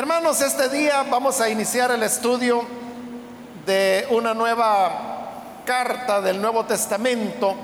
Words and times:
Hermanos, 0.00 0.40
este 0.40 0.70
día 0.70 1.02
vamos 1.10 1.42
a 1.42 1.50
iniciar 1.50 1.90
el 1.90 2.02
estudio 2.02 2.64
de 3.66 4.06
una 4.08 4.32
nueva 4.32 5.60
carta 5.66 6.22
del 6.22 6.40
Nuevo 6.40 6.64
Testamento. 6.64 7.54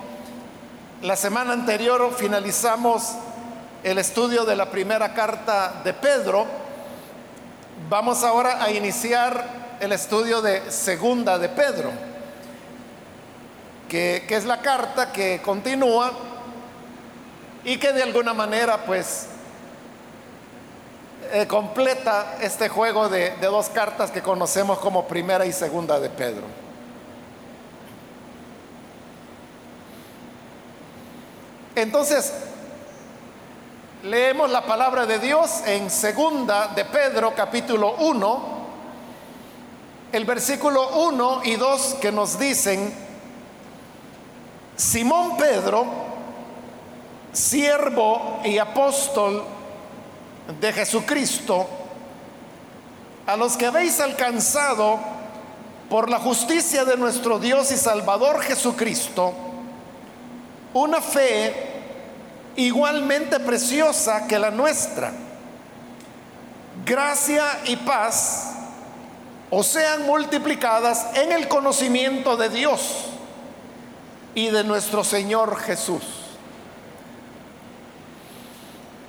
La 1.01 1.17
semana 1.17 1.55
anterior 1.55 2.15
finalizamos 2.15 3.15
el 3.83 3.97
estudio 3.97 4.45
de 4.45 4.55
la 4.55 4.71
primera 4.71 5.15
carta 5.15 5.81
de 5.83 5.95
Pedro. 5.95 6.45
Vamos 7.89 8.23
ahora 8.23 8.63
a 8.63 8.71
iniciar 8.71 9.79
el 9.81 9.93
estudio 9.93 10.43
de 10.43 10.71
segunda 10.71 11.39
de 11.39 11.49
Pedro, 11.49 11.91
que, 13.89 14.27
es 14.29 14.45
la 14.45 14.61
carta 14.61 15.11
que 15.11 15.41
continúa 15.43 16.13
y 17.65 17.79
que 17.79 17.95
de 17.95 18.03
alguna 18.03 18.35
manera 18.35 18.85
pues 18.85 19.29
eh, 21.33 21.47
completa 21.47 22.37
este 22.41 22.69
juego 22.69 23.09
de, 23.09 23.37
dos 23.41 23.69
cartas 23.69 24.11
que 24.11 24.23
conocemos 24.23 24.79
como 24.79 25.07
primera 25.07 25.47
y 25.47 25.53
segunda 25.53 25.99
de 26.01 26.11
Pedro. 26.11 26.45
Entonces, 31.75 32.33
leemos 34.03 34.51
la 34.51 34.65
palabra 34.65 35.07
de 35.07 35.19
Dios 35.19 35.63
en 35.67 35.91
segunda 35.91 36.69
de 36.69 36.85
Pedro 36.85 37.35
capítulo 37.35 37.97
1, 37.99 38.57
el 40.13 40.25
versículo 40.25 41.09
1 41.09 41.43
y 41.45 41.57
2 41.57 41.97
que 42.01 42.13
nos 42.13 42.39
dicen, 42.39 42.95
Simón 44.77 45.37
Pedro, 45.37 45.87
siervo 47.33 48.41
y 48.45 48.59
apóstol 48.59 49.56
de 50.61 50.73
Jesucristo, 50.73 51.67
a 53.27 53.37
los 53.37 53.57
que 53.57 53.67
habéis 53.67 54.01
alcanzado 54.01 54.99
por 55.91 56.09
la 56.09 56.19
justicia 56.19 56.85
de 56.85 56.97
nuestro 56.97 57.39
Dios 57.39 57.71
y 57.73 57.77
Salvador 57.77 58.41
Jesucristo, 58.43 59.33
una 60.75 61.01
fe 61.01 61.55
igualmente 62.57 63.41
preciosa 63.41 64.27
que 64.27 64.39
la 64.39 64.51
nuestra. 64.51 65.13
Gracia 66.85 67.45
y 67.65 67.77
paz 67.77 68.53
o 69.51 69.63
sean 69.63 70.07
multiplicadas 70.07 71.07
en 71.15 71.33
el 71.33 71.49
conocimiento 71.49 72.37
de 72.37 72.49
Dios 72.51 73.07
y 74.35 74.49
de 74.49 74.63
nuestro 74.65 75.03
Señor 75.03 75.57
Jesús 75.59 76.26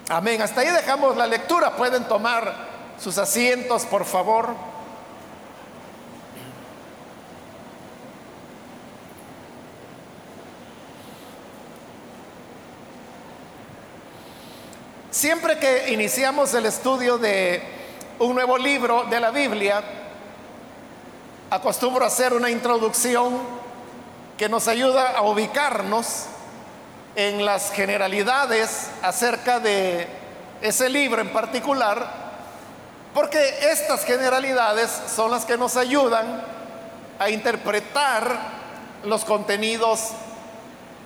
Amén. 0.09 0.41
Hasta 0.41 0.61
ahí 0.61 0.69
dejamos 0.69 1.17
la 1.17 1.27
lectura. 1.27 1.75
Pueden 1.75 2.05
tomar 2.05 2.55
sus 2.97 3.17
asientos, 3.17 3.85
por 3.85 4.05
favor. 4.05 4.55
Siempre 15.11 15.59
que 15.59 15.91
iniciamos 15.91 16.53
el 16.53 16.67
estudio 16.67 17.17
de 17.17 17.61
un 18.19 18.33
nuevo 18.33 18.57
libro 18.57 19.03
de 19.09 19.19
la 19.19 19.31
Biblia, 19.31 19.83
acostumbro 21.49 22.05
a 22.05 22.07
hacer 22.07 22.33
una 22.33 22.49
introducción 22.49 23.39
que 24.37 24.47
nos 24.47 24.69
ayuda 24.69 25.17
a 25.17 25.23
ubicarnos 25.23 26.27
en 27.17 27.43
las 27.43 27.71
generalidades 27.71 28.91
acerca 29.01 29.59
de 29.59 30.05
ese 30.61 30.87
libro 30.87 31.19
en 31.19 31.33
particular, 31.33 32.05
porque 33.11 33.71
estas 33.71 34.05
generalidades 34.05 34.91
son 35.15 35.31
las 35.31 35.43
que 35.43 35.57
nos 35.57 35.77
ayudan 35.77 36.43
a 37.17 37.29
interpretar 37.31 38.37
los 39.03 39.25
contenidos 39.25 40.11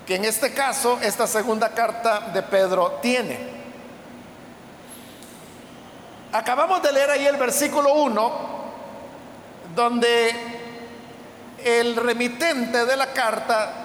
que 0.05 0.15
en 0.15 0.25
este 0.25 0.53
caso 0.53 0.99
esta 1.01 1.27
segunda 1.27 1.69
carta 1.69 2.19
de 2.33 2.41
Pedro 2.41 2.99
tiene. 3.01 3.39
Acabamos 6.33 6.83
de 6.83 6.91
leer 6.91 7.09
ahí 7.09 7.25
el 7.25 7.37
versículo 7.37 7.93
1, 7.93 8.31
donde 9.73 10.35
el 11.63 11.95
remitente 11.95 12.85
de 12.85 12.97
la 12.97 13.13
carta 13.13 13.80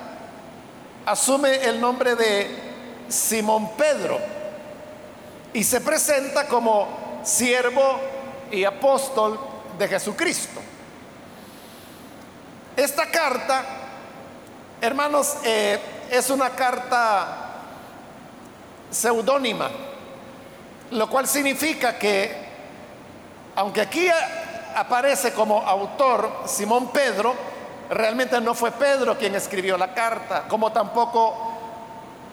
asume 1.07 1.65
el 1.65 1.81
nombre 1.81 2.17
de 2.17 2.51
Simón 3.09 3.71
Pedro 3.77 4.19
y 5.53 5.63
se 5.63 5.81
presenta 5.81 6.49
como 6.49 7.21
siervo 7.23 8.01
y 8.51 8.65
apóstol 8.65 9.39
de 9.79 9.89
Jesucristo. 9.89 10.61
Esta 12.77 13.11
carta, 13.11 13.65
hermanos, 14.81 15.37
eh, 15.45 15.79
es 16.11 16.29
una 16.29 16.51
carta 16.51 17.53
seudónima, 18.91 19.71
lo 20.91 21.09
cual 21.09 21.27
significa 21.27 21.97
que, 21.97 22.35
aunque 23.55 23.81
aquí 23.81 24.09
aparece 24.75 25.33
como 25.33 25.63
autor 25.63 26.43
Simón 26.47 26.91
Pedro, 26.91 27.35
Realmente 27.91 28.41
no 28.41 28.55
fue 28.55 28.73
Pedro 28.73 29.17
quien 29.17 29.35
escribió 29.35 29.79
la 29.79 29.95
carta, 29.95 30.49
como 30.49 30.73
tampoco 30.73 31.53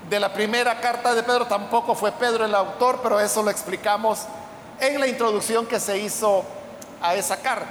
de 0.09 0.19
la 0.19 0.33
primera 0.33 0.79
carta 0.79 1.13
de 1.13 1.23
Pedro, 1.23 1.45
tampoco 1.45 1.95
fue 1.95 2.11
Pedro 2.11 2.45
el 2.45 2.55
autor, 2.55 2.99
pero 3.01 3.19
eso 3.19 3.41
lo 3.43 3.51
explicamos 3.51 4.25
en 4.79 4.99
la 4.99 5.07
introducción 5.07 5.65
que 5.65 5.79
se 5.79 5.97
hizo 5.97 6.43
a 7.01 7.15
esa 7.15 7.37
carta. 7.37 7.67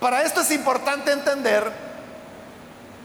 Para 0.00 0.22
esto 0.22 0.42
es 0.42 0.50
importante 0.50 1.10
entender 1.10 1.72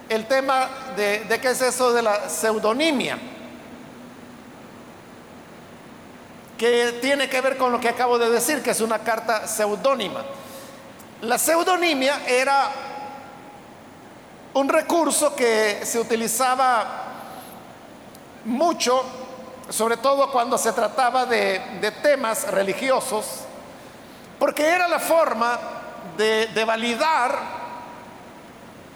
el 0.09 0.25
tema 0.25 0.67
de, 0.97 1.21
de 1.21 1.39
qué 1.39 1.51
es 1.51 1.61
eso 1.61 1.93
de 1.93 2.01
la 2.01 2.29
pseudonimia, 2.29 3.17
que 6.57 6.99
tiene 7.01 7.29
que 7.29 7.39
ver 7.39 7.57
con 7.57 7.71
lo 7.71 7.79
que 7.79 7.87
acabo 7.87 8.19
de 8.19 8.29
decir, 8.29 8.61
que 8.61 8.71
es 8.71 8.81
una 8.81 8.99
carta 8.99 9.47
seudónima. 9.47 10.25
La 11.21 11.37
pseudonimia 11.37 12.21
era 12.25 12.71
un 14.53 14.69
recurso 14.69 15.35
que 15.35 15.81
se 15.83 15.99
utilizaba 15.99 16.85
mucho, 18.45 19.03
sobre 19.67 19.97
todo 19.97 20.31
cuando 20.31 20.57
se 20.57 20.71
trataba 20.71 21.25
de, 21.25 21.93
temas 22.01 22.49
religiosos, 22.49 23.41
porque 24.39 24.65
era 24.65 24.87
la 24.87 24.99
forma 24.99 25.59
de, 26.15 26.63
validar 26.63 27.37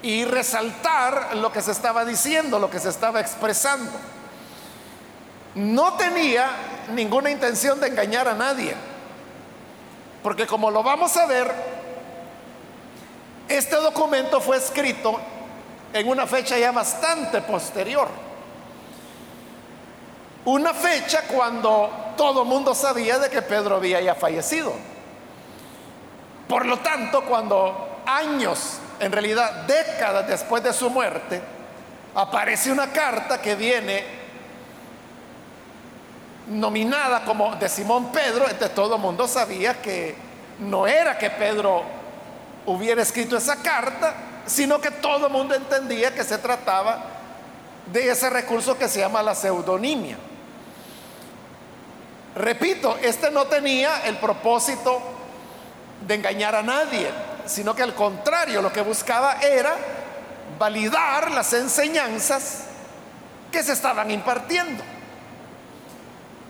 y 0.02 0.24
resaltar 0.24 1.36
lo 1.36 1.52
que 1.52 1.62
se 1.62 1.72
estaba 1.72 2.06
diciendo, 2.06 2.58
lo 2.58 2.70
que 2.70 2.80
se 2.80 2.88
estaba 2.88 3.20
expresando. 3.20 3.92
No 5.56 5.94
tenía 5.96 6.52
ninguna 6.94 7.32
intención 7.32 7.82
de 7.82 7.88
engañar 7.88 8.30
a 8.30 8.34
nadie, 8.34 8.76
porque 10.24 10.48
como 10.48 10.72
lo 10.72 10.84
vamos 10.84 11.18
a 11.18 11.26
ver, 11.26 11.73
este 13.48 13.76
documento 13.76 14.40
fue 14.40 14.58
escrito 14.58 15.20
en 15.94 16.08
una 16.08 16.26
fecha 16.26 16.58
ya 16.58 16.72
bastante 16.72 17.42
posterior. 17.42 18.08
Una 20.46 20.74
fecha 20.74 21.22
cuando 21.28 21.90
todo 22.18 22.44
el 22.44 22.48
mundo 22.48 22.74
sabía 22.76 23.20
de 23.20 23.30
que 23.30 23.42
Pedro 23.42 23.78
había 23.78 24.02
ya 24.02 24.16
fallecido. 24.16 24.74
Por 26.48 26.66
lo 26.66 26.80
tanto, 26.80 27.24
cuando 27.24 28.02
años, 28.06 28.80
en 29.00 29.12
realidad 29.12 29.64
décadas 29.66 30.28
después 30.28 30.64
de 30.64 30.74
su 30.74 30.90
muerte, 30.90 31.42
aparece 32.16 32.72
una 32.72 32.92
carta 32.92 33.42
que 33.42 33.56
viene 33.56 34.04
nominada 36.48 37.24
como 37.24 37.56
de 37.56 37.70
Simón 37.70 38.12
Pedro, 38.12 38.46
entonces 38.50 38.76
todo 38.76 38.96
el 38.96 39.02
mundo 39.02 39.28
sabía 39.28 39.82
que 39.82 40.16
no 40.60 40.86
era 40.86 41.18
que 41.18 41.30
Pedro 41.30 41.84
hubiera 42.66 43.02
escrito 43.02 43.38
esa 43.38 43.58
carta, 43.58 44.14
sino 44.46 44.80
que 44.80 44.92
todo 44.92 45.28
el 45.28 45.34
mundo 45.34 45.56
entendía 45.56 46.14
que 46.14 46.24
se 46.24 46.38
trataba 46.38 47.04
de 47.86 48.10
ese 48.10 48.30
recurso 48.30 48.78
que 48.78 48.88
se 48.88 49.00
llama 49.00 49.22
la 49.22 49.36
pseudonimia. 49.36 50.18
Repito, 52.36 52.98
este 53.02 53.30
no 53.30 53.46
tenía 53.46 54.06
el 54.06 54.18
propósito 54.18 55.02
de 56.06 56.16
engañar 56.16 56.56
a 56.56 56.64
nadie, 56.64 57.10
sino 57.46 57.76
que 57.76 57.84
al 57.84 57.94
contrario, 57.94 58.62
lo 58.62 58.74
que 58.74 58.82
buscaba 58.82 59.40
era 59.42 59.76
validar 60.58 61.32
las 61.32 61.54
enseñanzas 61.54 62.66
que 63.52 63.62
se 63.64 63.74
estaban 63.74 64.10
impartiendo. 64.10 64.84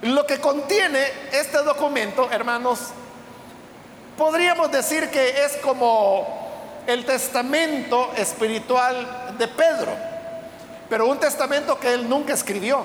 Lo 0.04 0.26
que 0.26 0.40
contiene 0.40 1.06
este 1.32 1.60
documento, 1.60 2.30
hermanos, 2.32 2.80
Podríamos 4.18 4.72
decir 4.72 5.10
que 5.10 5.44
es 5.44 5.58
como 5.58 6.28
el 6.86 7.06
testamento 7.06 8.12
espiritual 8.16 9.36
de 9.38 9.48
Pedro, 9.48 9.92
pero 10.90 11.08
un 11.08 11.20
testamento 11.20 11.80
que 11.80 11.94
él 11.94 12.08
nunca 12.08 12.34
escribió. 12.34 12.84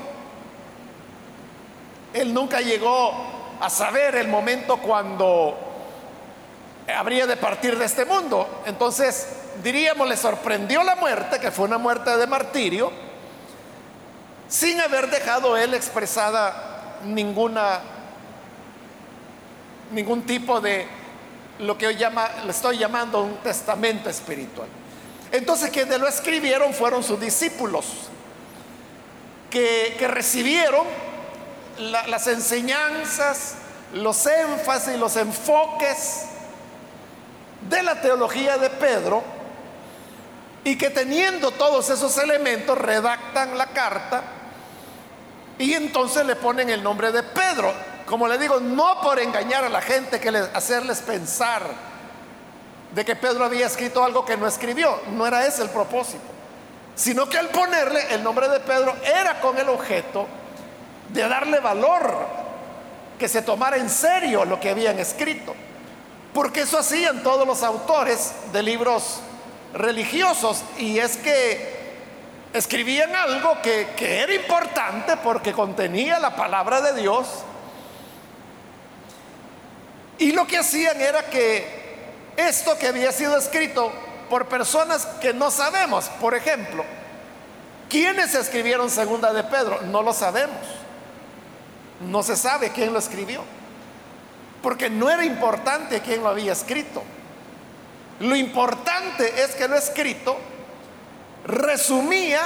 Él 2.14 2.32
nunca 2.32 2.60
llegó 2.60 3.12
a 3.60 3.68
saber 3.68 4.16
el 4.16 4.28
momento 4.28 4.78
cuando 4.78 5.56
habría 6.96 7.26
de 7.26 7.36
partir 7.36 7.76
de 7.76 7.84
este 7.84 8.06
mundo. 8.06 8.62
Entonces, 8.64 9.28
diríamos, 9.62 10.08
le 10.08 10.16
sorprendió 10.16 10.82
la 10.82 10.96
muerte, 10.96 11.38
que 11.38 11.50
fue 11.50 11.66
una 11.66 11.76
muerte 11.76 12.16
de 12.16 12.26
martirio, 12.26 12.90
sin 14.48 14.80
haber 14.80 15.10
dejado 15.10 15.58
él 15.58 15.74
expresada 15.74 16.98
ninguna 17.04 17.80
ningún 19.90 20.22
tipo 20.22 20.60
de 20.60 20.97
lo 21.58 21.76
que 21.76 21.86
hoy 21.86 21.96
llama, 21.96 22.28
le 22.44 22.50
estoy 22.50 22.78
llamando 22.78 23.22
un 23.22 23.36
testamento 23.38 24.08
espiritual. 24.08 24.68
Entonces 25.32 25.70
quienes 25.70 25.98
lo 25.98 26.08
escribieron 26.08 26.72
fueron 26.72 27.02
sus 27.02 27.20
discípulos, 27.20 27.86
que, 29.50 29.96
recibieron 30.08 30.86
las 31.78 32.26
enseñanzas, 32.26 33.54
los 33.94 34.26
énfasis, 34.26 34.96
los 34.96 35.16
enfoques 35.16 36.24
de 37.68 37.82
la 37.82 38.00
teología 38.00 38.58
de 38.58 38.70
Pedro, 38.70 39.22
y 40.64 40.76
que 40.76 40.90
teniendo 40.90 41.50
todos 41.52 41.88
esos 41.88 42.18
elementos 42.18 42.76
redactan 42.76 43.56
la 43.56 43.68
carta 43.68 44.22
y 45.58 45.74
entonces 45.74 46.24
le 46.24 46.36
ponen 46.36 46.70
el 46.70 46.82
nombre 46.82 47.10
de 47.10 47.22
Pedro. 47.22 47.72
Como 48.08 48.26
le 48.26 48.38
digo, 48.38 48.58
no 48.58 49.00
por 49.02 49.20
engañar 49.20 49.64
a 49.64 49.68
la 49.68 49.82
gente, 49.82 50.18
que 50.18 50.30
hacerles 50.30 51.00
pensar 51.00 51.62
de 52.94 53.04
que 53.04 53.14
Pedro 53.14 53.44
había 53.44 53.66
escrito 53.66 54.02
algo 54.02 54.24
que 54.24 54.36
no 54.36 54.46
escribió. 54.46 54.98
No 55.12 55.26
era 55.26 55.46
ese 55.46 55.62
el 55.62 55.68
propósito. 55.68 56.24
Sino 56.94 57.28
que 57.28 57.36
al 57.36 57.48
ponerle 57.48 58.14
el 58.14 58.22
nombre 58.24 58.48
de 58.48 58.60
Pedro 58.60 58.96
era 59.04 59.40
con 59.40 59.58
el 59.58 59.68
objeto 59.68 60.26
de 61.10 61.28
darle 61.28 61.60
valor, 61.60 62.26
que 63.18 63.28
se 63.28 63.42
tomara 63.42 63.76
en 63.76 63.90
serio 63.90 64.44
lo 64.46 64.58
que 64.58 64.70
habían 64.70 64.98
escrito. 64.98 65.54
Porque 66.32 66.62
eso 66.62 66.78
hacían 66.78 67.22
todos 67.22 67.46
los 67.46 67.62
autores 67.62 68.32
de 68.52 68.62
libros 68.62 69.20
religiosos. 69.74 70.62
Y 70.78 70.98
es 70.98 71.18
que 71.18 71.76
escribían 72.54 73.14
algo 73.14 73.60
que, 73.60 73.88
que 73.96 74.20
era 74.20 74.34
importante 74.34 75.18
porque 75.18 75.52
contenía 75.52 76.18
la 76.18 76.34
palabra 76.34 76.80
de 76.80 76.94
Dios 76.94 77.44
y 80.18 80.32
lo 80.32 80.46
que 80.46 80.58
hacían 80.58 81.00
era 81.00 81.26
que 81.30 81.66
esto 82.36 82.78
que 82.78 82.88
había 82.88 83.12
sido 83.12 83.36
escrito 83.36 83.92
por 84.28 84.46
personas 84.46 85.06
que 85.20 85.32
no 85.32 85.50
sabemos, 85.50 86.08
por 86.20 86.34
ejemplo, 86.34 86.84
¿quiénes 87.88 88.34
escribieron 88.34 88.90
segunda 88.90 89.32
de 89.32 89.44
Pedro? 89.44 89.80
No 89.82 90.02
lo 90.02 90.12
sabemos. 90.12 90.56
No 92.00 92.22
se 92.22 92.36
sabe 92.36 92.70
quién 92.70 92.92
lo 92.92 92.98
escribió. 92.98 93.42
Porque 94.62 94.90
no 94.90 95.08
era 95.08 95.24
importante 95.24 96.00
quién 96.00 96.22
lo 96.22 96.28
había 96.28 96.52
escrito. 96.52 97.02
Lo 98.20 98.36
importante 98.36 99.42
es 99.42 99.54
que 99.54 99.68
lo 99.68 99.76
escrito 99.76 100.36
resumía 101.44 102.40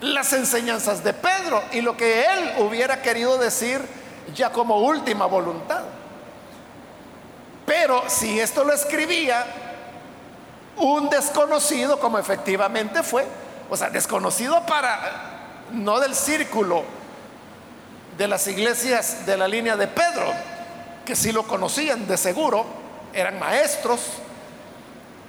las 0.00 0.32
enseñanzas 0.32 1.04
de 1.04 1.12
Pedro 1.12 1.62
y 1.72 1.82
lo 1.82 1.96
que 1.96 2.22
él 2.22 2.52
hubiera 2.58 3.02
querido 3.02 3.36
decir 3.38 3.80
ya 4.34 4.50
como 4.50 4.78
última 4.78 5.26
voluntad. 5.26 5.82
Pero 7.70 8.02
si 8.08 8.40
esto 8.40 8.64
lo 8.64 8.72
escribía 8.72 9.46
un 10.76 11.08
desconocido, 11.08 12.00
como 12.00 12.18
efectivamente 12.18 13.04
fue, 13.04 13.24
o 13.70 13.76
sea, 13.76 13.90
desconocido 13.90 14.66
para, 14.66 15.68
no 15.70 16.00
del 16.00 16.16
círculo 16.16 16.82
de 18.18 18.26
las 18.26 18.44
iglesias 18.48 19.24
de 19.24 19.36
la 19.36 19.46
línea 19.46 19.76
de 19.76 19.86
Pedro, 19.86 20.32
que 21.04 21.14
sí 21.14 21.30
lo 21.30 21.44
conocían 21.44 22.08
de 22.08 22.16
seguro, 22.16 22.66
eran 23.12 23.38
maestros, 23.38 24.00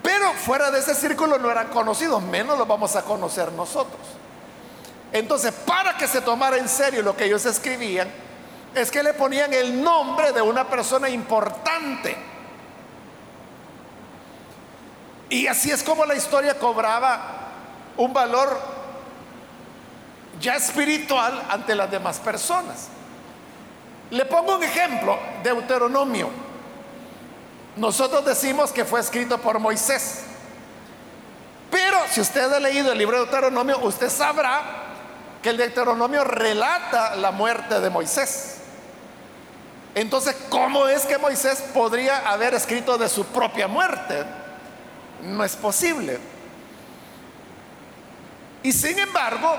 pero 0.02 0.34
fuera 0.34 0.72
de 0.72 0.80
ese 0.80 0.96
círculo 0.96 1.38
no 1.38 1.52
eran 1.52 1.68
conocidos, 1.68 2.24
menos 2.24 2.58
lo 2.58 2.66
vamos 2.66 2.96
a 2.96 3.04
conocer 3.04 3.52
nosotros. 3.52 4.02
Entonces, 5.14 5.54
para 5.54 5.96
que 5.96 6.08
se 6.08 6.22
tomara 6.22 6.58
en 6.58 6.68
serio 6.68 7.04
lo 7.04 7.16
que 7.16 7.26
ellos 7.26 7.46
escribían, 7.46 8.10
es 8.76 8.90
que 8.92 9.04
le 9.04 9.14
ponían 9.14 9.54
el 9.54 9.82
nombre 9.84 10.32
de 10.32 10.42
una 10.42 10.68
persona 10.68 11.10
importante 11.10 12.32
y 15.32 15.48
así 15.48 15.72
es 15.72 15.82
como 15.82 16.06
la 16.06 16.14
historia 16.14 16.60
cobraba 16.60 17.22
un 17.96 18.12
valor 18.12 18.60
ya 20.42 20.56
espiritual 20.56 21.42
ante 21.50 21.74
las 21.74 21.90
demás 21.90 22.20
personas. 22.20 22.90
Le 24.10 24.26
pongo 24.26 24.58
un 24.58 24.64
ejemplo, 24.64 25.18
Deuteronomio. 25.42 26.30
Nosotros 27.78 28.26
decimos 28.26 28.74
que 28.74 28.84
fue 28.84 29.00
escrito 29.00 29.38
por 29.38 29.58
Moisés. 29.60 30.24
Pero 31.72 31.98
si 32.10 32.20
usted 32.20 32.52
ha 32.52 32.60
leído 32.60 32.92
el 32.92 32.98
libro 32.98 33.16
de 33.20 33.24
Deuteronomio, 33.24 33.80
usted 33.84 34.10
sabrá 34.10 34.64
que 35.42 35.52
el 35.52 35.56
Deuteronomio 35.56 36.26
relata 36.26 37.16
la 37.16 37.32
muerte 37.32 37.80
de 37.80 37.90
Moisés. 37.90 38.51
Entonces, 39.94 40.36
¿cómo 40.50 40.88
es 40.88 41.06
que 41.06 41.18
Moisés 41.18 41.62
podría 41.74 42.30
haber 42.30 42.54
escrito 42.54 42.98
de 42.98 43.10
su 43.10 43.26
propia 43.26 43.68
muerte? 43.68 44.24
No 45.24 45.44
es 45.44 45.56
posible. 45.56 46.18
Y 48.64 48.72
sin 48.72 48.98
embargo, 49.00 49.56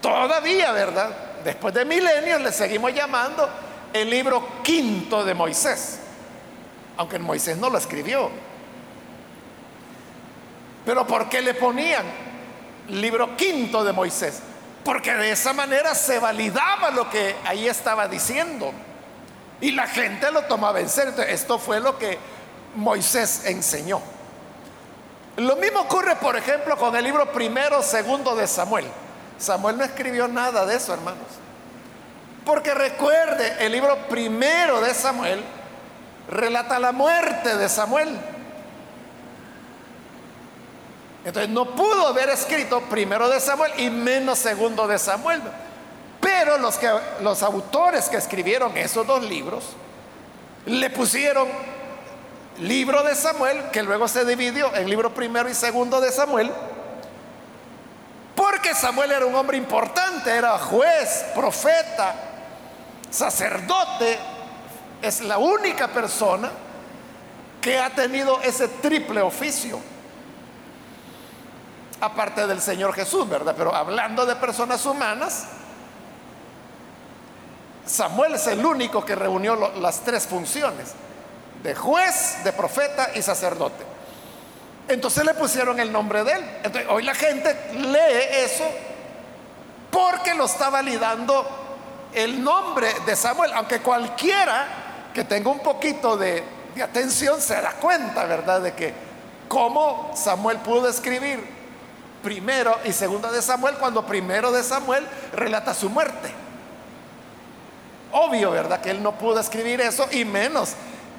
todavía, 0.00 0.72
¿verdad? 0.72 1.10
Después 1.44 1.74
de 1.74 1.84
milenios 1.84 2.40
le 2.40 2.52
seguimos 2.52 2.94
llamando 2.94 3.48
el 3.92 4.08
libro 4.08 4.62
quinto 4.62 5.24
de 5.24 5.34
Moisés, 5.34 5.98
aunque 6.96 7.18
Moisés 7.18 7.58
no 7.58 7.68
lo 7.68 7.76
escribió. 7.76 8.30
Pero 10.86 11.06
¿por 11.06 11.28
qué 11.28 11.42
le 11.42 11.54
ponían 11.54 12.04
libro 12.88 13.36
quinto 13.36 13.84
de 13.84 13.92
Moisés? 13.92 14.40
Porque 14.84 15.14
de 15.14 15.32
esa 15.32 15.52
manera 15.52 15.94
se 15.94 16.18
validaba 16.18 16.90
lo 16.90 17.10
que 17.10 17.36
ahí 17.44 17.68
estaba 17.68 18.08
diciendo. 18.08 18.72
Y 19.60 19.70
la 19.72 19.86
gente 19.86 20.30
lo 20.30 20.42
tomaba 20.42 20.80
en 20.80 20.88
serio. 20.88 21.14
Esto 21.22 21.58
fue 21.58 21.80
lo 21.80 21.98
que 21.98 22.18
Moisés 22.74 23.44
enseñó. 23.46 24.00
Lo 25.36 25.56
mismo 25.56 25.80
ocurre, 25.80 26.16
por 26.16 26.36
ejemplo, 26.36 26.76
con 26.76 26.94
el 26.94 27.04
libro 27.04 27.32
primero, 27.32 27.82
segundo 27.82 28.36
de 28.36 28.46
Samuel. 28.46 28.86
Samuel 29.38 29.78
no 29.78 29.84
escribió 29.84 30.28
nada 30.28 30.64
de 30.64 30.76
eso, 30.76 30.94
hermanos. 30.94 31.26
Porque 32.44 32.74
recuerde, 32.74 33.56
el 33.60 33.72
libro 33.72 33.96
primero 34.08 34.80
de 34.80 34.94
Samuel 34.94 35.42
relata 36.28 36.78
la 36.78 36.92
muerte 36.92 37.56
de 37.56 37.68
Samuel. 37.68 38.16
Entonces 41.24 41.50
no 41.50 41.74
pudo 41.74 42.08
haber 42.08 42.28
escrito 42.28 42.82
primero 42.82 43.28
de 43.28 43.40
Samuel 43.40 43.72
y 43.78 43.88
menos 43.88 44.38
segundo 44.38 44.86
de 44.86 44.98
Samuel. 44.98 45.40
Pero 46.24 46.56
los, 46.56 46.78
que, 46.78 46.90
los 47.20 47.42
autores 47.42 48.08
que 48.08 48.16
escribieron 48.16 48.74
esos 48.78 49.06
dos 49.06 49.22
libros 49.22 49.62
le 50.64 50.88
pusieron 50.88 51.46
libro 52.60 53.02
de 53.02 53.14
Samuel, 53.14 53.64
que 53.70 53.82
luego 53.82 54.08
se 54.08 54.24
dividió 54.24 54.74
en 54.74 54.88
libro 54.88 55.12
primero 55.12 55.50
y 55.50 55.54
segundo 55.54 56.00
de 56.00 56.10
Samuel, 56.10 56.50
porque 58.34 58.74
Samuel 58.74 59.12
era 59.12 59.26
un 59.26 59.34
hombre 59.34 59.58
importante, 59.58 60.30
era 60.30 60.58
juez, 60.58 61.26
profeta, 61.34 62.14
sacerdote, 63.10 64.18
es 65.02 65.20
la 65.20 65.36
única 65.36 65.88
persona 65.88 66.50
que 67.60 67.78
ha 67.78 67.90
tenido 67.90 68.40
ese 68.40 68.68
triple 68.68 69.20
oficio, 69.20 69.78
aparte 72.00 72.46
del 72.46 72.62
Señor 72.62 72.94
Jesús, 72.94 73.28
¿verdad? 73.28 73.54
Pero 73.58 73.74
hablando 73.74 74.24
de 74.24 74.36
personas 74.36 74.86
humanas, 74.86 75.48
Samuel 77.86 78.34
es 78.34 78.46
el 78.46 78.64
único 78.64 79.04
que 79.04 79.14
reunió 79.14 79.72
las 79.80 80.00
tres 80.00 80.26
funciones 80.26 80.92
de 81.62 81.74
juez, 81.74 82.44
de 82.44 82.52
profeta 82.52 83.10
y 83.14 83.22
sacerdote. 83.22 83.84
Entonces 84.88 85.24
le 85.24 85.34
pusieron 85.34 85.80
el 85.80 85.90
nombre 85.90 86.24
de 86.24 86.32
él. 86.32 86.44
Entonces, 86.62 86.86
hoy 86.90 87.02
la 87.02 87.14
gente 87.14 87.56
lee 87.74 88.44
eso 88.44 88.64
porque 89.90 90.34
lo 90.34 90.44
está 90.44 90.70
validando 90.70 91.46
el 92.12 92.42
nombre 92.42 92.88
de 93.06 93.16
Samuel, 93.16 93.52
aunque 93.54 93.80
cualquiera 93.80 94.66
que 95.12 95.24
tenga 95.24 95.50
un 95.50 95.60
poquito 95.60 96.16
de, 96.16 96.44
de 96.74 96.82
atención 96.82 97.40
se 97.40 97.54
da 97.54 97.72
cuenta, 97.72 98.24
¿verdad? 98.24 98.60
De 98.60 98.74
que 98.74 98.92
cómo 99.48 100.12
Samuel 100.14 100.58
pudo 100.58 100.88
escribir 100.88 101.42
primero 102.22 102.78
y 102.84 102.92
segundo 102.92 103.30
de 103.30 103.42
Samuel 103.42 103.76
cuando 103.76 104.04
primero 104.06 104.50
de 104.52 104.62
Samuel 104.62 105.06
relata 105.32 105.74
su 105.74 105.88
muerte. 105.88 106.43
Obvio, 108.16 108.52
¿verdad? 108.52 108.80
Que 108.80 108.92
él 108.92 109.02
no 109.02 109.18
pudo 109.18 109.40
escribir 109.40 109.80
eso 109.80 110.06
y 110.12 110.24
menos 110.24 110.74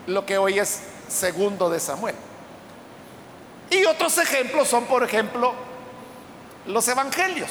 lo 0.07 0.25
que 0.25 0.37
hoy 0.37 0.59
es 0.59 0.79
segundo 1.09 1.69
de 1.69 1.81
Samuel. 1.81 2.15
Y 3.69 3.83
otros 3.83 4.17
ejemplos 4.17 4.69
son, 4.69 4.85
por 4.85 5.03
ejemplo, 5.03 5.53
los 6.67 6.87
evangelios. 6.87 7.49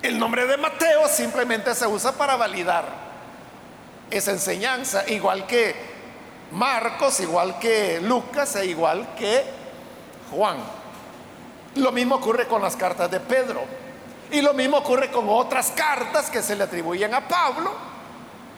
El 0.00 0.18
nombre 0.18 0.46
de 0.46 0.56
Mateo 0.56 1.06
simplemente 1.08 1.74
se 1.74 1.86
usa 1.86 2.12
para 2.12 2.36
validar 2.36 2.86
esa 4.10 4.30
enseñanza, 4.30 5.04
igual 5.10 5.46
que 5.46 5.74
Marcos, 6.52 7.20
igual 7.20 7.58
que 7.58 8.00
Lucas 8.00 8.56
e 8.56 8.64
igual 8.64 9.14
que 9.14 9.44
Juan. 10.30 10.56
Lo 11.74 11.92
mismo 11.92 12.14
ocurre 12.14 12.46
con 12.46 12.62
las 12.62 12.76
cartas 12.76 13.10
de 13.10 13.20
Pedro. 13.20 13.60
Y 14.30 14.40
lo 14.40 14.54
mismo 14.54 14.78
ocurre 14.78 15.10
con 15.10 15.28
otras 15.28 15.70
cartas 15.72 16.30
que 16.30 16.42
se 16.42 16.56
le 16.56 16.64
atribuyen 16.64 17.12
a 17.12 17.28
Pablo, 17.28 17.95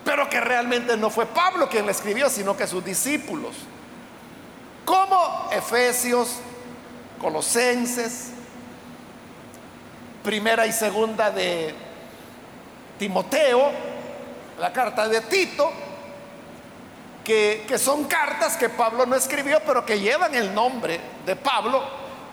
pero 0.08 0.26
que 0.26 0.40
realmente 0.40 0.96
no 0.96 1.10
fue 1.10 1.26
Pablo 1.26 1.68
quien 1.68 1.84
la 1.84 1.92
escribió, 1.92 2.30
sino 2.30 2.56
que 2.56 2.66
sus 2.66 2.82
discípulos. 2.82 3.54
Como 4.86 5.50
Efesios, 5.52 6.36
Colosenses, 7.20 8.30
primera 10.24 10.66
y 10.66 10.72
segunda 10.72 11.30
de 11.30 11.74
Timoteo, 12.98 13.70
la 14.58 14.72
carta 14.72 15.06
de 15.08 15.20
Tito, 15.20 15.70
que, 17.22 17.66
que, 17.68 17.76
son 17.78 18.04
cartas 18.04 18.56
que 18.56 18.70
Pablo 18.70 19.04
no 19.04 19.14
escribió, 19.14 19.60
pero 19.66 19.84
que 19.84 20.00
llevan 20.00 20.34
el 20.34 20.54
nombre 20.54 20.98
de 21.26 21.36
Pablo, 21.36 21.82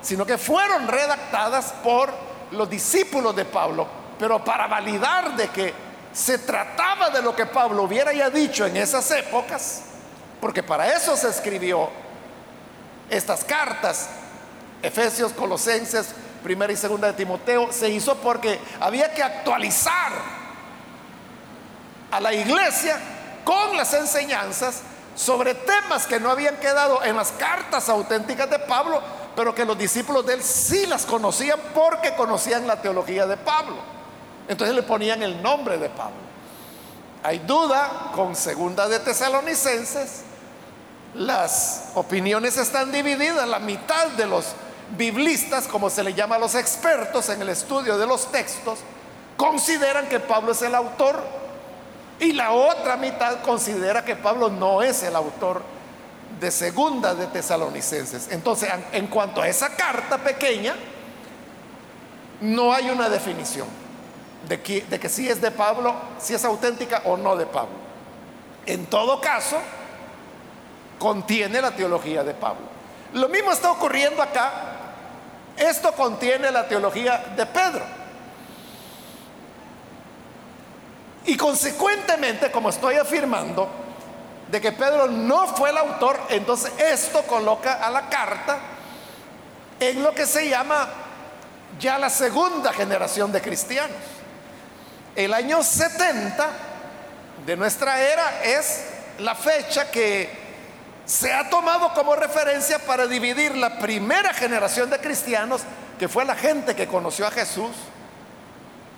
sino 0.01 0.25
que 0.25 0.38
fueron 0.38 0.88
redactadas 0.88 1.74
por 1.84 2.10
los 2.51 2.70
discípulos 2.70 3.36
de 3.36 3.44
Pablo, 3.44 3.86
pero 4.17 4.41
para 4.46 4.65
validar 4.65 5.36
de 5.36 5.50
que 5.50 5.85
se 6.15 6.38
trataba 6.38 7.10
de 7.10 7.22
lo 7.22 7.36
que 7.36 7.45
Pablo 7.45 7.84
hubiera 7.84 8.13
ya 8.13 8.29
dicho 8.29 8.65
en 8.65 8.77
esas 8.77 9.12
épocas, 9.12 9.81
porque 10.39 10.63
para 10.63 10.93
eso 10.93 11.17
se 11.17 11.27
escribió 11.27 11.89
estas 13.10 13.43
cartas, 13.43 14.07
Efesios, 14.81 15.34
Colosenses, 15.34 16.07
primera 16.41 16.72
y 16.72 16.77
segunda 16.77 17.07
de 17.07 17.13
Timoteo, 17.13 17.69
se 17.74 17.89
hizo 17.89 18.15
porque 18.15 18.60
había 18.79 19.13
que 19.13 19.22
actualizar 19.22 20.13
a 22.12 22.22
la 22.22 22.34
iglesia 22.34 22.98
con 23.43 23.75
las 23.75 23.93
enseñanzas 23.93 24.84
sobre 25.17 25.53
temas 25.53 26.07
que 26.07 26.19
no 26.22 26.31
habían 26.31 26.55
quedado 26.57 27.03
en 27.03 27.17
las 27.17 27.34
cartas 27.34 27.89
auténticas 27.89 28.50
de 28.50 28.60
Pablo, 28.60 29.01
pero 29.36 29.53
que 29.53 29.65
los 29.65 29.77
discípulos 29.77 30.25
de 30.25 30.36
él 30.36 30.43
sí 30.43 30.86
las 30.86 31.05
conocían 31.05 31.60
porque 31.74 32.15
conocían 32.15 32.65
la 32.65 32.81
teología 32.81 33.25
de 33.25 33.36
Pablo. 33.36 33.95
Entonces 34.48 34.75
le 34.75 34.84
ponían 34.84 35.24
el 35.24 35.42
nombre 35.42 35.78
de 35.78 35.90
Pablo. 35.90 36.25
Hay 37.24 37.40
duda 37.40 38.12
con 38.14 38.36
segunda 38.36 38.88
de 38.88 39.00
Tesalonicenses, 39.00 40.22
las 41.16 41.86
opiniones 41.96 42.58
están 42.58 42.92
divididas, 42.92 43.48
la 43.48 43.58
mitad 43.58 44.10
de 44.10 44.28
los 44.28 44.54
biblistas, 44.96 45.68
como 45.68 45.90
se 45.90 46.04
le 46.04 46.14
llama 46.14 46.36
a 46.36 46.40
los 46.40 46.54
expertos 46.54 47.30
en 47.30 47.42
el 47.42 47.50
estudio 47.50 47.98
de 47.98 48.06
los 48.06 48.32
textos, 48.32 48.80
consideran 49.38 50.08
que 50.08 50.20
Pablo 50.20 50.52
es 50.52 50.62
el 50.62 50.75
autor 50.75 51.24
y 52.20 52.34
la 52.34 52.52
otra 52.52 52.96
mitad 52.96 53.42
considera 53.42 54.06
que 54.06 54.16
Pablo 54.16 54.50
no 54.50 54.84
es 54.84 55.02
el 55.02 55.16
autor 55.16 55.64
de 56.40 56.52
segunda 56.52 57.16
de 57.16 57.25
tesalonicenses. 57.28 58.28
Entonces, 58.30 58.70
en 58.92 59.08
cuanto 59.08 59.42
a 59.42 59.48
esa 59.48 59.75
carta 59.75 60.20
pequeña, 60.20 60.75
no 62.42 62.72
hay 62.72 62.90
una 62.92 63.10
definición 63.10 63.85
de 64.48 64.62
que, 64.62 65.10
si 65.10 65.28
es 65.28 65.42
de 65.42 65.52
Pablo, 65.52 65.96
si 66.20 66.34
es 66.34 66.46
auténtica 66.46 67.02
o 67.06 67.18
no 67.18 67.36
de 67.36 67.46
Pablo. 67.46 67.75
En 68.66 68.86
todo 68.88 69.20
caso, 69.22 69.58
contiene 71.00 71.62
la 71.62 71.72
teología 71.72 72.24
de 72.24 72.34
Pablo. 72.34 72.66
Lo 73.14 73.30
mismo 73.30 73.52
está 73.52 73.72
ocurriendo 73.72 74.22
acá. 74.22 74.52
Esto 75.58 75.92
contiene 75.94 76.52
la 76.52 76.68
teología 76.68 77.34
de 77.36 77.46
Pedro. 77.46 77.84
Y 81.25 81.38
consecuentemente, 81.38 82.52
como 82.52 82.70
estoy 82.70 82.96
afirmando, 82.96 83.68
de 84.52 84.62
que 84.62 84.72
Pedro 84.72 85.08
no 85.08 85.48
fue 85.48 85.72
el 85.72 85.78
autor, 85.78 86.20
entonces 86.30 86.72
esto 86.78 87.24
coloca 87.24 87.74
a 87.74 87.90
la 87.90 88.10
carta 88.10 88.60
en 89.80 90.04
lo 90.04 90.14
que 90.14 90.25
se 90.25 90.48
llama 90.50 90.88
ya 91.80 91.98
la 91.98 92.10
segunda 92.10 92.72
generación 92.72 93.32
de 93.32 93.42
cristianos. 93.42 94.14
El 95.15 95.34
año 95.34 95.63
70 95.63 96.50
de 97.45 97.55
nuestra 97.55 98.01
era 98.01 98.43
es 98.43 98.84
la 99.19 99.34
fecha 99.34 99.89
que 99.89 100.29
se 101.05 101.31
ha 101.31 101.50
tomado 101.50 101.93
como 101.93 102.15
referencia 102.15 102.79
para 102.79 103.07
dividir 103.07 103.55
la 103.55 103.79
primera 103.79 104.34
generación 104.34 104.89
de 104.89 105.00
cristianos, 105.00 105.62
que 105.98 106.10
fue 106.10 106.25
la 106.25 106.36
gente 106.36 106.75
que 106.75 106.88
conoció 106.88 107.25
a 107.27 107.31
Jesús. 107.31 107.72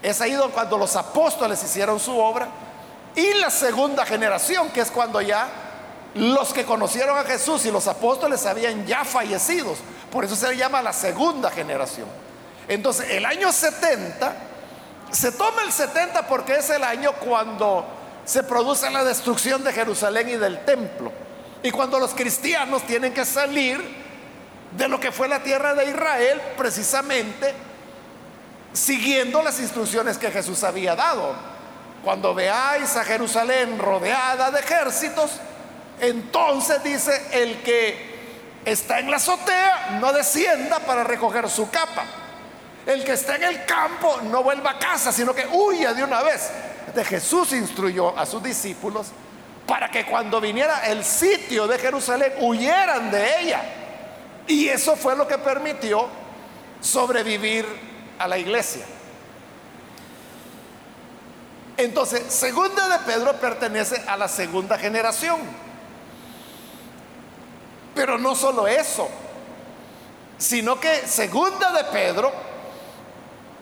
Es 0.01 0.19
ahí 0.21 0.35
cuando 0.53 0.77
los 0.77 0.95
apóstoles 0.95 1.61
hicieron 1.63 1.99
su 1.99 2.17
obra 2.17 2.47
y 3.15 3.33
la 3.35 3.51
segunda 3.51 4.05
generación, 4.05 4.69
que 4.69 4.81
es 4.81 4.89
cuando 4.89 5.21
ya 5.21 5.47
los 6.15 6.51
que 6.51 6.65
conocieron 6.65 7.17
a 7.17 7.25
Jesús 7.25 7.65
y 7.65 7.71
los 7.71 7.87
apóstoles 7.87 8.43
habían 8.47 8.87
ya 8.87 9.05
fallecidos. 9.05 9.77
Por 10.11 10.25
eso 10.25 10.35
se 10.35 10.47
le 10.49 10.57
llama 10.57 10.81
la 10.81 10.93
segunda 10.93 11.51
generación. 11.51 12.07
Entonces, 12.67 13.11
el 13.11 13.25
año 13.25 13.51
70, 13.51 14.33
se 15.11 15.31
toma 15.31 15.63
el 15.63 15.71
70 15.71 16.27
porque 16.27 16.55
es 16.55 16.69
el 16.69 16.83
año 16.83 17.13
cuando 17.13 17.85
se 18.25 18.43
produce 18.43 18.89
la 18.89 19.03
destrucción 19.03 19.63
de 19.63 19.71
Jerusalén 19.71 20.29
y 20.29 20.33
del 20.33 20.65
templo. 20.65 21.11
Y 21.63 21.71
cuando 21.71 21.99
los 21.99 22.13
cristianos 22.13 22.83
tienen 22.83 23.13
que 23.13 23.25
salir 23.25 23.79
de 24.77 24.87
lo 24.87 24.99
que 24.99 25.11
fue 25.11 25.27
la 25.27 25.41
tierra 25.41 25.73
de 25.73 25.89
Israel, 25.89 26.41
precisamente 26.57 27.53
siguiendo 28.73 29.41
las 29.41 29.59
instrucciones 29.59 30.17
que 30.17 30.29
Jesús 30.29 30.63
había 30.63 30.95
dado. 30.95 31.33
Cuando 32.03 32.33
veáis 32.35 32.95
a 32.95 33.03
Jerusalén 33.03 33.79
rodeada 33.79 34.51
de 34.51 34.59
ejércitos, 34.59 35.31
entonces 35.99 36.83
dice 36.83 37.27
el 37.31 37.61
que 37.63 38.17
está 38.65 38.99
en 38.99 39.09
la 39.09 39.17
azotea 39.17 39.97
no 39.99 40.13
descienda 40.13 40.79
para 40.79 41.03
recoger 41.03 41.49
su 41.49 41.69
capa. 41.69 42.05
El 42.87 43.03
que 43.03 43.11
está 43.11 43.35
en 43.35 43.43
el 43.43 43.65
campo 43.65 44.21
no 44.23 44.41
vuelva 44.41 44.71
a 44.71 44.79
casa, 44.79 45.11
sino 45.11 45.35
que 45.35 45.45
huya 45.45 45.93
de 45.93 46.05
una 46.05 46.23
vez. 46.23 46.49
De 46.95 47.03
Jesús 47.03 47.51
instruyó 47.51 48.17
a 48.17 48.25
sus 48.25 48.41
discípulos 48.41 49.07
para 49.67 49.91
que 49.91 50.05
cuando 50.05 50.39
viniera 50.39 50.87
el 50.87 51.03
sitio 51.03 51.67
de 51.67 51.77
Jerusalén 51.77 52.31
huyeran 52.39 53.11
de 53.11 53.41
ella. 53.41 53.61
Y 54.47 54.69
eso 54.69 54.95
fue 54.95 55.17
lo 55.17 55.27
que 55.27 55.37
permitió 55.37 56.07
sobrevivir 56.79 57.65
a 58.17 58.25
la 58.25 58.37
iglesia. 58.37 58.85
Entonces, 61.75 62.33
segunda 62.33 62.87
de 62.87 62.99
Pedro 62.99 63.33
pertenece 63.33 64.01
a 64.07 64.15
la 64.15 64.29
segunda 64.29 64.77
generación. 64.77 65.41
Pero 67.93 68.17
no 68.17 68.33
solo 68.33 68.65
eso, 68.65 69.09
sino 70.37 70.79
que 70.79 71.05
segunda 71.05 71.73
de 71.73 71.83
Pedro 71.85 72.46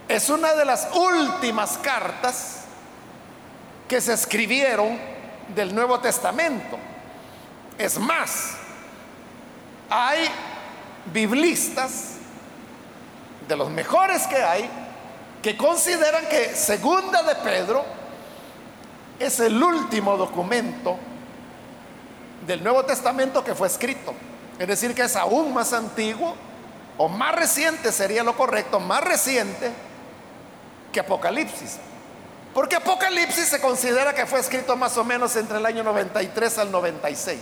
es 0.08 0.30
una 0.30 0.54
de 0.54 0.66
las 0.66 0.88
últimas 0.94 1.78
cartas 1.80 2.66
que 3.88 4.00
se 4.02 4.14
escribieron 4.14 5.00
del 5.56 5.74
Nuevo 5.74 6.00
Testamento. 6.00 6.78
Es 7.78 7.98
más, 7.98 8.54
hay 9.90 10.28
biblistas 11.12 12.16
de 13.48 13.56
los 13.56 13.70
mejores 13.70 14.26
que 14.28 14.42
hay 14.42 14.70
que 15.42 15.58
consideran 15.58 16.26
que 16.28 16.56
segunda 16.56 17.22
de 17.24 17.36
Pedro 17.36 17.86
es 19.20 19.40
el 19.40 19.62
último 19.62 20.18
documento 20.18 20.98
del 22.46 22.64
Nuevo 22.64 22.84
Testamento 22.86 23.44
que 23.44 23.54
fue 23.54 23.68
escrito. 23.68 24.14
Es 24.58 24.68
decir, 24.68 24.96
que 24.96 25.04
es 25.04 25.16
aún 25.16 25.54
más 25.54 25.74
antiguo 25.74 26.36
o 26.98 27.08
más 27.08 27.36
reciente, 27.36 27.92
sería 27.92 28.24
lo 28.24 28.36
correcto, 28.36 28.80
más 28.80 29.04
reciente 29.04 29.72
que 30.96 31.02
Apocalipsis. 31.02 31.76
Porque 32.54 32.78
Apocalipsis 32.78 33.50
se 33.50 33.60
considera 33.60 34.14
que 34.14 34.26
fue 34.26 34.40
escrito 34.40 34.78
más 34.78 34.98
o 34.98 35.04
menos 35.04 35.36
entre 35.36 35.58
el 35.58 35.66
año 35.66 35.84
93 35.84 36.58
al 36.60 36.72
96. 36.72 37.38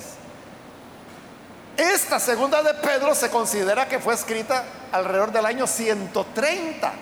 Esta 1.77 2.19
segunda 2.19 2.63
de 2.63 2.73
Pedro 2.73 3.13
se 3.13 3.29
considera 3.29 3.87
que 3.87 3.99
fue 3.99 4.15
escrita 4.15 4.63
alrededor 4.91 5.31
del 5.31 5.45
año 5.45 5.67
130 5.67 6.93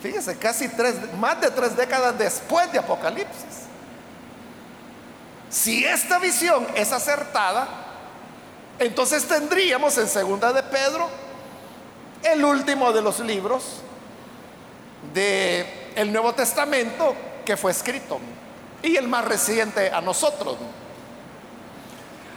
Fíjese, 0.00 0.36
casi 0.36 0.68
tres, 0.68 0.96
más 1.16 1.40
de 1.40 1.48
tres 1.52 1.76
décadas 1.76 2.18
después 2.18 2.72
de 2.72 2.80
Apocalipsis. 2.80 3.68
Si 5.48 5.84
esta 5.84 6.18
visión 6.18 6.66
es 6.74 6.92
acertada, 6.92 7.68
entonces 8.80 9.28
tendríamos 9.28 9.96
en 9.98 10.08
segunda 10.08 10.52
de 10.52 10.64
Pedro 10.64 11.08
el 12.24 12.44
último 12.44 12.92
de 12.92 13.00
los 13.00 13.20
libros 13.20 13.82
del 15.12 15.66
el 15.94 16.12
Nuevo 16.12 16.32
Testamento 16.32 17.14
que 17.44 17.56
fue 17.56 17.72
escrito 17.72 18.18
y 18.82 18.96
el 18.96 19.08
más 19.08 19.24
reciente 19.24 19.90
a 19.90 20.00
nosotros. 20.00 20.56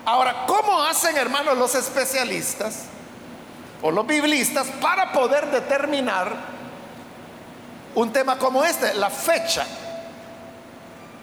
Ahora, 0.05 0.45
¿cómo 0.45 0.83
hacen, 0.83 1.17
hermanos, 1.17 1.57
los 1.57 1.73
especialistas 1.75 2.83
o 3.81 3.91
los 3.91 4.05
biblistas 4.05 4.67
para 4.81 5.11
poder 5.11 5.49
determinar 5.51 6.55
un 7.95 8.11
tema 8.11 8.37
como 8.37 8.63
este, 8.63 8.93
la 8.93 9.09
fecha 9.09 9.65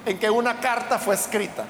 en 0.06 0.18
que 0.18 0.30
una 0.30 0.58
carta 0.58 0.98
fue 0.98 1.14
escrita. 1.14 1.64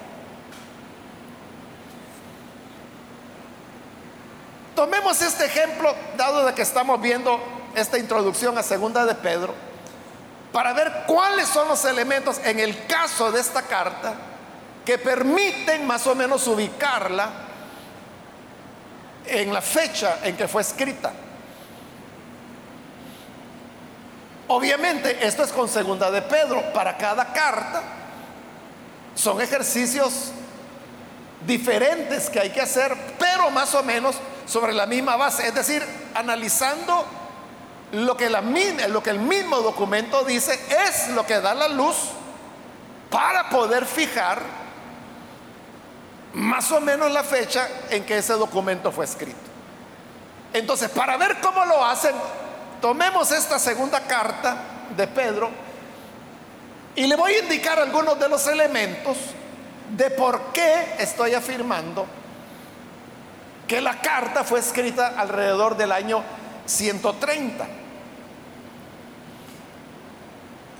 Tomemos 4.74 5.20
este 5.20 5.44
ejemplo, 5.44 5.94
dado 6.16 6.46
de 6.46 6.54
que 6.54 6.62
estamos 6.62 7.00
viendo 7.00 7.38
esta 7.74 7.98
introducción 7.98 8.56
a 8.58 8.62
segunda 8.62 9.04
de 9.04 9.14
Pedro, 9.14 9.54
para 10.52 10.72
ver 10.72 11.04
cuáles 11.06 11.48
son 11.48 11.68
los 11.68 11.84
elementos 11.84 12.38
en 12.44 12.60
el 12.60 12.86
caso 12.86 13.32
de 13.32 13.40
esta 13.40 13.62
carta 13.62 14.14
que 14.84 14.98
permiten 14.98 15.86
más 15.86 16.06
o 16.06 16.14
menos 16.14 16.46
ubicarla 16.46 17.30
en 19.26 19.52
la 19.52 19.62
fecha 19.62 20.18
en 20.24 20.36
que 20.36 20.48
fue 20.48 20.62
escrita. 20.62 21.12
Obviamente, 24.48 25.26
esto 25.26 25.44
es 25.44 25.52
con 25.52 25.68
segunda 25.68 26.10
de 26.10 26.20
Pedro. 26.22 26.72
Para 26.74 26.96
cada 26.98 27.32
carta 27.32 27.82
son 29.14 29.40
ejercicios 29.40 30.32
diferentes 31.46 32.28
que 32.28 32.40
hay 32.40 32.50
que 32.50 32.60
hacer, 32.60 32.94
pero 33.18 33.50
más 33.50 33.74
o 33.74 33.82
menos 33.82 34.16
sobre 34.46 34.72
la 34.72 34.86
misma 34.86 35.16
base. 35.16 35.46
Es 35.46 35.54
decir, 35.54 35.82
analizando 36.14 37.06
lo 37.92 38.16
que, 38.16 38.26
el 38.26 39.18
mismo 39.18 39.60
documento 39.60 40.24
dice 40.24 40.58
es 40.86 41.08
lo 41.08 41.26
que 41.26 41.40
da 41.40 41.54
la 41.54 41.68
luz 41.68 41.96
para 43.10 43.50
poder 43.50 43.84
fijar 43.84 44.40
más 46.32 46.72
o 46.72 46.80
menos 46.80 47.10
la 47.12 47.22
fecha 47.22 47.68
en 47.90 48.04
que 48.04 48.16
ese 48.16 48.32
documento 48.32 48.90
fue 48.90 49.04
escrito. 49.04 49.38
Entonces, 50.54 50.88
para 50.90 51.18
ver 51.18 51.38
cómo 51.42 51.64
lo 51.66 51.84
hacen, 51.84 52.14
tomemos 52.80 53.30
esta 53.30 53.58
segunda 53.58 54.00
carta 54.00 54.56
de 54.96 55.06
Pedro 55.06 55.50
y 56.94 57.06
le 57.06 57.14
voy 57.14 57.32
a 57.34 57.40
indicar 57.40 57.78
algunos 57.78 58.18
de 58.18 58.28
los 58.28 58.46
elementos 58.46 59.18
de 59.90 60.10
por 60.10 60.52
qué 60.52 60.96
estoy 60.98 61.34
afirmando 61.34 62.06
que 63.68 63.82
la 63.82 64.00
carta 64.00 64.44
fue 64.44 64.60
escrita 64.60 65.14
alrededor 65.18 65.76
del 65.76 65.92
año 65.92 66.22
130. 66.64 67.81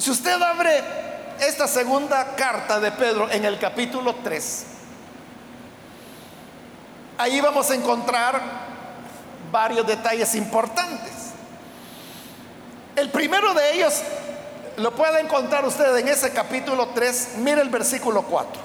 Si 0.03 0.11
usted 0.11 0.43
abre 0.43 0.83
esta 1.39 1.69
segunda 1.69 2.35
carta 2.35 2.81
de 2.81 2.91
Pedro 2.91 3.31
en 3.31 3.45
el 3.45 3.57
capítulo 3.61 4.17
3, 4.17 4.65
ahí 7.19 7.41
vamos 7.41 7.71
a 7.71 7.77
encontrar 7.77 8.41
varios 9.53 9.87
detalles 9.87 10.35
importantes. 10.35 11.13
El 12.97 13.11
primero 13.11 13.55
de 13.55 13.75
ellos 13.75 14.03
lo 14.77 14.93
puede 14.93 15.21
encontrar 15.21 15.65
usted 15.65 15.97
en 15.97 16.09
ese 16.09 16.33
capítulo 16.33 16.89
3, 16.89 17.35
mire 17.37 17.63
el 17.63 17.69
versículo 17.69 18.23
4. 18.23 18.61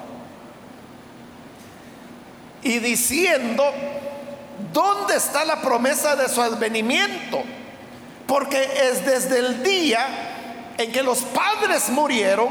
Y 2.63 2.79
diciendo, 2.79 3.63
¿dónde 4.73 5.17
está 5.17 5.45
la 5.45 5.61
promesa 5.61 6.15
de 6.15 6.29
su 6.29 6.41
advenimiento? 6.41 7.43
Porque 8.25 8.89
es 8.89 9.05
desde 9.05 9.37
el 9.37 9.61
día 9.61 10.33
en 10.77 10.91
que 10.91 11.03
los 11.03 11.19
padres 11.21 11.89
murieron, 11.89 12.49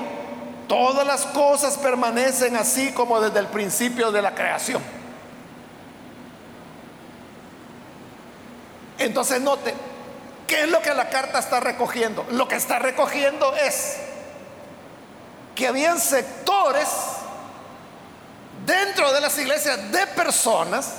todas 0.68 1.06
las 1.06 1.26
cosas 1.26 1.76
permanecen 1.76 2.56
así 2.56 2.92
como 2.92 3.20
desde 3.20 3.38
el 3.38 3.46
principio 3.46 4.10
de 4.10 4.22
la 4.22 4.34
creación. 4.34 4.82
Entonces 8.98 9.40
note, 9.40 9.74
¿qué 10.46 10.64
es 10.64 10.70
lo 10.70 10.80
que 10.80 10.92
la 10.94 11.08
carta 11.08 11.38
está 11.38 11.60
recogiendo? 11.60 12.26
Lo 12.30 12.48
que 12.48 12.56
está 12.56 12.78
recogiendo 12.78 13.54
es 13.56 13.98
que 15.54 15.66
habían 15.66 16.00
sectores 16.00 16.88
dentro 18.66 19.12
de 19.12 19.20
las 19.20 19.38
iglesias 19.38 19.92
de 19.92 20.06
personas 20.08 20.94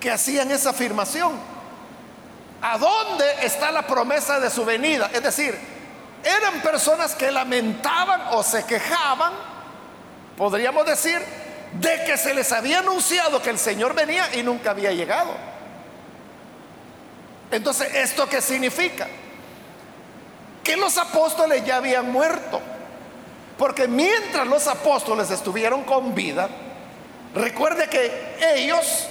que 0.00 0.10
hacían 0.10 0.50
esa 0.50 0.70
afirmación. 0.70 1.55
¿A 2.68 2.78
dónde 2.78 3.24
está 3.42 3.70
la 3.70 3.82
promesa 3.82 4.40
de 4.40 4.50
su 4.50 4.64
venida? 4.64 5.08
Es 5.12 5.22
decir, 5.22 5.56
eran 6.24 6.60
personas 6.62 7.14
que 7.14 7.30
lamentaban 7.30 8.22
o 8.32 8.42
se 8.42 8.66
quejaban, 8.66 9.32
podríamos 10.36 10.84
decir, 10.84 11.16
de 11.74 12.04
que 12.04 12.16
se 12.16 12.34
les 12.34 12.50
había 12.50 12.80
anunciado 12.80 13.40
que 13.40 13.50
el 13.50 13.58
Señor 13.60 13.94
venía 13.94 14.34
y 14.34 14.42
nunca 14.42 14.72
había 14.72 14.90
llegado. 14.90 15.30
Entonces, 17.52 17.94
¿esto 17.94 18.28
qué 18.28 18.40
significa? 18.40 19.06
Que 20.64 20.76
los 20.76 20.98
apóstoles 20.98 21.64
ya 21.64 21.76
habían 21.76 22.10
muerto. 22.10 22.60
Porque 23.56 23.86
mientras 23.86 24.44
los 24.44 24.66
apóstoles 24.66 25.30
estuvieron 25.30 25.84
con 25.84 26.16
vida, 26.16 26.48
recuerde 27.32 27.88
que 27.88 28.36
ellos 28.56 29.06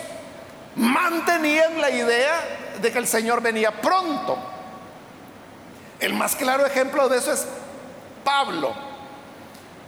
mantenían 0.76 1.80
la 1.80 1.90
idea 1.90 2.65
de 2.82 2.92
que 2.92 2.98
el 2.98 3.08
Señor 3.08 3.42
venía 3.42 3.72
pronto. 3.82 4.38
El 6.00 6.14
más 6.14 6.36
claro 6.36 6.66
ejemplo 6.66 7.08
de 7.10 7.18
eso 7.18 7.32
es 7.32 7.48
Pablo. 8.24 8.74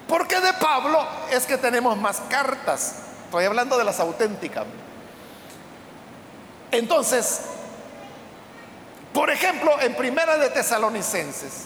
Porque 0.08 0.40
de 0.40 0.54
Pablo 0.54 1.06
es 1.32 1.46
que 1.46 1.58
tenemos 1.58 1.98
más 1.98 2.22
cartas. 2.30 2.96
Estoy 3.26 3.46
hablando 3.46 3.78
de 3.78 3.84
las 3.84 4.00
auténticas. 4.00 4.66
Entonces, 6.72 7.42
por 9.14 9.30
ejemplo, 9.30 9.80
en 9.82 9.96
Primera 9.96 10.38
de 10.38 10.50
Tesalonicenses, 10.50 11.66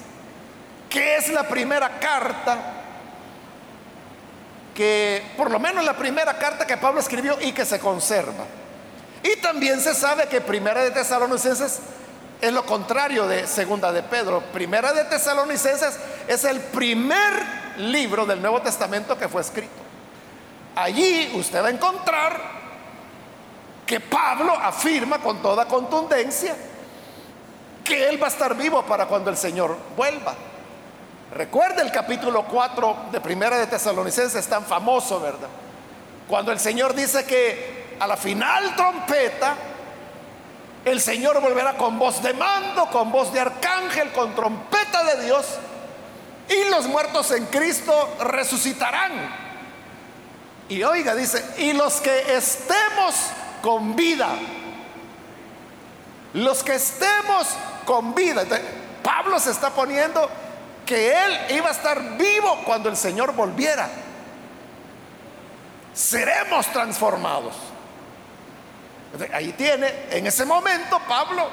que 0.89 1.17
es 1.17 1.29
la 1.29 1.47
primera 1.47 1.99
carta 1.99 2.57
que, 4.73 5.23
por 5.37 5.51
lo 5.51 5.59
menos 5.59 5.83
la 5.83 5.95
primera 5.97 6.37
carta 6.37 6.65
que 6.65 6.77
Pablo 6.77 6.99
escribió 6.99 7.37
y 7.41 7.51
que 7.51 7.65
se 7.65 7.79
conserva. 7.79 8.45
Y 9.23 9.35
también 9.37 9.79
se 9.79 9.93
sabe 9.93 10.27
que 10.27 10.41
Primera 10.41 10.83
de 10.83 10.91
Tesalonicenses 10.91 11.79
es 12.41 12.51
lo 12.51 12.65
contrario 12.65 13.27
de 13.27 13.45
Segunda 13.45 13.91
de 13.91 14.01
Pedro. 14.01 14.41
Primera 14.51 14.93
de 14.93 15.05
Tesalonicenses 15.05 15.97
es 16.27 16.43
el 16.43 16.59
primer 16.59 17.33
libro 17.77 18.25
del 18.25 18.41
Nuevo 18.41 18.61
Testamento 18.61 19.17
que 19.17 19.29
fue 19.29 19.41
escrito. 19.41 19.69
Allí 20.75 21.31
usted 21.35 21.61
va 21.61 21.67
a 21.67 21.71
encontrar 21.71 22.39
que 23.85 23.99
Pablo 23.99 24.53
afirma 24.53 25.19
con 25.19 25.41
toda 25.41 25.65
contundencia 25.65 26.55
que 27.83 28.07
Él 28.07 28.21
va 28.21 28.27
a 28.27 28.29
estar 28.29 28.55
vivo 28.55 28.83
para 28.83 29.05
cuando 29.05 29.29
el 29.29 29.37
Señor 29.37 29.77
vuelva. 29.95 30.33
Recuerde 31.35 31.81
el 31.81 31.91
capítulo 31.91 32.45
4 32.45 32.95
de 33.11 33.21
Primera 33.21 33.57
de 33.57 33.67
Tesalonicenses, 33.67 34.35
es 34.35 34.47
tan 34.47 34.65
famoso, 34.65 35.19
¿verdad? 35.19 35.49
Cuando 36.27 36.51
el 36.51 36.59
Señor 36.59 36.95
dice 36.95 37.25
que 37.25 37.80
a 38.01 38.07
la 38.07 38.17
final 38.17 38.75
trompeta, 38.75 39.55
el 40.83 40.99
Señor 40.99 41.39
volverá 41.39 41.77
con 41.77 41.99
voz 41.99 42.23
de 42.23 42.33
mando, 42.33 42.87
con 42.87 43.11
voz 43.11 43.31
de 43.31 43.39
arcángel, 43.39 44.11
con 44.11 44.33
trompeta 44.33 45.03
de 45.03 45.25
Dios, 45.25 45.45
y 46.49 46.67
los 46.71 46.87
muertos 46.87 47.29
en 47.29 47.45
Cristo 47.45 48.15
resucitarán. 48.21 49.11
Y 50.67 50.81
oiga, 50.81 51.13
dice, 51.13 51.45
y 51.59 51.73
los 51.73 52.01
que 52.01 52.35
estemos 52.35 53.13
con 53.61 53.95
vida, 53.95 54.29
los 56.33 56.63
que 56.63 56.73
estemos 56.73 57.49
con 57.85 58.15
vida. 58.15 58.43
Pablo 59.03 59.39
se 59.39 59.51
está 59.51 59.69
poniendo 59.69 60.27
que 60.87 61.11
él 61.23 61.55
iba 61.55 61.67
a 61.67 61.71
estar 61.71 62.17
vivo 62.17 62.61
cuando 62.65 62.89
el 62.89 62.97
Señor 62.97 63.33
volviera. 63.33 63.87
Seremos 65.93 66.65
transformados. 66.65 67.70
Ahí 69.33 69.51
tiene, 69.53 70.05
en 70.09 70.25
ese 70.25 70.45
momento 70.45 70.99
Pablo 71.07 71.47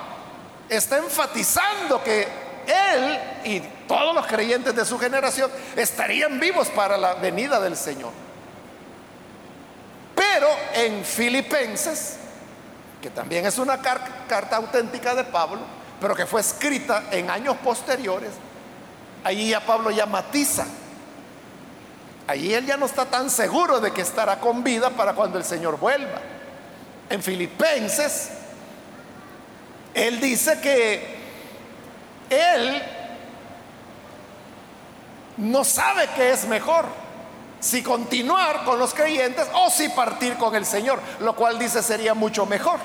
está 0.69 0.99
enfatizando 0.99 2.03
que 2.03 2.29
él 2.67 3.19
y 3.45 3.61
todos 3.89 4.15
los 4.15 4.27
creyentes 4.27 4.75
de 4.75 4.85
su 4.85 4.99
generación 4.99 5.51
estarían 5.75 6.39
vivos 6.39 6.69
para 6.69 6.97
la 6.97 7.15
venida 7.15 7.59
del 7.59 7.77
Señor. 7.77 8.13
Pero 10.15 10.49
en 10.75 11.05
Filipenses, 11.05 12.17
que 13.01 13.11
también 13.11 13.47
es 13.47 13.59
una 13.59 13.79
carta 13.79 14.57
auténtica 14.57 15.15
de 15.15 15.25
Pablo, 15.25 15.61
pero 16.01 16.15
que 16.15 16.27
fue 16.27 16.41
escrita 16.41 17.05
en 17.11 17.31
años 17.31 17.57
posteriores, 17.57 18.31
allí 19.25 19.51
ya 19.51 19.65
Pablo 19.65 19.91
ya 19.91 20.07
matiza. 20.07 20.67
Allí 22.27 22.53
él 22.53 22.67
ya 22.67 22.77
no 22.77 22.87
está 22.87 23.07
tan 23.07 23.31
seguro 23.31 23.81
de 23.81 23.91
que 23.91 24.03
estará 24.03 24.39
con 24.39 24.63
vida 24.63 24.91
para 24.91 25.15
cuando 25.15 25.39
el 25.39 25.45
Señor 25.45 25.79
vuelva. 25.79 26.21
En 27.11 27.23
Filipenses, 27.23 28.31
él 29.95 30.21
dice 30.21 30.61
que 30.61 31.19
él 32.31 32.83
no 35.39 35.65
sabe 35.65 36.09
qué 36.15 36.31
es 36.31 36.47
mejor, 36.47 36.87
si 37.61 37.83
continuar 37.83 38.65
con 38.65 38.79
los 38.79 38.95
creyentes 38.95 39.47
o 39.55 39.71
si 39.71 39.89
partir 39.89 40.37
con 40.37 40.55
el 40.55 40.67
Señor, 40.67 41.01
lo 41.21 41.35
cual 41.35 41.59
dice 41.59 41.83
sería 41.83 42.15
mucho 42.15 42.47
mejor. 42.47 42.79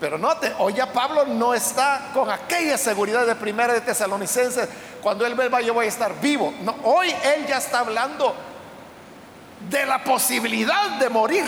Pero 0.00 0.18
note, 0.18 0.52
hoy 0.58 0.74
ya 0.74 0.92
Pablo 0.92 1.24
no 1.26 1.54
está 1.54 2.10
con 2.12 2.30
aquella 2.30 2.76
seguridad 2.76 3.26
de 3.26 3.34
primera 3.36 3.72
de 3.72 3.80
Tesalonicenses, 3.80 4.68
cuando 5.02 5.24
él 5.26 5.34
vuelva 5.34 5.60
yo 5.60 5.74
voy 5.74 5.86
a 5.86 5.88
estar 5.88 6.20
vivo. 6.20 6.52
No, 6.62 6.74
hoy 6.82 7.10
él 7.10 7.46
ya 7.46 7.58
está 7.58 7.80
hablando 7.80 8.34
de 9.68 9.86
la 9.86 10.02
posibilidad 10.02 10.90
de 10.98 11.08
morir 11.08 11.44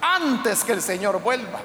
antes 0.00 0.64
que 0.64 0.72
el 0.72 0.82
Señor 0.82 1.20
vuelva. 1.22 1.60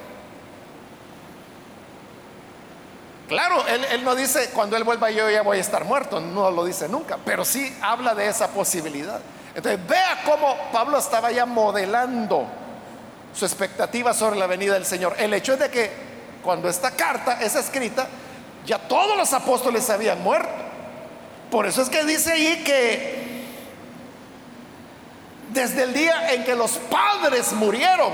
Claro, 3.27 3.65
él, 3.67 4.03
no 4.03 4.15
dice 4.15 4.49
cuando 4.53 4.75
él 4.75 4.83
vuelva 4.83 5.09
yo 5.09 5.29
ya 5.29 5.41
voy 5.41 5.57
a 5.57 5.61
estar 5.61 5.85
muerto, 5.85 6.19
no 6.19 6.51
lo 6.51 6.65
dice 6.65 6.89
nunca, 6.89 7.17
pero 7.25 7.45
sí 7.45 7.75
habla 7.81 8.13
de 8.13 8.27
esa 8.27 8.49
posibilidad. 8.49 9.19
Entonces 9.55 9.79
vea 9.87 10.21
cómo 10.25 10.55
Pablo 10.71 10.97
estaba 10.97 11.31
ya 11.31 11.45
modelando 11.45 12.45
su 13.33 13.45
expectativa 13.45 14.13
sobre 14.13 14.37
la 14.37 14.45
venida 14.45 14.73
del 14.73 14.85
Señor. 14.85 15.15
El 15.17 15.33
hecho 15.33 15.53
es 15.53 15.59
de 15.59 15.69
que 15.69 15.91
cuando 16.43 16.69
esta 16.69 16.91
carta 16.91 17.41
es 17.41 17.55
escrita, 17.55 18.07
ya 18.65 18.77
todos 18.77 19.17
los 19.17 19.31
apóstoles 19.33 19.89
habían 19.89 20.21
muerto. 20.21 20.51
Por 21.49 21.65
eso 21.65 21.81
es 21.81 21.89
que 21.89 22.03
dice 22.03 22.33
ahí 22.33 22.63
que 22.63 23.22
desde 25.53 25.83
el 25.83 25.93
día 25.93 26.33
en 26.33 26.43
que 26.43 26.55
los 26.55 26.71
padres 26.71 27.53
murieron, 27.53 28.11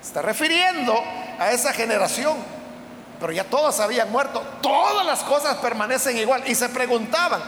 está 0.00 0.22
refiriendo 0.22 0.94
a 1.38 1.52
esa 1.52 1.72
generación, 1.72 2.36
pero 3.20 3.32
ya 3.32 3.44
todos 3.44 3.78
habían 3.80 4.10
muerto, 4.10 4.42
todas 4.60 5.06
las 5.06 5.22
cosas 5.22 5.56
permanecen 5.58 6.16
igual. 6.16 6.42
Y 6.46 6.54
se 6.54 6.68
preguntaban, 6.70 7.40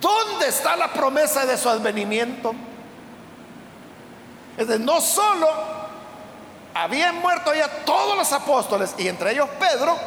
¿dónde 0.00 0.48
está 0.48 0.76
la 0.76 0.92
promesa 0.92 1.44
de 1.44 1.58
su 1.58 1.68
advenimiento? 1.68 2.54
Es 4.56 4.68
decir, 4.68 4.84
no 4.84 5.00
solo 5.00 5.48
habían 6.74 7.20
muerto 7.20 7.54
ya 7.54 7.68
todos 7.84 8.16
los 8.16 8.32
apóstoles 8.32 8.94
y 8.96 9.08
entre 9.08 9.32
ellos 9.32 9.48
Pedro, 9.58 9.98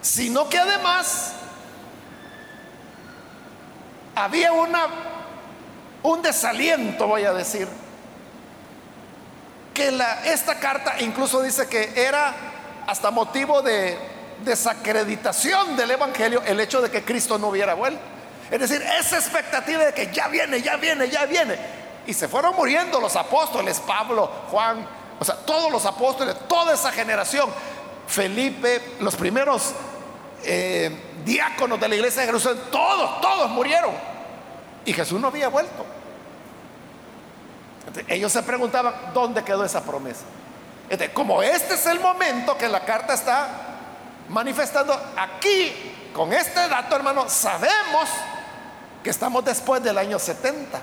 sino 0.00 0.48
que 0.48 0.58
además 0.58 1.32
había 4.14 4.52
una 4.52 5.13
un 6.04 6.20
desaliento, 6.20 7.06
voy 7.06 7.24
a 7.24 7.32
decir, 7.32 7.66
que 9.72 9.98
esta 10.26 10.60
carta 10.60 11.00
incluso 11.00 11.42
dice 11.42 11.66
que 11.66 11.92
era 11.96 12.34
hasta 12.86 13.10
motivo 13.10 13.62
de 13.62 13.98
desacreditación 14.44 15.76
del 15.76 15.92
Evangelio 15.92 16.42
el 16.46 16.60
hecho 16.60 16.82
de 16.82 16.90
que 16.90 17.02
Cristo 17.02 17.38
no 17.38 17.48
hubiera 17.48 17.74
vuelto. 17.74 18.00
Es 18.50 18.60
decir, 18.60 18.82
esa 18.82 19.16
expectativa 19.16 19.82
de 19.86 19.94
que 19.94 20.12
ya 20.12 20.28
viene, 20.28 20.60
ya 20.60 20.76
viene, 20.76 21.08
ya 21.08 21.24
viene. 21.24 21.58
Y 22.06 22.12
se 22.12 22.28
fueron 22.28 22.54
muriendo 22.54 23.00
los 23.00 23.16
apóstoles, 23.16 23.80
Pablo, 23.80 24.30
Juan, 24.50 24.86
o 25.18 25.24
sea, 25.24 25.36
todos 25.36 25.72
los 25.72 25.86
apóstoles, 25.86 26.36
toda 26.46 26.74
esa 26.74 26.92
generación, 26.92 27.48
Felipe, 28.06 28.96
los 29.00 29.16
primeros 29.16 29.72
eh, 30.44 30.94
diáconos 31.24 31.80
de 31.80 31.88
la 31.88 31.94
iglesia 31.94 32.20
de 32.20 32.26
Jerusalén, 32.26 32.62
todos, 32.70 33.22
todos 33.22 33.50
murieron. 33.50 33.92
Y 34.84 34.92
Jesús 34.92 35.18
no 35.18 35.28
había 35.28 35.48
vuelto. 35.48 35.93
Ellos 38.08 38.32
se 38.32 38.42
preguntaban, 38.42 38.94
¿dónde 39.12 39.42
quedó 39.42 39.64
esa 39.64 39.82
promesa? 39.82 40.24
como 41.12 41.42
este 41.42 41.74
es 41.74 41.86
el 41.86 41.98
momento 41.98 42.56
que 42.56 42.68
la 42.68 42.84
carta 42.84 43.14
está 43.14 43.48
manifestando 44.28 44.94
aquí, 45.16 45.72
con 46.14 46.32
este 46.32 46.68
dato, 46.68 46.94
hermano, 46.94 47.28
sabemos 47.28 48.08
que 49.02 49.10
estamos 49.10 49.44
después 49.44 49.82
del 49.82 49.98
año 49.98 50.18
70. 50.18 50.78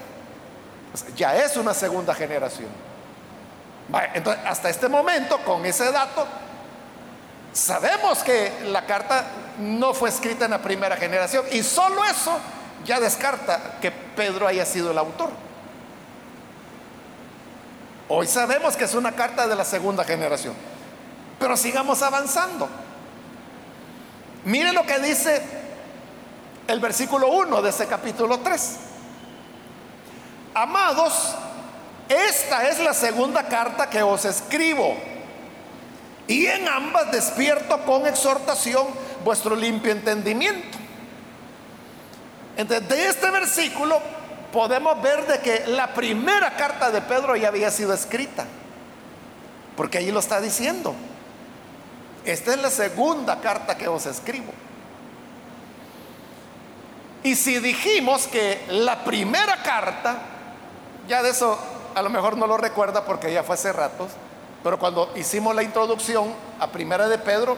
ya 1.16 1.36
es 1.36 1.56
una 1.56 1.74
segunda 1.74 2.14
generación. 2.14 2.70
Entonces, 4.14 4.44
hasta 4.46 4.70
este 4.70 4.88
momento, 4.88 5.38
con 5.40 5.66
ese 5.66 5.92
dato, 5.92 6.28
sabemos 7.54 8.20
que 8.20 8.52
la 8.66 8.86
carta 8.86 9.26
no 9.60 9.94
fue 9.94 10.10
escrita 10.10 10.46
en 10.46 10.52
la 10.52 10.62
primera 10.62 10.96
generación 10.98 11.46
y 11.52 11.64
solo 11.64 12.04
eso 12.06 12.38
ya 12.86 13.00
descarta 13.00 13.78
que 13.82 13.92
Pedro 13.92 14.48
haya 14.48 14.66
sido 14.66 14.92
el 14.92 14.98
autor. 14.98 15.30
Hoy 18.14 18.28
sabemos 18.28 18.76
que 18.76 18.84
es 18.84 18.94
una 18.94 19.14
carta 19.14 19.48
de 19.48 19.56
la 19.56 19.64
segunda 19.64 20.04
generación. 20.04 20.54
Pero 21.40 21.56
sigamos 21.56 22.02
avanzando. 22.02 22.68
Mire 24.44 24.74
lo 24.74 24.86
que 24.86 25.00
dice 25.00 25.42
el 26.68 26.82
versículo 26.82 27.30
1 27.30 27.62
de 27.62 27.70
ese 27.70 27.88
capítulo 27.88 28.42
3. 28.42 28.76
Amados, 30.54 31.36
esta 32.10 32.68
es 32.68 32.80
la 32.80 32.94
segunda 32.94 33.48
carta 33.48 33.90
que 33.90 34.04
os 34.04 34.26
escribo. 34.26 34.94
Y 36.28 36.48
en 36.48 36.68
ambas 36.68 37.14
despierto 37.14 37.82
con 37.86 38.06
exhortación 38.06 38.88
vuestro 39.24 39.56
limpio 39.56 39.94
entendimiento. 39.94 40.78
Entonces, 42.58 42.90
de 42.90 43.08
este 43.08 43.32
versículo 43.32 44.02
podemos 44.52 45.02
ver 45.02 45.26
de 45.28 45.40
que 45.40 45.68
la 45.68 45.94
primera 45.94 46.56
carta 46.56 46.92
de 46.92 47.02
Pedro 47.02 47.36
ya 47.36 47.48
había 47.48 47.72
sido 47.72 47.94
escrita, 47.94 48.46
porque 49.76 49.98
ahí 49.98 50.12
lo 50.12 50.20
está 50.20 50.42
diciendo. 50.42 50.94
Esta 52.26 52.52
es 52.52 52.62
la 52.62 52.70
segunda 52.70 53.40
carta 53.40 53.78
que 53.78 53.88
os 53.88 54.06
escribo. 54.06 54.54
Y 57.24 57.36
si 57.36 57.60
dijimos 57.60 58.28
que 58.28 58.64
la 58.70 59.04
primera 59.04 59.62
carta, 59.64 60.18
ya 61.08 61.24
de 61.24 61.30
eso 61.30 61.58
a 61.94 62.02
lo 62.02 62.10
mejor 62.10 62.38
no 62.38 62.48
lo 62.48 62.58
recuerda 62.58 63.06
porque 63.06 63.32
ya 63.32 63.44
fue 63.44 63.56
hace 63.56 63.72
ratos, 63.72 64.12
pero 64.64 64.78
cuando 64.78 65.12
hicimos 65.16 65.56
la 65.56 65.64
introducción 65.64 66.34
a 66.60 66.68
primera 66.68 67.08
de 67.08 67.18
Pedro, 67.18 67.58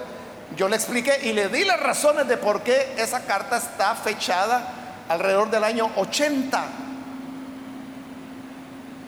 yo 0.56 0.70
le 0.70 0.76
expliqué 0.76 1.20
y 1.24 1.34
le 1.34 1.50
di 1.50 1.66
las 1.66 1.80
razones 1.80 2.28
de 2.28 2.38
por 2.38 2.62
qué 2.62 2.96
esa 2.98 3.26
carta 3.26 3.58
está 3.58 3.96
fechada 3.96 5.06
alrededor 5.10 5.50
del 5.50 5.64
año 5.64 5.90
80 5.96 6.83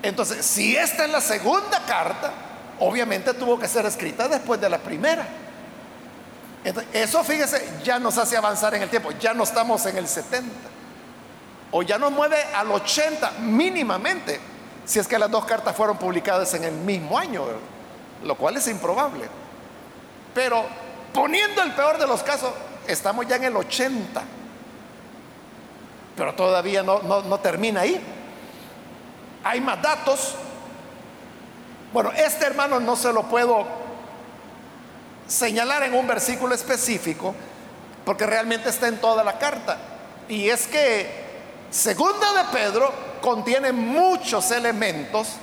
entonces, 0.07 0.45
si 0.45 0.75
esta 0.75 1.05
es 1.05 1.11
la 1.11 1.21
segunda 1.21 1.83
carta, 1.85 2.31
obviamente 2.79 3.33
tuvo 3.33 3.57
que 3.59 3.67
ser 3.67 3.85
escrita 3.85 4.27
después 4.27 4.59
de 4.59 4.69
la 4.69 4.77
primera. 4.77 5.25
eso, 6.93 7.23
fíjese, 7.23 7.67
ya 7.83 7.99
nos 7.99 8.17
hace 8.17 8.37
avanzar 8.37 8.73
en 8.75 8.83
el 8.83 8.89
tiempo. 8.89 9.11
Ya 9.19 9.33
no 9.33 9.43
estamos 9.43 9.85
en 9.85 9.97
el 9.97 10.07
70. 10.07 10.49
O 11.71 11.81
ya 11.83 11.97
nos 11.97 12.11
mueve 12.11 12.37
al 12.55 12.71
80 12.71 13.31
mínimamente, 13.41 14.39
si 14.85 14.99
es 14.99 15.07
que 15.07 15.19
las 15.19 15.29
dos 15.29 15.45
cartas 15.45 15.75
fueron 15.75 15.97
publicadas 15.97 16.53
en 16.53 16.63
el 16.63 16.73
mismo 16.73 17.17
año, 17.17 17.43
lo 18.23 18.35
cual 18.35 18.57
es 18.57 18.67
improbable. 18.67 19.27
Pero 20.33 20.65
poniendo 21.13 21.63
el 21.63 21.73
peor 21.73 21.97
de 21.97 22.07
los 22.07 22.21
casos, 22.23 22.51
estamos 22.87 23.27
ya 23.27 23.37
en 23.37 23.45
el 23.45 23.55
80. 23.55 24.21
Pero 26.15 26.33
todavía 26.33 26.83
no, 26.83 27.39
termina 27.39 27.81
ahí. 27.81 28.01
Hay 29.45 29.61
más 29.61 29.79
datos. 29.79 30.33
Bueno, 31.93 32.11
este 32.11 32.45
hermano 32.45 32.79
no 32.79 32.95
se 32.95 33.13
lo 33.13 33.23
puedo 33.23 33.63
señalar 35.27 35.83
en 35.83 35.93
un 35.93 36.07
versículo 36.07 36.55
específico, 36.55 37.35
porque 38.03 38.25
realmente 38.25 38.69
está 38.69 38.87
en 38.87 38.97
toda 38.97 39.23
la 39.23 39.37
carta. 39.37 39.77
Y 40.27 40.49
es 40.49 40.65
que 40.65 41.23
Segunda 41.69 42.33
de 42.33 42.57
Pedro 42.57 42.91
contiene 43.21 43.71
muchos 43.71 44.49
elementos 44.49 45.33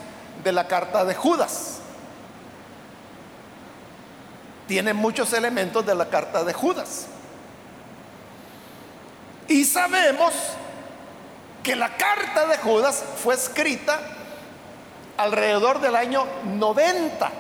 de 0.43 0.51
la 0.51 0.67
carta 0.67 1.05
de 1.05 1.15
Judas. 1.15 1.79
Tiene 4.67 4.95
muchos 4.95 5.33
elementos 5.33 5.87
de 5.87 5.95
la 5.95 6.09
carta 6.09 6.43
de 6.43 6.53
Judas. 6.53 7.07
Y 9.47 9.65
sabemos 9.65 10.33
que 11.63 11.77
la 11.77 11.97
carta 11.97 12.47
de 12.47 12.59
Judas 12.59 13.03
fue 13.23 13.35
escrita 13.35 14.01
alrededor 15.17 15.81
del 15.81 15.97
año 15.97 16.27
90. 16.45 17.31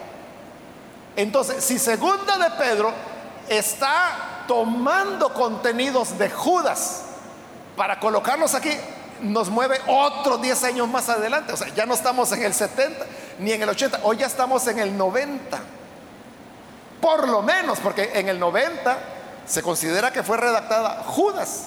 Entonces, 1.16 1.64
si 1.64 1.78
segunda 1.78 2.38
de 2.38 2.50
Pedro 2.56 2.92
está 3.48 4.44
tomando 4.46 5.32
contenidos 5.32 6.18
de 6.18 6.30
Judas 6.30 7.02
para 7.76 7.98
colocarlos 7.98 8.54
aquí, 8.54 8.70
nos 9.20 9.50
mueve 9.50 9.80
otros 9.86 10.40
10 10.40 10.64
años 10.64 10.88
más 10.88 11.08
adelante. 11.08 11.52
O 11.52 11.56
sea, 11.56 11.68
ya 11.68 11.86
no 11.86 11.94
estamos 11.94 12.32
en 12.32 12.42
el 12.42 12.54
70 12.54 13.04
ni 13.38 13.52
en 13.52 13.62
el 13.62 13.68
80, 13.68 14.00
hoy 14.02 14.18
ya 14.18 14.26
estamos 14.26 14.66
en 14.66 14.78
el 14.78 14.96
90. 14.96 15.58
Por 17.00 17.28
lo 17.28 17.42
menos, 17.42 17.80
porque 17.80 18.12
en 18.14 18.28
el 18.28 18.38
90 18.38 18.96
se 19.46 19.62
considera 19.62 20.12
que 20.12 20.22
fue 20.22 20.36
redactada 20.36 21.02
Judas. 21.04 21.66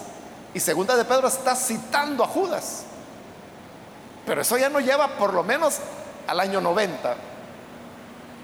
Y 0.55 0.61
segunda 0.61 0.95
de 0.95 1.03
Pedro 1.03 1.27
está 1.27 1.53
citando 1.53 2.23
a 2.23 2.27
Judas. 2.27 2.85
Pero 4.25 4.41
eso 4.41 4.57
ya 4.57 4.69
no 4.69 4.79
lleva 4.79 5.09
por 5.17 5.33
lo 5.33 5.43
menos 5.43 5.79
al 6.27 6.39
año 6.39 6.61
90. 6.61 7.13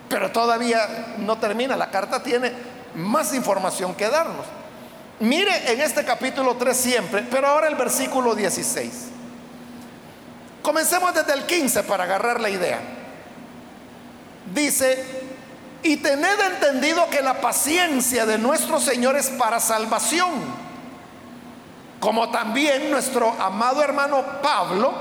Pero 0.09 0.29
todavía 0.29 1.15
no 1.19 1.37
termina. 1.37 1.77
La 1.77 1.89
carta 1.89 2.21
tiene 2.21 2.51
más 2.95 3.33
información 3.33 3.95
que 3.95 4.09
darnos. 4.09 4.45
Mire 5.21 5.71
en 5.71 5.79
este 5.79 6.03
capítulo 6.03 6.57
3 6.57 6.75
siempre, 6.75 7.25
pero 7.31 7.47
ahora 7.47 7.69
el 7.69 7.75
versículo 7.75 8.35
16. 8.35 8.91
Comencemos 10.61 11.13
desde 11.13 11.31
el 11.31 11.45
15 11.45 11.83
para 11.83 12.03
agarrar 12.03 12.41
la 12.41 12.49
idea. 12.49 12.79
Dice, 14.53 15.05
y 15.81 15.95
tened 15.95 16.39
entendido 16.41 17.09
que 17.09 17.21
la 17.21 17.39
paciencia 17.39 18.25
de 18.25 18.37
nuestro 18.37 18.81
Señor 18.81 19.15
es 19.15 19.29
para 19.29 19.61
salvación, 19.61 20.70
como 22.01 22.31
también 22.31 22.89
nuestro 22.89 23.31
amado 23.39 23.83
hermano 23.83 24.23
Pablo, 24.41 24.91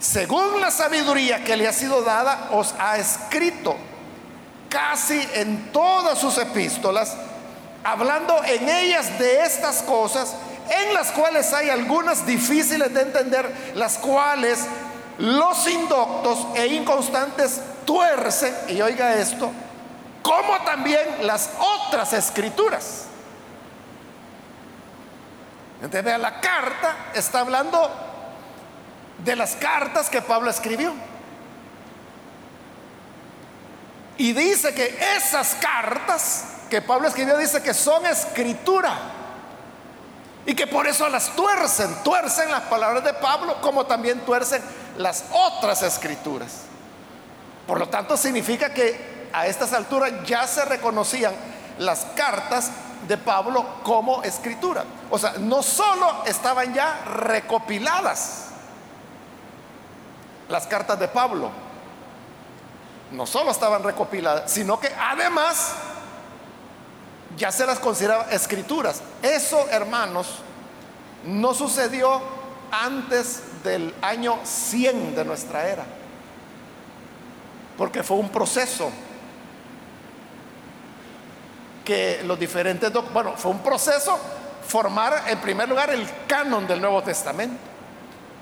según 0.00 0.58
la 0.58 0.70
sabiduría 0.70 1.44
que 1.44 1.54
le 1.54 1.68
ha 1.68 1.72
sido 1.72 2.00
dada, 2.00 2.48
os 2.52 2.74
ha 2.78 2.96
escrito 2.96 3.76
casi 4.70 5.20
en 5.34 5.70
todas 5.70 6.18
sus 6.18 6.38
epístolas, 6.38 7.14
hablando 7.84 8.42
en 8.42 8.68
ellas 8.70 9.18
de 9.18 9.44
estas 9.44 9.82
cosas, 9.82 10.34
en 10.70 10.94
las 10.94 11.12
cuales 11.12 11.52
hay 11.52 11.68
algunas 11.68 12.24
difíciles 12.24 12.92
de 12.94 13.02
entender, 13.02 13.72
las 13.74 13.98
cuales 13.98 14.60
los 15.18 15.68
indoctos 15.68 16.46
e 16.54 16.68
inconstantes 16.68 17.60
tuercen, 17.84 18.54
y 18.68 18.80
oiga 18.80 19.14
esto, 19.14 19.50
como 20.22 20.56
también 20.64 21.26
las 21.26 21.50
otras 21.58 22.14
escrituras. 22.14 23.07
Entonces, 25.80 26.18
la 26.18 26.40
carta 26.40 26.96
está 27.14 27.40
hablando 27.40 27.90
de 29.24 29.36
las 29.36 29.56
cartas 29.56 30.08
que 30.10 30.22
Pablo 30.22 30.50
escribió. 30.50 30.92
Y 34.16 34.32
dice 34.32 34.74
que 34.74 34.98
esas 35.16 35.56
cartas 35.60 36.44
que 36.68 36.82
Pablo 36.82 37.08
escribió, 37.08 37.36
dice 37.36 37.62
que 37.62 37.72
son 37.72 38.04
escritura. 38.06 38.92
Y 40.44 40.54
que 40.54 40.66
por 40.66 40.86
eso 40.86 41.08
las 41.08 41.36
tuercen, 41.36 42.02
tuercen 42.02 42.50
las 42.50 42.62
palabras 42.62 43.04
de 43.04 43.12
Pablo 43.14 43.60
como 43.60 43.86
también 43.86 44.20
tuercen 44.20 44.62
las 44.96 45.26
otras 45.32 45.82
escrituras. 45.82 46.62
Por 47.66 47.78
lo 47.78 47.88
tanto, 47.88 48.16
significa 48.16 48.72
que 48.72 49.28
a 49.32 49.46
estas 49.46 49.72
alturas 49.72 50.10
ya 50.24 50.46
se 50.46 50.64
reconocían 50.64 51.34
las 51.78 52.06
cartas 52.16 52.70
de 53.06 53.18
Pablo 53.18 53.64
como 53.84 54.22
escritura. 54.22 54.84
O 55.10 55.18
sea, 55.18 55.34
no 55.38 55.62
solo 55.62 56.24
estaban 56.26 56.74
ya 56.74 57.02
recopiladas 57.04 58.46
las 60.48 60.66
cartas 60.66 60.98
de 60.98 61.08
Pablo, 61.08 61.50
no 63.12 63.26
solo 63.26 63.50
estaban 63.50 63.82
recopiladas, 63.82 64.50
sino 64.50 64.78
que 64.78 64.88
además 64.88 65.72
ya 67.36 67.50
se 67.52 67.66
las 67.66 67.78
consideraba 67.78 68.26
escrituras. 68.30 69.00
Eso, 69.22 69.66
hermanos, 69.70 70.40
no 71.24 71.54
sucedió 71.54 72.20
antes 72.70 73.42
del 73.64 73.94
año 74.02 74.38
100 74.44 75.16
de 75.16 75.24
nuestra 75.24 75.68
era, 75.68 75.84
porque 77.78 78.02
fue 78.02 78.18
un 78.18 78.28
proceso 78.28 78.90
que 81.84 82.22
los 82.24 82.38
diferentes, 82.38 82.92
bueno, 83.14 83.34
fue 83.36 83.50
un 83.50 83.60
proceso 83.60 84.18
formar 84.68 85.24
en 85.26 85.38
primer 85.38 85.68
lugar 85.68 85.90
el 85.90 86.06
canon 86.26 86.66
del 86.66 86.80
Nuevo 86.80 87.02
Testamento. 87.02 87.56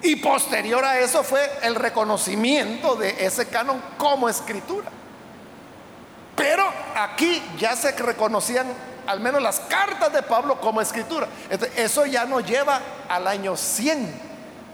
Y 0.02 0.16
posterior 0.16 0.84
a 0.84 0.98
eso 0.98 1.22
fue 1.22 1.40
el 1.62 1.74
reconocimiento 1.74 2.96
de 2.96 3.24
ese 3.24 3.46
canon 3.46 3.80
como 3.96 4.28
escritura. 4.28 4.90
Pero 6.34 6.64
aquí 6.94 7.42
ya 7.58 7.74
se 7.74 7.92
reconocían 7.92 8.66
al 9.06 9.20
menos 9.20 9.40
las 9.40 9.60
cartas 9.60 10.12
de 10.12 10.22
Pablo 10.22 10.60
como 10.60 10.80
escritura. 10.80 11.26
Eso 11.76 12.04
ya 12.04 12.26
nos 12.26 12.44
lleva 12.44 12.80
al 13.08 13.26
año 13.26 13.56
100. 13.56 14.26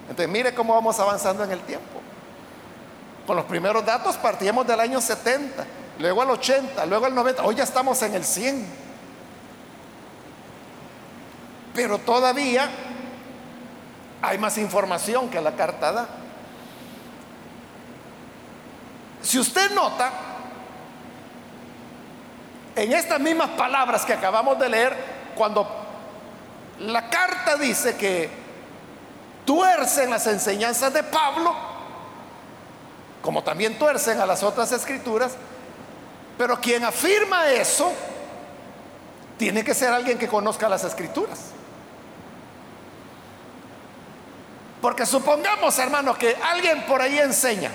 Entonces, 0.03 0.29
mire 0.29 0.55
cómo 0.55 0.75
vamos 0.75 0.99
avanzando 0.99 1.45
en 1.45 1.53
el 1.53 1.61
tiempo. 1.61 2.01
Con 3.27 3.37
los 3.37 3.45
primeros 3.45 3.85
datos 3.85 4.17
partíamos 4.17 4.67
del 4.67 4.81
año 4.81 5.01
70 5.01 5.65
luego 5.99 6.23
al 6.23 6.31
80, 6.31 6.85
luego 6.87 7.07
al 7.07 7.15
90, 7.15 7.45
hoy 7.45 7.55
ya 7.55 7.65
estamos 7.65 8.03
en 8.03 8.15
el 8.15 8.25
100. 8.25 8.82
Pero 11.75 11.99
todavía 11.99 12.69
hay 14.21 14.39
más 14.39 14.59
información 14.59 15.29
que 15.29 15.41
la 15.41 15.53
carta 15.53 15.93
da. 15.93 16.09
Si 19.23 19.39
usted 19.39 19.71
nota, 19.73 20.11
en 22.75 22.93
estas 22.93 23.21
mismas 23.21 23.51
palabras 23.51 24.05
que 24.05 24.13
acabamos 24.13 24.59
de 24.59 24.69
leer, 24.69 24.97
cuando 25.35 25.67
la 26.81 27.09
carta 27.09 27.57
dice 27.57 27.97
que 27.97 28.29
tuercen 29.45 30.11
las 30.11 30.27
enseñanzas 30.27 30.93
de 30.93 31.03
Pablo, 31.03 31.55
como 33.23 33.43
también 33.43 33.79
tuercen 33.79 34.21
a 34.21 34.27
las 34.27 34.43
otras 34.43 34.73
escrituras, 34.73 35.37
pero 36.37 36.61
quien 36.61 36.85
afirma 36.85 37.47
eso 37.49 37.93
tiene 39.39 39.63
que 39.63 39.75
ser 39.75 39.93
alguien 39.93 40.19
que 40.19 40.29
conozca 40.29 40.69
las 40.69 40.85
escrituras. 40.85 41.52
Porque 44.83 45.07
supongamos, 45.07 45.79
hermano, 45.79 46.13
que 46.19 46.37
alguien 46.43 46.85
por 46.87 47.01
ahí 47.01 47.17
enseña 47.21 47.71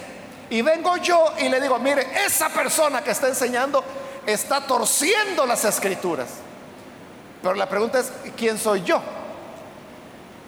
y 0.50 0.62
vengo 0.62 0.98
yo 0.98 1.34
y 1.40 1.48
le 1.48 1.62
digo, 1.62 1.80
mire, 1.80 2.06
esa 2.26 2.50
persona 2.50 3.02
que 3.02 3.12
está 3.12 3.30
enseñando 3.30 3.82
está 4.26 4.68
torciendo 4.68 5.46
las 5.46 5.64
escrituras. 5.64 6.28
Pero 7.42 7.56
la 7.56 7.70
pregunta 7.70 8.00
es, 8.00 8.12
¿quién 8.36 8.58
soy 8.58 8.84
yo? 8.84 9.02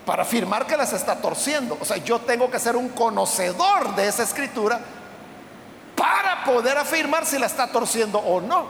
Para 0.06 0.24
afirmar 0.24 0.68
que 0.68 0.76
las 0.76 0.92
está 0.92 1.16
torciendo. 1.22 1.78
O 1.80 1.86
sea, 1.86 1.96
yo 1.96 2.20
tengo 2.20 2.52
que 2.52 2.60
ser 2.60 2.76
un 2.76 2.90
conocedor 2.90 3.96
de 3.96 4.10
esa 4.10 4.24
escritura 4.24 4.82
para 5.96 6.44
poder 6.44 6.78
afirmar 6.78 7.26
si 7.26 7.40
la 7.40 7.46
está 7.46 7.68
torciendo 7.68 8.20
o 8.20 8.42
no. 8.42 8.68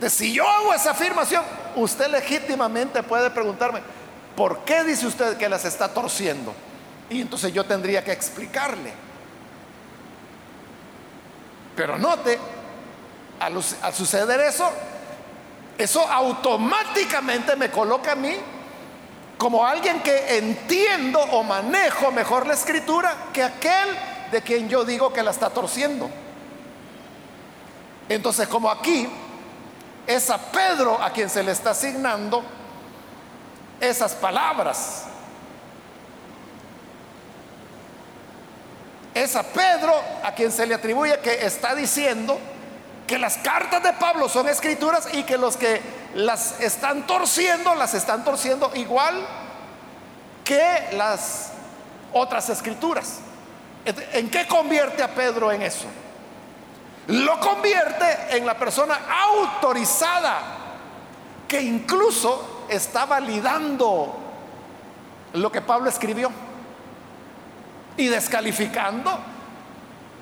De 0.00 0.10
si 0.10 0.32
yo 0.32 0.48
hago 0.48 0.74
esa 0.74 0.90
afirmación, 0.90 1.44
usted 1.76 2.08
legítimamente 2.08 3.04
puede 3.04 3.30
preguntarme, 3.30 3.80
¿por 4.36 4.60
qué 4.60 4.84
dice 4.84 5.06
usted 5.06 5.36
que 5.36 5.48
las 5.48 5.64
está 5.64 5.88
torciendo? 5.88 6.52
Y 7.08 7.22
entonces 7.22 7.52
yo 7.52 7.64
tendría 7.64 8.04
que 8.04 8.12
explicarle. 8.12 8.92
Pero 11.74 11.98
note, 11.98 12.38
al, 13.40 13.62
suceder 13.92 14.40
eso, 14.40 14.70
eso 15.78 16.00
automáticamente 16.00 17.56
me 17.56 17.70
coloca 17.70 18.12
a 18.12 18.16
mí 18.16 18.34
como 19.38 19.66
alguien 19.66 20.00
que 20.02 20.38
entiendo 20.38 21.20
o 21.20 21.42
manejo 21.42 22.10
mejor 22.10 22.46
la 22.46 22.54
escritura 22.54 23.14
que 23.32 23.42
aquel 23.42 23.88
de 24.32 24.42
quien 24.42 24.68
yo 24.68 24.84
digo 24.84 25.12
que 25.12 25.22
la 25.22 25.30
está 25.30 25.50
torciendo. 25.50 26.08
Entonces, 28.08 28.48
como 28.48 28.70
aquí 28.70 29.06
es 30.06 30.30
a 30.30 30.38
Pedro 30.38 31.02
a 31.02 31.10
quien 31.10 31.28
se 31.28 31.42
le 31.42 31.52
está 31.52 31.70
asignando 31.70 32.42
esas 33.80 34.14
palabras. 34.14 35.04
Es 39.14 39.34
a 39.34 39.42
Pedro 39.42 39.94
a 40.22 40.32
quien 40.32 40.52
se 40.52 40.66
le 40.66 40.74
atribuye 40.74 41.18
que 41.20 41.46
está 41.46 41.74
diciendo 41.74 42.38
que 43.06 43.18
las 43.18 43.38
cartas 43.38 43.82
de 43.82 43.92
Pablo 43.94 44.28
son 44.28 44.48
escrituras 44.48 45.08
y 45.12 45.22
que 45.22 45.38
los 45.38 45.56
que 45.56 45.80
las 46.14 46.60
están 46.60 47.06
torciendo, 47.06 47.74
las 47.74 47.94
están 47.94 48.24
torciendo 48.24 48.70
igual 48.74 49.26
que 50.44 50.88
las 50.92 51.52
otras 52.12 52.48
escrituras. 52.50 53.20
¿En 53.84 54.28
qué 54.30 54.46
convierte 54.46 55.02
a 55.02 55.14
Pedro 55.14 55.52
en 55.52 55.62
eso? 55.62 55.86
Lo 57.08 57.38
convierte 57.38 58.36
en 58.36 58.44
la 58.44 58.58
persona 58.58 58.98
autorizada 59.08 60.38
que 61.46 61.60
incluso 61.60 62.55
está 62.68 63.06
validando 63.06 64.14
lo 65.32 65.52
que 65.52 65.60
Pablo 65.60 65.88
escribió 65.88 66.30
y 67.96 68.08
descalificando 68.08 69.18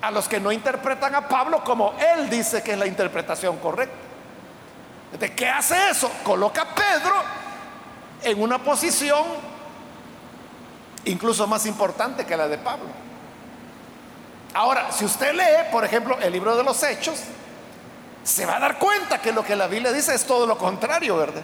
a 0.01 0.11
los 0.11 0.27
que 0.27 0.39
no 0.39 0.51
interpretan 0.51 1.15
a 1.15 1.27
Pablo 1.27 1.63
como 1.63 1.93
él 1.99 2.29
dice 2.29 2.61
que 2.61 2.73
es 2.73 2.77
la 2.77 2.87
interpretación 2.87 3.57
correcta. 3.57 3.95
¿De 5.19 5.33
qué 5.33 5.49
hace 5.49 5.89
eso? 5.89 6.11
Coloca 6.23 6.61
a 6.61 6.75
Pedro 6.75 7.15
en 8.23 8.41
una 8.41 8.59
posición 8.59 9.23
incluso 11.05 11.47
más 11.47 11.65
importante 11.65 12.25
que 12.25 12.35
la 12.35 12.47
de 12.47 12.57
Pablo. 12.57 12.89
Ahora, 14.53 14.91
si 14.91 15.05
usted 15.05 15.33
lee, 15.33 15.71
por 15.71 15.83
ejemplo, 15.85 16.17
el 16.19 16.31
libro 16.31 16.55
de 16.55 16.63
los 16.63 16.81
Hechos, 16.83 17.19
se 18.23 18.45
va 18.45 18.57
a 18.57 18.59
dar 18.59 18.79
cuenta 18.79 19.19
que 19.19 19.31
lo 19.31 19.43
que 19.43 19.55
la 19.55 19.67
Biblia 19.67 19.91
dice 19.91 20.15
es 20.15 20.25
todo 20.25 20.47
lo 20.47 20.57
contrario, 20.57 21.17
¿verdad? 21.17 21.43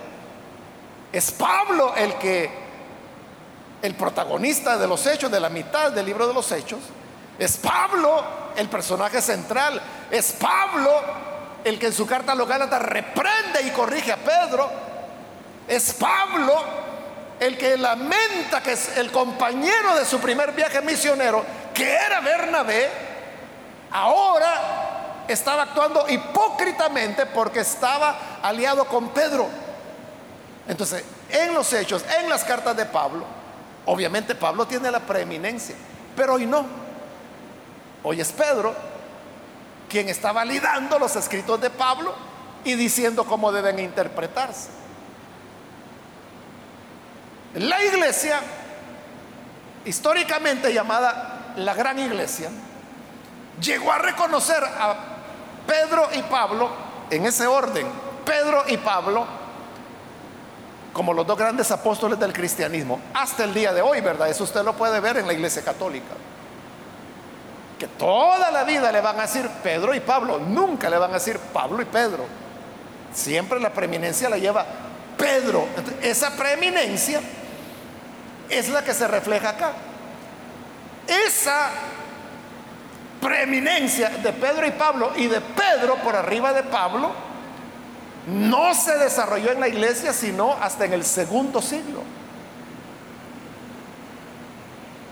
Es 1.12 1.32
Pablo 1.32 1.94
el 1.96 2.16
que, 2.16 2.50
el 3.82 3.96
protagonista 3.96 4.78
de 4.78 4.88
los 4.88 5.06
Hechos, 5.06 5.32
de 5.32 5.40
la 5.40 5.50
mitad 5.50 5.92
del 5.92 6.06
libro 6.06 6.28
de 6.28 6.34
los 6.34 6.52
Hechos, 6.52 6.80
es 7.38 7.58
Pablo 7.58 8.24
el 8.56 8.70
personaje 8.70 9.22
central, 9.22 9.82
es 10.10 10.34
Pablo 10.34 10.92
el 11.64 11.78
que 11.80 11.88
en 11.88 11.94
su 11.94 12.06
carta 12.06 12.32
a 12.32 12.36
los 12.36 12.48
Gálatas 12.48 12.82
reprende 12.82 13.62
y 13.64 13.72
corrige 13.72 14.12
a 14.12 14.18
Pedro, 14.18 14.70
es 15.68 15.94
Pablo 15.94 16.54
el 17.40 17.58
que 17.58 17.78
lamenta 17.78 18.62
que 18.62 18.74
es 18.74 18.98
el 18.98 19.12
compañero 19.12 19.96
de 19.96 20.06
su 20.06 20.20
primer 20.20 20.52
viaje 20.52 20.82
misionero 20.82 21.44
que 21.74 21.92
era 21.92 22.20
Bernabé, 22.20 22.90
ahora 23.92 25.24
estaba 25.28 25.64
actuando 25.64 26.08
hipócritamente 26.08 27.26
porque 27.26 27.62
estaba 27.62 28.40
aliado 28.44 28.86
con 28.86 29.10
Pedro. 29.10 29.48
Entonces, 30.72 31.04
en 31.30 31.54
los 31.54 31.74
hechos, 31.74 32.02
en 32.18 32.30
las 32.30 32.46
cartas 32.46 32.78
de 32.78 32.86
Pablo, 32.86 33.26
obviamente 33.86 34.36
Pablo 34.36 34.66
tiene 34.66 34.90
la 34.90 35.02
preeminencia, 35.02 35.76
pero 36.16 36.36
hoy 36.36 36.46
no. 36.46 36.66
Hoy 38.04 38.22
es 38.22 38.32
Pedro 38.32 38.74
quien 39.90 40.08
está 40.08 40.32
validando 40.32 40.98
los 40.98 41.14
escritos 41.18 41.60
de 41.60 41.70
Pablo 41.72 42.16
y 42.64 42.76
diciendo 42.76 43.26
cómo 43.26 43.52
deben 43.52 43.80
interpretarse. 43.80 44.70
La 47.56 47.84
iglesia, 47.84 48.40
históricamente 49.84 50.74
llamada 50.74 51.54
la 51.58 51.74
gran 51.74 52.00
iglesia, 52.00 52.50
llegó 53.60 53.92
a 53.92 53.98
reconocer 53.98 54.64
a 54.64 54.96
Pedro 55.68 56.08
y 56.14 56.22
Pablo 56.22 56.70
en 57.10 57.26
ese 57.26 57.46
orden. 57.46 57.86
Pedro 58.24 58.64
y 58.70 58.78
Pablo 58.78 59.41
como 60.94 61.14
los 61.14 61.26
dos 61.26 61.38
grandes 61.38 61.72
apóstoles 61.72 62.20
del 62.20 62.34
cristianismo, 62.34 63.00
hasta 63.14 63.44
el 63.44 63.54
día 63.54 63.74
de 63.74 63.82
hoy, 63.82 64.02
¿verdad? 64.02 64.30
Eso 64.30 64.44
usted 64.44 64.64
lo 64.64 64.74
puede 64.74 65.00
ver 65.00 65.18
en 65.18 65.28
la 65.28 65.34
iglesia 65.34 65.64
católica. 65.64 66.14
Que 67.80 67.88
toda 67.88 68.52
la 68.52 68.64
vida 68.64 68.92
le 68.92 69.02
van 69.02 69.18
a 69.18 69.24
decir 69.24 69.50
Pedro 69.64 69.96
y 69.96 70.02
Pablo, 70.02 70.40
nunca 70.40 70.90
le 70.90 70.98
van 70.98 71.12
a 71.12 71.16
decir 71.16 71.40
Pablo 71.54 71.82
y 71.82 71.86
Pedro. 71.86 72.26
Siempre 73.14 73.60
la 73.60 73.72
preeminencia 73.72 74.30
la 74.30 74.38
lleva 74.38 74.66
Pedro. 75.18 75.66
esa 76.02 76.36
preeminencia 76.36 77.22
es 78.50 78.70
la 78.70 78.84
que 78.84 78.94
se 78.94 79.08
refleja 79.08 79.50
acá. 79.50 79.72
Esa 81.08 81.70
preeminencia 83.22 84.10
de 84.10 84.34
Pedro 84.34 84.68
y 84.68 84.72
Pablo 84.72 85.12
y 85.16 85.28
de 85.28 85.40
Pedro 85.40 85.96
por 85.98 86.16
arriba 86.16 86.54
de 86.54 86.64
Pablo 86.64 87.31
no 88.28 88.74
se 88.74 88.98
desarrolló 88.98 89.52
en 89.52 89.60
la 89.60 89.68
iglesia 89.68 90.14
sino 90.14 90.54
hasta 90.54 90.86
en 90.86 90.94
el 90.94 91.04
segundo 91.04 91.62
siglo. 91.62 92.02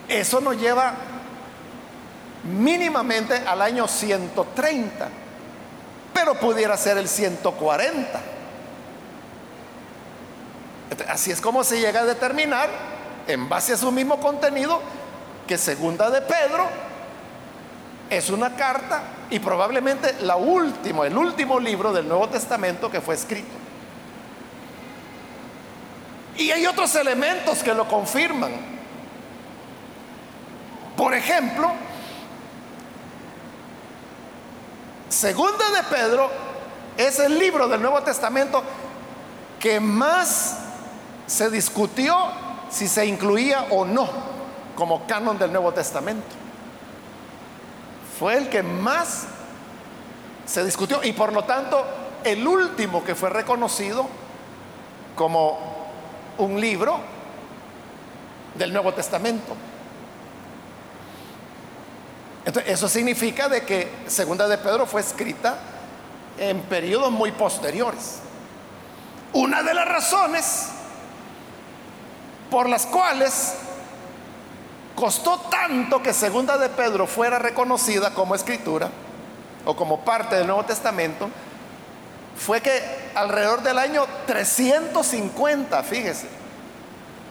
Eso 0.07 0.41
nos 0.41 0.57
lleva 0.57 0.93
mínimamente 2.43 3.35
al 3.35 3.61
año 3.61 3.87
130, 3.87 5.07
pero 6.13 6.35
pudiera 6.39 6.75
ser 6.77 6.97
el 6.97 7.07
140. 7.07 8.21
Así 11.07 11.31
es 11.31 11.39
como 11.39 11.63
se 11.63 11.79
llega 11.79 12.01
a 12.01 12.05
determinar, 12.05 12.69
en 13.27 13.47
base 13.47 13.73
a 13.73 13.77
su 13.77 13.91
mismo 13.91 14.19
contenido, 14.19 14.81
que 15.47 15.57
segunda 15.57 16.09
de 16.09 16.21
Pedro 16.21 16.88
es 18.09 18.29
una 18.29 18.55
carta 18.55 19.01
y 19.29 19.39
probablemente 19.39 20.15
la 20.21 20.35
última, 20.35 21.05
el 21.05 21.15
último 21.15 21.59
libro 21.59 21.93
del 21.93 22.07
Nuevo 22.07 22.27
Testamento 22.29 22.89
que 22.89 23.01
fue 23.01 23.15
escrito. 23.15 23.47
Y 26.37 26.51
hay 26.51 26.65
otros 26.65 26.95
elementos 26.95 27.61
que 27.61 27.73
lo 27.73 27.87
confirman. 27.87 28.51
Por 30.95 31.13
ejemplo, 31.13 31.71
Segunda 35.09 35.71
de 35.71 35.83
Pedro 35.83 36.29
es 36.95 37.19
el 37.19 37.37
libro 37.37 37.67
del 37.67 37.81
Nuevo 37.81 38.01
Testamento 38.03 38.63
que 39.59 39.79
más 39.79 40.57
se 41.25 41.49
discutió 41.49 42.15
si 42.69 42.87
se 42.87 43.05
incluía 43.05 43.65
o 43.71 43.85
no 43.85 44.07
como 44.75 45.05
canon 45.07 45.37
del 45.37 45.51
Nuevo 45.51 45.73
Testamento 45.73 46.48
fue 48.19 48.35
el 48.35 48.49
que 48.49 48.61
más 48.61 49.27
se 50.45 50.65
discutió 50.65 51.01
y 51.01 51.13
por 51.13 51.31
lo 51.31 51.45
tanto 51.45 51.85
el 52.21 52.45
último 52.45 53.01
que 53.01 53.15
fue 53.15 53.29
reconocido 53.29 54.07
como 55.15 55.57
un 56.37 56.59
libro 56.59 56.99
del 58.55 58.73
Nuevo 58.73 58.93
Testamento. 58.93 59.55
Entonces, 62.43 62.73
eso 62.73 62.89
significa 62.89 63.47
de 63.47 63.61
que 63.61 63.89
Segunda 64.07 64.49
de 64.49 64.57
Pedro 64.57 64.85
fue 64.85 64.99
escrita 64.99 65.57
en 66.37 66.59
periodos 66.63 67.11
muy 67.11 67.31
posteriores. 67.31 68.19
Una 69.31 69.63
de 69.63 69.73
las 69.73 69.87
razones 69.87 70.67
por 72.49 72.67
las 72.67 72.85
cuales 72.85 73.53
Costó 74.99 75.39
tanto 75.49 76.03
que 76.03 76.13
Segunda 76.13 76.57
de 76.57 76.67
Pedro 76.67 77.07
fuera 77.07 77.39
reconocida 77.39 78.13
como 78.13 78.35
escritura 78.35 78.89
o 79.63 79.73
como 79.73 80.01
parte 80.01 80.35
del 80.35 80.45
Nuevo 80.45 80.65
Testamento, 80.65 81.29
fue 82.35 82.59
que 82.59 82.81
alrededor 83.15 83.63
del 83.63 83.77
año 83.77 84.05
350, 84.27 85.83
fíjese, 85.83 86.27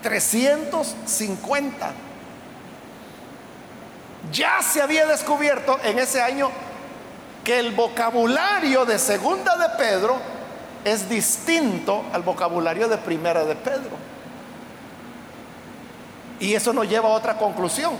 350, 0.02 1.90
ya 4.32 4.62
se 4.62 4.80
había 4.80 5.04
descubierto 5.04 5.78
en 5.84 5.98
ese 5.98 6.22
año 6.22 6.50
que 7.44 7.58
el 7.58 7.74
vocabulario 7.74 8.86
de 8.86 8.98
Segunda 8.98 9.56
de 9.58 9.76
Pedro 9.76 10.16
es 10.86 11.06
distinto 11.10 12.02
al 12.14 12.22
vocabulario 12.22 12.88
de 12.88 12.96
Primera 12.96 13.44
de 13.44 13.56
Pedro. 13.56 14.07
Y 16.40 16.54
eso 16.54 16.72
nos 16.72 16.88
lleva 16.88 17.08
a 17.08 17.12
otra 17.12 17.36
conclusión, 17.36 17.94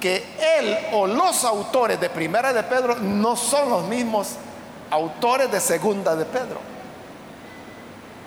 que 0.00 0.24
él 0.58 0.76
o 0.92 1.06
los 1.06 1.44
autores 1.44 2.00
de 2.00 2.10
Primera 2.10 2.52
de 2.52 2.62
Pedro 2.62 2.96
no 2.96 3.36
son 3.36 3.70
los 3.70 3.84
mismos 3.84 4.30
autores 4.90 5.50
de 5.50 5.60
Segunda 5.60 6.16
de 6.16 6.24
Pedro. 6.24 6.60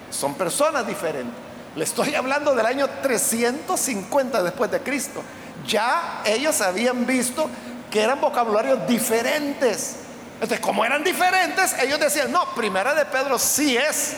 Son 0.10 0.34
personas 0.36 0.86
diferentes. 0.86 1.34
Le 1.76 1.84
estoy 1.86 2.16
hablando 2.16 2.54
del 2.54 2.66
año 2.66 2.88
350 3.02 4.44
después 4.44 4.70
de 4.72 4.82
Cristo. 4.82 5.22
Ya 5.66 6.22
ellos 6.26 6.60
habían 6.62 7.06
visto 7.06 7.50
que 7.90 8.02
eran 8.02 8.20
vocabularios 8.20 8.86
diferentes. 8.88 9.98
Entonces, 10.34 10.60
como 10.60 10.84
eran 10.84 11.04
diferentes, 11.04 11.76
ellos 11.80 12.00
decían, 12.00 12.32
no, 12.32 12.54
Primera 12.56 12.94
de 12.94 13.06
Pedro 13.06 13.38
sí 13.38 13.78
es 13.78 14.16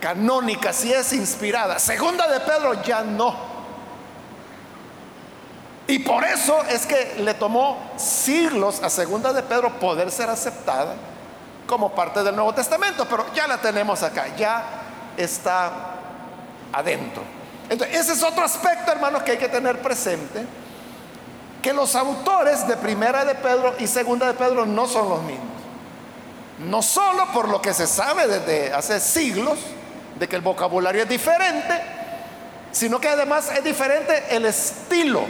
canónica, 0.00 0.72
sí 0.72 0.92
es 0.92 1.12
inspirada. 1.12 1.78
Segunda 1.78 2.28
de 2.28 2.40
Pedro 2.40 2.82
ya 2.82 3.02
no. 3.02 3.53
Y 5.86 5.98
por 5.98 6.24
eso 6.24 6.62
es 6.70 6.86
que 6.86 7.16
le 7.18 7.34
tomó 7.34 7.92
siglos 7.96 8.82
a 8.82 8.88
Segunda 8.88 9.32
de 9.32 9.42
Pedro 9.42 9.78
poder 9.78 10.10
ser 10.10 10.30
aceptada 10.30 10.94
como 11.66 11.94
parte 11.94 12.22
del 12.22 12.34
Nuevo 12.34 12.54
Testamento, 12.54 13.06
pero 13.08 13.26
ya 13.34 13.46
la 13.46 13.58
tenemos 13.58 14.02
acá, 14.02 14.34
ya 14.36 14.64
está 15.16 15.70
adentro. 16.72 17.22
Entonces, 17.68 17.98
ese 17.98 18.12
es 18.12 18.22
otro 18.22 18.44
aspecto, 18.44 18.92
hermanos, 18.92 19.22
que 19.22 19.32
hay 19.32 19.38
que 19.38 19.48
tener 19.48 19.80
presente, 19.80 20.44
que 21.62 21.72
los 21.72 21.94
autores 21.94 22.66
de 22.66 22.76
Primera 22.76 23.24
de 23.24 23.34
Pedro 23.34 23.74
y 23.78 23.86
Segunda 23.86 24.26
de 24.26 24.34
Pedro 24.34 24.66
no 24.66 24.86
son 24.86 25.08
los 25.08 25.22
mismos. 25.22 25.54
No 26.60 26.82
solo 26.82 27.26
por 27.32 27.48
lo 27.48 27.60
que 27.60 27.74
se 27.74 27.86
sabe 27.86 28.26
desde 28.26 28.72
hace 28.72 29.00
siglos, 29.00 29.58
de 30.18 30.28
que 30.28 30.36
el 30.36 30.42
vocabulario 30.42 31.02
es 31.02 31.08
diferente, 31.08 31.82
sino 32.72 33.00
que 33.00 33.08
además 33.08 33.50
es 33.50 33.64
diferente 33.64 34.24
el 34.30 34.46
estilo 34.46 35.22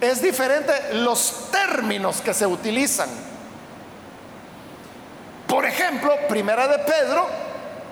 es 0.00 0.20
diferente 0.20 0.72
los 0.94 1.50
términos 1.50 2.20
que 2.20 2.34
se 2.34 2.46
utilizan. 2.46 3.08
Por 5.46 5.64
ejemplo, 5.64 6.12
Primera 6.28 6.66
de 6.66 6.78
Pedro, 6.80 7.26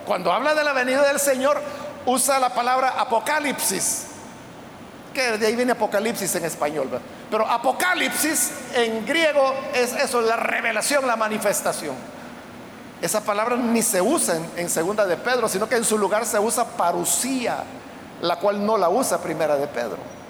cuando 0.06 0.32
habla 0.32 0.54
de 0.54 0.64
la 0.64 0.72
venida 0.72 1.06
del 1.06 1.20
Señor, 1.20 1.60
usa 2.06 2.38
la 2.38 2.50
palabra 2.50 2.94
apocalipsis, 2.98 4.06
que 5.14 5.38
de 5.38 5.46
ahí 5.46 5.54
viene 5.54 5.72
apocalipsis 5.72 6.34
en 6.34 6.44
español, 6.44 6.88
pero 7.30 7.46
apocalipsis 7.46 8.50
en 8.74 9.06
griego 9.06 9.54
es 9.74 9.92
eso, 9.92 10.20
la 10.20 10.36
revelación, 10.36 11.06
la 11.06 11.16
manifestación. 11.16 11.94
Esa 13.00 13.20
palabra 13.20 13.56
ni 13.56 13.82
se 13.82 14.00
usa 14.00 14.36
en, 14.36 14.50
en 14.56 14.70
segunda 14.70 15.06
de 15.06 15.16
Pedro, 15.16 15.48
sino 15.48 15.68
que 15.68 15.76
en 15.76 15.84
su 15.84 15.98
lugar 15.98 16.24
se 16.24 16.38
usa 16.38 16.64
parucía, 16.64 17.64
la 18.20 18.36
cual 18.36 18.64
no 18.64 18.78
la 18.78 18.88
usa 18.88 19.18
primera 19.18 19.56
de 19.56 19.66
Pedro. 19.66 20.21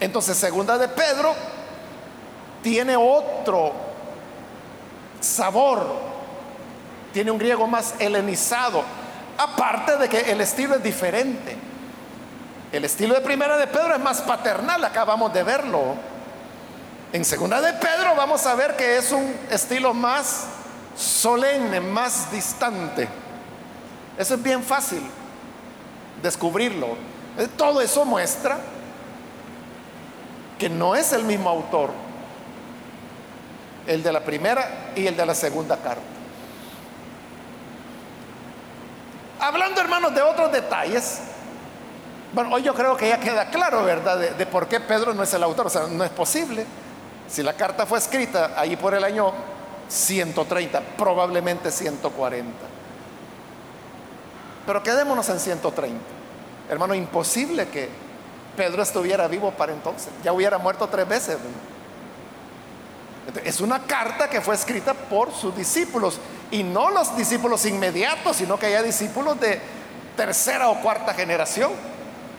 Entonces, 0.00 0.36
segunda 0.36 0.78
de 0.78 0.88
Pedro 0.88 1.34
tiene 2.62 2.96
otro 2.96 3.72
sabor, 5.20 5.86
tiene 7.12 7.30
un 7.30 7.38
griego 7.38 7.66
más 7.66 7.94
helenizado, 7.98 8.82
aparte 9.36 9.96
de 9.96 10.08
que 10.08 10.32
el 10.32 10.40
estilo 10.40 10.76
es 10.76 10.82
diferente. 10.82 11.56
El 12.70 12.84
estilo 12.84 13.14
de 13.14 13.20
primera 13.22 13.56
de 13.56 13.66
Pedro 13.66 13.94
es 13.94 14.00
más 14.00 14.20
paternal, 14.20 14.84
acabamos 14.84 15.32
de 15.32 15.42
verlo. 15.42 15.94
En 17.12 17.24
segunda 17.24 17.60
de 17.60 17.72
Pedro 17.72 18.14
vamos 18.14 18.44
a 18.46 18.54
ver 18.54 18.76
que 18.76 18.98
es 18.98 19.10
un 19.10 19.34
estilo 19.50 19.94
más 19.94 20.44
solemne, 20.96 21.80
más 21.80 22.30
distante. 22.30 23.08
Eso 24.18 24.34
es 24.34 24.42
bien 24.42 24.62
fácil 24.62 25.02
descubrirlo. 26.22 26.88
Todo 27.56 27.80
eso 27.80 28.04
muestra 28.04 28.58
que 30.58 30.68
no 30.68 30.94
es 30.94 31.12
el 31.12 31.24
mismo 31.24 31.48
autor 31.48 31.90
el 33.86 34.02
de 34.02 34.12
la 34.12 34.20
primera 34.20 34.90
y 34.94 35.06
el 35.06 35.16
de 35.16 35.24
la 35.24 35.34
segunda 35.34 35.76
carta. 35.78 36.02
Hablando, 39.40 39.80
hermanos, 39.80 40.14
de 40.14 40.20
otros 40.20 40.52
detalles, 40.52 41.20
bueno, 42.34 42.54
hoy 42.54 42.62
yo 42.62 42.74
creo 42.74 42.96
que 42.96 43.08
ya 43.08 43.18
queda 43.18 43.48
claro, 43.48 43.82
¿verdad?, 43.84 44.18
de, 44.18 44.30
de, 44.34 44.46
por 44.46 44.68
qué 44.68 44.80
Pedro 44.80 45.14
no 45.14 45.22
es 45.22 45.32
el 45.32 45.42
autor. 45.42 45.68
O 45.68 45.70
sea, 45.70 45.86
no 45.86 46.04
es 46.04 46.10
posible. 46.10 46.66
Si 47.28 47.42
la 47.42 47.54
carta 47.54 47.86
fue 47.86 47.98
escrita 47.98 48.52
ahí 48.56 48.76
por 48.76 48.94
el 48.94 49.04
año 49.04 49.32
130, 49.88 50.80
probablemente 50.98 51.70
140. 51.70 52.50
Pero 54.66 54.82
quedémonos 54.82 55.26
en 55.30 55.40
130. 55.40 55.98
Hermano, 56.68 56.94
imposible 56.94 57.68
que 57.68 57.88
Pedro 58.58 58.82
estuviera 58.82 59.28
vivo 59.28 59.52
para 59.52 59.72
entonces. 59.72 60.08
Ya 60.24 60.32
hubiera 60.32 60.58
muerto 60.58 60.88
tres 60.88 61.08
veces. 61.08 61.38
Es 63.44 63.60
una 63.60 63.84
carta 63.84 64.28
que 64.28 64.40
fue 64.40 64.56
escrita 64.56 64.94
por 64.94 65.32
sus 65.32 65.56
discípulos 65.56 66.18
y 66.50 66.64
no 66.64 66.90
los 66.90 67.16
discípulos 67.16 67.64
inmediatos, 67.66 68.36
sino 68.36 68.58
que 68.58 68.66
hay 68.66 68.84
discípulos 68.84 69.38
de 69.38 69.60
tercera 70.16 70.70
o 70.70 70.80
cuarta 70.80 71.14
generación 71.14 71.70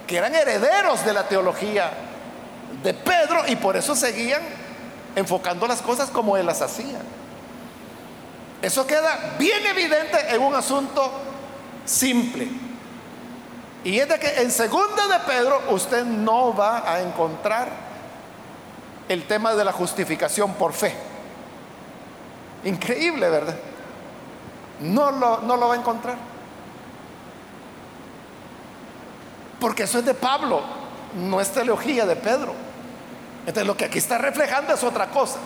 que 0.06 0.18
eran 0.18 0.36
herederos 0.36 1.06
de 1.06 1.14
la 1.14 1.26
teología 1.26 1.90
de 2.84 2.94
Pedro 2.94 3.44
y 3.48 3.56
por 3.56 3.78
eso 3.78 3.96
seguían 3.96 4.42
enfocando 5.16 5.68
las 5.68 5.82
cosas 5.82 6.10
como 6.10 6.36
él 6.36 6.46
las 6.46 6.62
hacía. 6.62 7.00
Eso 8.62 8.86
queda 8.86 9.36
bien 9.40 9.66
evidente 9.68 10.18
en 10.36 10.42
un 10.42 10.54
asunto 10.54 11.14
simple. 11.86 12.69
Y 13.84 14.00
es 14.00 14.10
de 14.10 14.20
que 14.20 14.42
en 14.42 14.52
segunda 14.52 15.08
de 15.08 15.20
Pedro 15.26 15.62
usted 15.70 16.04
no 16.04 16.54
va 16.54 16.92
a 16.92 17.02
encontrar 17.02 17.70
el 19.08 19.26
tema 19.26 19.56
de 19.56 19.64
la 19.64 19.72
justificación 19.72 20.54
por 20.54 20.74
fe. 20.74 20.94
Increíble, 22.66 23.30
¿verdad? 23.30 23.56
No 24.82 25.12
lo, 25.12 25.40
no 25.42 25.56
lo 25.56 25.70
va 25.70 25.76
a 25.76 25.78
encontrar. 25.78 26.16
Porque 29.60 29.84
eso 29.84 30.00
es 30.00 30.06
de 30.06 30.14
Pablo, 30.14 30.62
no 31.16 31.40
es 31.40 31.50
teología 31.50 32.06
de 32.06 32.16
Pedro. 32.16 32.54
Entonces 33.42 33.66
lo 33.66 33.76
que 33.76 33.86
aquí 33.86 33.98
está 33.98 34.18
reflejando 34.18 34.74
es 34.74 34.84
otra 34.84 35.08
cosa. 35.08 35.40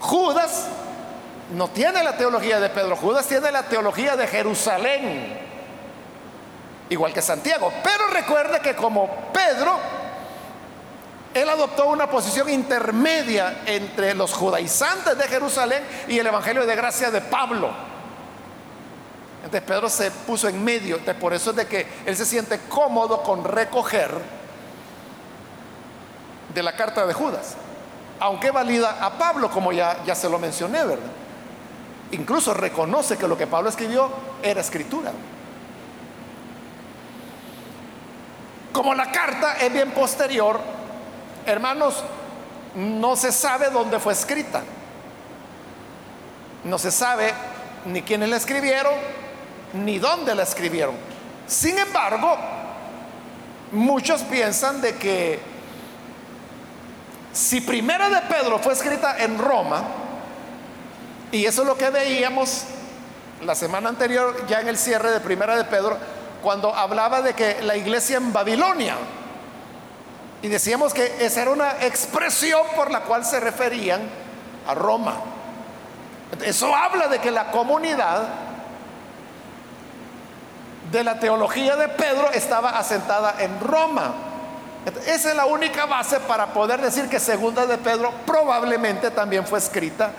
Judas 0.00 0.66
no 1.54 1.68
tiene 1.68 2.02
la 2.02 2.16
teología 2.16 2.60
de 2.60 2.68
Pedro, 2.68 2.96
Judas 2.96 3.26
tiene 3.26 3.50
la 3.50 3.64
teología 3.64 4.16
de 4.16 4.26
Jerusalén, 4.26 5.47
igual 6.90 7.12
que 7.12 7.22
Santiago. 7.22 7.72
Pero 7.82 8.08
recuerde 8.08 8.60
que 8.60 8.74
como 8.74 9.08
Pedro, 9.32 9.78
él 11.34 11.48
adoptó 11.48 11.86
una 11.88 12.08
posición 12.08 12.48
intermedia 12.48 13.62
entre 13.66 14.14
los 14.14 14.32
judaizantes 14.32 15.16
de 15.16 15.28
Jerusalén 15.28 15.84
y 16.08 16.18
el 16.18 16.26
Evangelio 16.26 16.66
de 16.66 16.74
gracia 16.74 17.10
de 17.10 17.20
Pablo. 17.20 17.70
Entonces 19.44 19.62
Pedro 19.62 19.88
se 19.88 20.10
puso 20.10 20.48
en 20.48 20.62
medio, 20.62 20.96
entonces 20.96 21.20
por 21.20 21.32
eso 21.32 21.50
es 21.50 21.56
de 21.56 21.66
que 21.66 21.86
él 22.06 22.16
se 22.16 22.26
siente 22.26 22.58
cómodo 22.68 23.22
con 23.22 23.44
recoger 23.44 24.10
de 26.52 26.62
la 26.62 26.74
carta 26.74 27.06
de 27.06 27.14
Judas, 27.14 27.54
aunque 28.18 28.50
valida 28.50 28.98
a 29.00 29.16
Pablo, 29.16 29.50
como 29.50 29.72
ya, 29.72 30.02
ya 30.04 30.14
se 30.14 30.28
lo 30.28 30.38
mencioné, 30.38 30.84
¿verdad? 30.84 31.06
Incluso 32.10 32.52
reconoce 32.52 33.16
que 33.16 33.28
lo 33.28 33.38
que 33.38 33.46
Pablo 33.46 33.68
escribió 33.68 34.10
era 34.42 34.60
escritura. 34.60 35.12
Como 38.78 38.94
la 38.94 39.10
carta 39.10 39.56
es 39.60 39.72
bien 39.72 39.90
posterior, 39.90 40.60
hermanos, 41.44 41.96
no 42.76 43.16
se 43.16 43.32
sabe 43.32 43.70
dónde 43.70 43.98
fue 43.98 44.12
escrita. 44.12 44.62
No 46.62 46.78
se 46.78 46.92
sabe 46.92 47.34
ni 47.86 48.02
quiénes 48.02 48.28
la 48.28 48.36
escribieron, 48.36 48.92
ni 49.72 49.98
dónde 49.98 50.32
la 50.32 50.44
escribieron. 50.44 50.94
Sin 51.48 51.76
embargo, 51.76 52.36
muchos 53.72 54.22
piensan 54.22 54.80
de 54.80 54.94
que 54.94 55.40
si 57.32 57.60
Primera 57.60 58.08
de 58.08 58.20
Pedro 58.32 58.60
fue 58.60 58.74
escrita 58.74 59.18
en 59.18 59.38
Roma, 59.38 59.82
y 61.32 61.46
eso 61.46 61.62
es 61.62 61.66
lo 61.66 61.76
que 61.76 61.90
veíamos 61.90 62.62
la 63.44 63.56
semana 63.56 63.88
anterior, 63.88 64.46
ya 64.46 64.60
en 64.60 64.68
el 64.68 64.78
cierre 64.78 65.10
de 65.10 65.18
Primera 65.18 65.56
de 65.56 65.64
Pedro, 65.64 65.98
cuando 66.42 66.74
hablaba 66.74 67.22
de 67.22 67.34
que 67.34 67.62
la 67.62 67.76
iglesia 67.76 68.16
en 68.16 68.32
Babilonia, 68.32 68.96
y 70.40 70.48
decíamos 70.48 70.94
que 70.94 71.16
esa 71.24 71.42
era 71.42 71.50
una 71.50 71.70
expresión 71.80 72.62
por 72.76 72.90
la 72.90 73.00
cual 73.00 73.24
se 73.24 73.40
referían 73.40 74.02
a 74.66 74.74
Roma. 74.74 75.14
Eso 76.44 76.74
habla 76.74 77.08
de 77.08 77.18
que 77.18 77.30
la 77.30 77.50
comunidad 77.50 78.28
de 80.92 81.04
la 81.04 81.18
teología 81.18 81.76
de 81.76 81.88
Pedro 81.88 82.30
estaba 82.30 82.78
asentada 82.78 83.34
en 83.40 83.58
Roma. 83.60 84.14
Esa 85.06 85.30
es 85.30 85.36
la 85.36 85.46
única 85.46 85.86
base 85.86 86.20
para 86.20 86.46
poder 86.46 86.80
decir 86.80 87.08
que 87.08 87.18
segunda 87.18 87.66
de 87.66 87.76
Pedro 87.78 88.12
probablemente 88.24 89.10
también 89.10 89.44
fue 89.44 89.58
escrita 89.58 90.12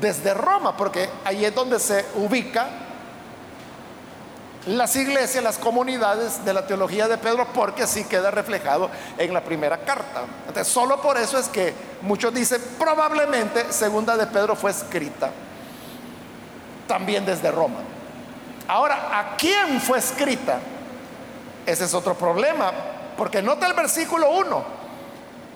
desde 0.00 0.34
Roma, 0.34 0.76
porque 0.76 1.10
ahí 1.24 1.44
es 1.44 1.54
donde 1.54 1.80
se 1.80 2.06
ubica 2.14 2.68
las 4.66 4.96
iglesias, 4.96 5.44
las 5.44 5.58
comunidades 5.58 6.44
de 6.44 6.54
la 6.54 6.66
teología 6.66 7.06
de 7.06 7.18
Pedro, 7.18 7.46
porque 7.52 7.82
así 7.82 8.04
queda 8.04 8.30
reflejado 8.30 8.90
en 9.18 9.34
la 9.34 9.42
primera 9.42 9.78
carta. 9.78 10.24
Solo 10.64 11.00
por 11.02 11.18
eso 11.18 11.38
es 11.38 11.48
que 11.48 11.74
muchos 12.02 12.32
dicen, 12.32 12.62
probablemente 12.78 13.72
segunda 13.72 14.16
de 14.16 14.26
Pedro 14.26 14.56
fue 14.56 14.70
escrita 14.70 15.30
también 16.86 17.24
desde 17.24 17.50
Roma. 17.50 17.80
Ahora, 18.68 19.18
¿a 19.18 19.36
quién 19.36 19.80
fue 19.80 19.98
escrita? 19.98 20.58
Ese 21.66 21.84
es 21.84 21.94
otro 21.94 22.14
problema, 22.14 22.72
porque 23.16 23.42
nota 23.42 23.66
el 23.66 23.74
versículo 23.74 24.30
1. 24.30 24.84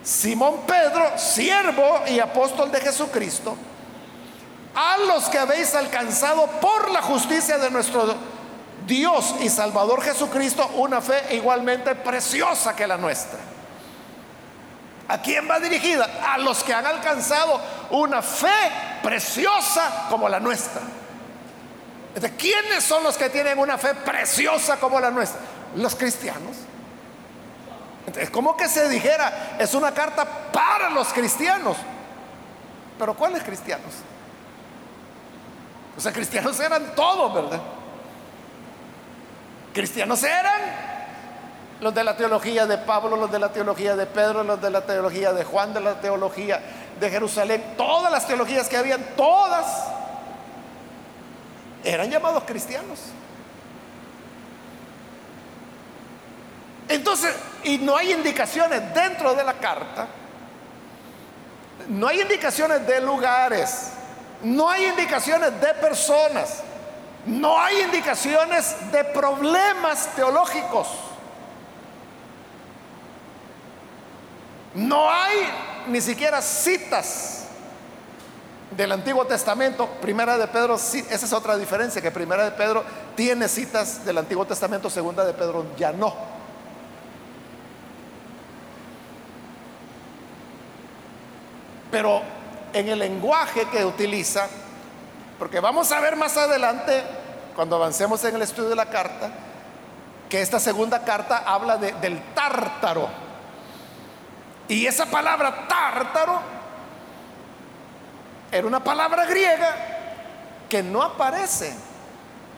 Simón 0.03 0.61
Pedro, 0.67 1.19
siervo 1.19 2.03
y 2.07 2.21
apóstol 2.21 2.71
de 2.71 2.81
Jesucristo, 2.81 3.57
a 4.75 4.99
los 4.99 5.29
que 5.29 5.39
habéis 5.39 5.75
alcanzado 5.75 6.47
por 6.61 6.91
la 6.91 7.03
justicia 7.03 7.59
de 7.59 7.71
nuestro 7.71 8.15
Dios 8.89 9.37
y 9.41 9.49
Salvador 9.51 10.03
Jesucristo 10.03 10.67
una 10.77 11.01
fe 11.01 11.37
igualmente 11.37 11.95
preciosa 11.95 12.75
que 12.75 12.87
la 12.87 12.97
nuestra. 12.97 13.39
¿A 15.07 15.19
quién 15.19 15.49
va 15.49 15.61
dirigida? 15.61 16.09
A 16.27 16.39
los 16.39 16.65
que 16.65 16.73
han 16.73 16.87
alcanzado 16.87 17.61
una 17.91 18.23
fe 18.23 18.49
preciosa 19.03 20.07
como 20.09 20.29
la 20.29 20.41
nuestra. 20.41 20.83
¿Quiénes 22.37 22.83
son 22.83 23.05
los 23.05 23.17
que 23.17 23.29
tienen 23.31 23.59
una 23.59 23.79
fe 23.79 23.95
preciosa 23.95 24.79
como 24.79 24.99
la 24.99 25.11
nuestra? 25.11 25.41
Los 25.77 25.95
cristianos. 25.95 26.57
Es 28.17 28.31
como 28.31 28.57
que 28.57 28.69
se 28.69 28.89
dijera, 28.89 29.57
es 29.59 29.75
una 29.75 29.93
carta 29.93 30.25
para 30.51 30.91
los 30.91 31.09
cristianos. 31.13 31.77
Pero 32.99 33.15
¿cuáles 33.15 33.43
cristianos? 33.43 33.93
O 35.97 36.01
sea, 36.01 36.13
cristianos 36.13 36.59
eran 36.59 36.95
todos, 36.95 37.35
¿verdad? 37.35 37.61
Cristianos 39.79 40.25
eran 40.25 40.61
los 41.81 41.95
de 41.95 42.03
la 42.03 42.17
teología 42.17 42.67
de 42.67 42.79
Pablo, 42.79 43.15
los 43.15 43.31
de 43.31 43.39
la 43.39 43.53
teología 43.53 43.95
de 43.95 44.07
Pedro, 44.07 44.43
los 44.43 44.61
de 44.61 44.71
la 44.71 44.81
teología 44.81 45.33
de 45.33 45.45
Juan, 45.45 45.73
de 45.73 45.79
la 45.79 46.01
teología 46.01 46.61
de 46.99 47.09
Jerusalén, 47.09 47.63
todas 47.77 48.11
las 48.11 48.27
teologías 48.27 48.69
que 48.69 48.77
habían, 48.77 49.01
todas 49.17 49.85
eran 51.85 52.11
llamados 52.11 52.43
cristianos. 52.43 52.99
Entonces, 56.89 57.37
y 57.63 57.79
no 57.79 57.97
hay 57.97 58.15
indicaciones 58.15 58.83
dentro 58.93 59.33
de 59.37 59.45
la 59.45 59.55
carta, 59.55 60.09
no 61.87 62.09
hay 62.09 62.21
indicaciones 62.21 62.85
de 62.85 63.01
lugares, 63.01 63.91
no 64.43 64.69
hay 64.69 64.87
indicaciones 64.87 65.61
de 65.61 65.73
personas, 65.75 66.65
no 67.29 67.61
hay 67.61 67.83
indicaciones 67.83 68.91
de 68.91 69.05
problemas 69.05 70.15
teológicos. 70.17 70.89
No 74.75 75.11
hay 75.11 75.37
ni 75.89 76.01
siquiera 76.01 76.41
citas 76.41 77.45
del 78.71 78.93
Antiguo 78.93 79.27
Testamento. 79.27 79.87
Primera 80.01 80.39
de 80.39 80.47
Pedro, 80.49 80.77
esa 80.77 80.99
es 81.11 81.33
otra 81.33 81.57
diferencia, 81.59 82.01
que 82.01 82.11
Primera 82.11 82.45
de 82.45 82.53
Pedro 82.53 82.83
tiene 83.15 83.47
citas 83.49 84.05
del 84.07 84.19
Antiguo 84.19 84.47
Testamento, 84.47 84.89
Segunda 84.89 85.25
de 85.25 85.35
Pedro 85.35 85.67
ya 85.77 85.93
no. 85.93 86.15
Pero 91.91 92.23
en 92.73 92.89
el 92.89 92.99
lenguaje 92.99 93.67
que 93.67 93.85
utiliza, 93.85 94.49
porque 95.39 95.61
vamos 95.61 95.91
a 95.93 96.01
ver 96.01 96.17
más 96.17 96.37
adelante, 96.37 97.05
cuando 97.55 97.77
avancemos 97.77 98.23
en 98.25 98.35
el 98.35 98.43
estudio 98.43 98.71
de 98.71 98.77
la 98.77 98.87
carta, 98.87 99.31
que 100.29 100.41
esta 100.41 100.61
segunda 100.61 101.05
carta 101.05 101.43
habla 101.47 101.77
del 101.77 102.23
tártaro. 102.35 103.09
Y 104.69 104.87
esa 104.87 105.07
palabra 105.07 105.67
tártaro 105.67 106.41
Era 108.53 108.67
una 108.67 108.85
palabra 108.85 109.25
griega 109.25 109.75
que 110.69 110.83
no 110.83 111.03
aparece 111.03 111.75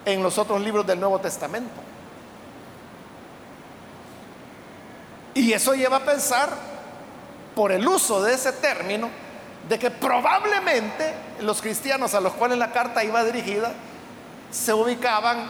en 0.05 0.23
los 0.23 0.37
otros 0.37 0.59
libros 0.61 0.85
del 0.85 0.99
Nuevo 0.99 1.19
Testamento. 1.19 1.81
Y 5.33 5.53
eso 5.53 5.73
lleva 5.73 5.97
a 5.97 6.05
pensar, 6.05 6.49
por 7.55 7.71
el 7.71 7.85
uso 7.87 8.21
de 8.21 8.33
ese 8.33 8.53
término, 8.53 9.09
de 9.67 9.77
que 9.79 9.91
probablemente 9.91 11.13
los 11.41 11.61
cristianos 11.61 12.13
a 12.13 12.21
los 12.21 12.33
cuales 12.33 12.57
la 12.57 12.71
carta 12.71 13.03
iba 13.03 13.23
dirigida 13.23 13.71
se 14.51 14.73
ubicaban 14.73 15.49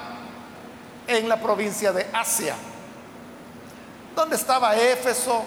en 1.07 1.27
la 1.27 1.37
provincia 1.41 1.91
de 1.91 2.07
Asia, 2.13 2.55
donde 4.15 4.35
estaba 4.35 4.75
Éfeso, 4.75 5.43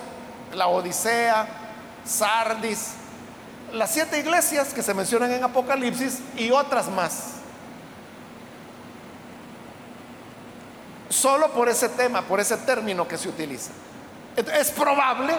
la 0.52 0.66
Odisea, 0.66 1.46
Sardis, 2.04 2.94
las 3.72 3.90
siete 3.90 4.18
iglesias 4.18 4.74
que 4.74 4.82
se 4.82 4.92
mencionan 4.94 5.32
en 5.32 5.44
Apocalipsis 5.44 6.20
y 6.36 6.50
otras 6.50 6.88
más. 6.88 7.34
Solo 11.08 11.52
por 11.52 11.68
ese 11.68 11.88
tema, 11.88 12.22
por 12.22 12.40
ese 12.40 12.56
término 12.58 13.06
que 13.06 13.16
se 13.16 13.28
utiliza. 13.28 13.70
Es 14.36 14.70
probable 14.70 15.34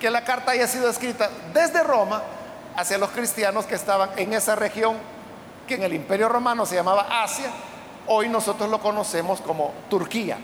que 0.00 0.10
la 0.10 0.24
carta 0.24 0.52
haya 0.52 0.66
sido 0.66 0.88
escrita 0.88 1.28
desde 1.52 1.82
Roma 1.82 2.22
hacia 2.76 2.98
los 2.98 3.10
cristianos 3.10 3.66
que 3.66 3.74
estaban 3.74 4.10
en 4.16 4.32
esa 4.32 4.56
región 4.56 4.96
que 5.66 5.74
en 5.74 5.82
el 5.82 5.94
imperio 5.94 6.28
romano 6.28 6.66
se 6.66 6.74
llamaba 6.74 7.22
Asia, 7.22 7.50
hoy 8.06 8.28
nosotros 8.28 8.68
lo 8.68 8.80
conocemos 8.80 9.40
como 9.40 9.72
Turquía. 9.88 10.38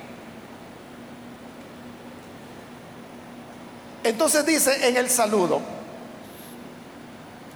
Entonces 4.04 4.46
dice 4.46 4.88
en 4.88 4.96
el 4.96 5.10
saludo, 5.10 5.60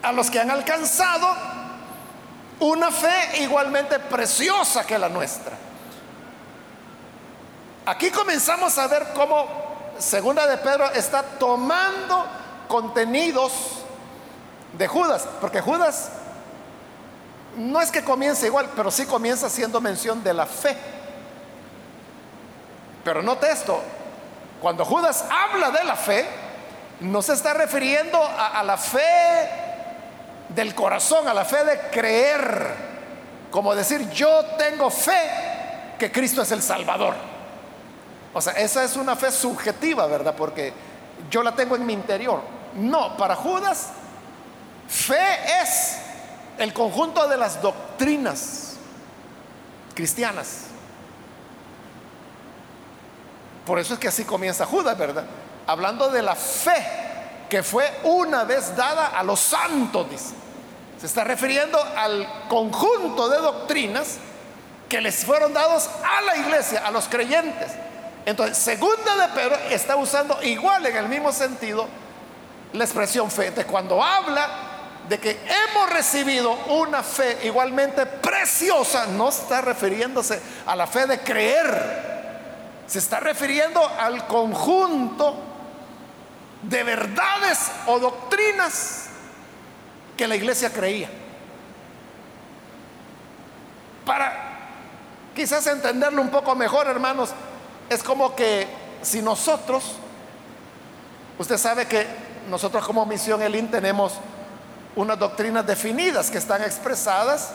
a 0.03 0.13
los 0.13 0.31
que 0.31 0.41
han 0.41 0.51
alcanzado 0.51 1.29
una 2.61 2.91
fe 2.91 3.43
igualmente 3.43 3.99
preciosa 3.99 4.85
que 4.85 4.99
la 4.99 5.09
nuestra. 5.09 5.57
Aquí 7.87 8.11
comenzamos 8.11 8.77
a 8.79 8.87
ver 8.87 9.09
cómo 9.15 9.63
Segunda 9.99 10.47
de 10.47 10.59
Pedro 10.59 10.91
está 10.93 11.23
tomando 11.23 12.27
contenidos 12.67 13.82
de 14.83 14.89
Judas, 14.89 15.29
porque 15.41 15.61
Judas 15.61 16.11
no 17.57 17.81
es 17.81 17.93
que 17.93 18.03
comience 18.03 18.47
igual, 18.47 18.71
pero 18.75 18.91
sí 18.91 19.07
comienza 19.07 19.47
haciendo 19.47 19.81
mención 19.81 20.25
de 20.25 20.35
la 20.35 20.45
fe. 20.45 20.77
Pero 23.05 23.23
note 23.23 23.49
esto, 23.49 23.81
cuando 24.61 24.85
Judas 24.85 25.25
habla 25.31 25.71
de 25.71 25.85
la 25.85 25.95
fe, 25.95 26.27
no 27.01 27.23
se 27.23 27.35
está 27.35 27.55
refiriendo 27.55 28.21
a, 28.21 28.59
a 28.59 28.63
la 28.65 28.77
fe 28.77 29.49
del 30.49 30.75
corazón, 30.75 31.29
a 31.29 31.35
la 31.35 31.45
fe 31.45 31.65
de 31.65 31.79
creer, 31.91 32.75
como 33.53 33.77
decir, 33.77 34.11
yo 34.11 34.45
tengo 34.59 34.91
fe 34.91 35.95
que 35.97 36.11
Cristo 36.11 36.43
es 36.43 36.51
el 36.51 36.63
Salvador. 36.63 37.15
O 38.35 38.41
sea, 38.41 38.55
esa 38.55 38.83
es 38.83 38.97
una 38.97 39.15
fe 39.15 39.31
subjetiva, 39.31 40.07
¿verdad? 40.07 40.35
Porque 40.37 40.73
yo 41.31 41.45
la 41.45 41.53
tengo 41.53 41.77
en 41.77 41.87
mi 41.87 41.93
interior. 41.93 42.41
No, 42.75 43.17
para 43.17 43.37
Judas, 43.37 43.91
fe 44.93 45.63
es 45.63 45.97
el 46.59 46.73
conjunto 46.73 47.27
de 47.27 47.37
las 47.37 47.61
doctrinas 47.63 48.75
cristianas. 49.95 50.65
Por 53.65 53.79
eso 53.79 53.95
es 53.95 54.01
que 54.01 54.09
así 54.09 54.25
comienza 54.25 54.67
Judas, 54.67 54.97
¿verdad? 54.99 55.25
Hablando 55.67 56.11
de 56.11 56.23
la 56.23 56.35
fe 56.35 56.87
que 57.49 57.63
fue 57.63 57.91
una 58.05 58.45
vez 58.45 58.77
dada 58.77 59.09
a 59.09 59.23
los 59.23 59.41
santos, 59.41 60.09
dice. 60.11 60.35
Se 61.01 61.07
está 61.07 61.25
refiriendo 61.25 61.83
al 61.97 62.47
conjunto 62.49 63.29
de 63.29 63.39
doctrinas 63.39 64.19
que 64.89 65.01
les 65.01 65.25
fueron 65.25 65.53
dados 65.53 65.89
a 66.05 66.21
la 66.23 66.37
iglesia, 66.37 66.87
a 66.87 66.91
los 66.91 67.09
creyentes. 67.09 67.73
Entonces, 68.25 68.57
segunda 68.59 69.17
de 69.17 69.35
Pedro 69.35 69.57
está 69.71 69.97
usando 69.97 70.41
igual 70.43 70.87
en 70.87 70.97
el 70.97 71.09
mismo 71.09 71.33
sentido 71.33 71.89
la 72.73 72.85
expresión 72.85 73.31
fe. 73.31 73.51
De 73.51 73.65
cuando 73.65 74.03
habla 74.03 74.72
de 75.09 75.19
que 75.19 75.31
hemos 75.31 75.91
recibido 75.91 76.53
una 76.69 77.03
fe 77.03 77.39
igualmente 77.45 78.07
preciosa, 78.07 79.07
no 79.07 79.29
está 79.29 79.61
refiriéndose 79.61 80.41
a 80.67 80.77
la 80.77 80.87
fe 80.87 81.07
de 81.07 81.21
creer, 81.21 82.83
se 82.87 82.99
está 82.99 83.21
refiriendo 83.21 83.87
al 83.99 84.27
conjunto 84.27 85.37
de 86.63 86.83
verdades 86.85 87.71
o 87.87 87.99
doctrinas 87.99 89.07
que 90.17 90.29
la 90.29 90.37
iglesia 90.37 90.73
creía. 90.73 91.11
Para 94.05 94.53
quizás 95.35 95.67
entenderlo 95.67 96.23
un 96.23 96.31
poco 96.31 96.55
mejor, 96.55 96.87
hermanos, 96.87 97.31
es 97.89 98.03
como 98.03 98.35
que 98.35 98.67
si 99.03 99.21
nosotros, 99.21 99.97
usted 101.39 101.59
sabe 101.59 101.87
que 101.87 102.07
nosotros 102.49 102.85
como 102.87 103.05
Misión 103.07 103.43
Elín 103.43 103.71
tenemos 103.71 104.15
unas 104.97 105.19
doctrinas 105.19 105.67
definidas 105.67 106.31
que 106.31 106.39
están 106.39 106.63
expresadas 106.63 107.51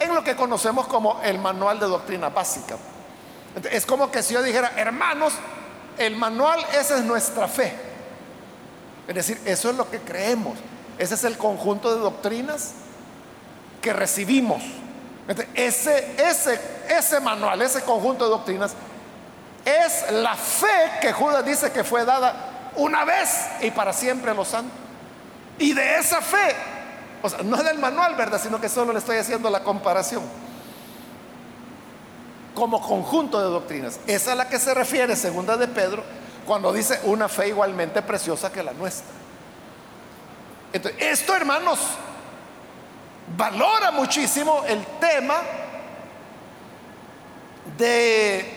en 0.00 0.14
lo 0.14 0.22
que 0.22 0.36
conocemos 0.36 0.86
como 0.86 1.20
el 1.22 1.38
manual 1.38 1.80
de 1.80 1.86
doctrina 1.86 2.28
básica. 2.28 2.76
Es 3.70 3.84
como 3.84 4.10
que 4.10 4.22
si 4.22 4.34
yo 4.34 4.42
dijera, 4.42 4.72
hermanos, 4.76 5.32
el 5.96 6.16
manual, 6.16 6.64
esa 6.78 6.98
es 6.98 7.04
nuestra 7.04 7.48
fe. 7.48 7.72
Es 9.08 9.14
decir, 9.14 9.40
eso 9.44 9.70
es 9.70 9.76
lo 9.76 9.90
que 9.90 10.00
creemos. 10.00 10.58
Ese 10.98 11.14
es 11.14 11.24
el 11.24 11.36
conjunto 11.36 11.94
de 11.94 12.00
doctrinas 12.00 12.72
que 13.80 13.92
recibimos. 13.92 14.62
ese, 15.54 16.14
ese, 16.18 16.60
ese 16.88 17.20
manual, 17.20 17.60
ese 17.62 17.82
conjunto 17.82 18.24
de 18.24 18.30
doctrinas, 18.30 18.72
es 19.64 20.10
la 20.12 20.34
fe 20.34 20.92
que 21.00 21.12
Judas 21.12 21.44
dice 21.44 21.72
que 21.72 21.84
fue 21.84 22.04
dada 22.04 22.70
una 22.76 23.04
vez 23.04 23.46
y 23.60 23.70
para 23.70 23.92
siempre 23.92 24.30
a 24.30 24.34
los 24.34 24.48
santos. 24.48 24.87
Y 25.58 25.72
de 25.72 25.98
esa 25.98 26.20
fe, 26.20 26.54
o 27.22 27.28
sea, 27.28 27.42
no 27.42 27.56
es 27.56 27.64
del 27.64 27.78
manual, 27.78 28.14
¿verdad? 28.14 28.40
Sino 28.40 28.60
que 28.60 28.68
solo 28.68 28.92
le 28.92 29.00
estoy 29.00 29.16
haciendo 29.16 29.50
la 29.50 29.62
comparación. 29.62 30.22
Como 32.54 32.80
conjunto 32.80 33.38
de 33.40 33.46
doctrinas. 33.46 33.98
Esa 34.06 34.16
es 34.16 34.28
a 34.28 34.34
la 34.34 34.48
que 34.48 34.58
se 34.58 34.72
refiere, 34.74 35.16
segunda 35.16 35.56
de 35.56 35.68
Pedro, 35.68 36.04
cuando 36.46 36.72
dice 36.72 37.00
una 37.04 37.28
fe 37.28 37.48
igualmente 37.48 38.02
preciosa 38.02 38.52
que 38.52 38.62
la 38.62 38.72
nuestra. 38.72 39.06
Entonces, 40.72 41.00
esto, 41.02 41.34
hermanos, 41.34 41.78
valora 43.36 43.90
muchísimo 43.90 44.64
el 44.66 44.84
tema 45.00 45.36
de, 47.76 48.52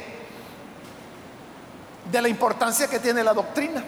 de 2.11 2.21
la 2.21 2.29
importancia 2.29 2.87
que 2.87 2.99
tiene 2.99 3.23
la 3.23 3.33
doctrina. 3.33 3.83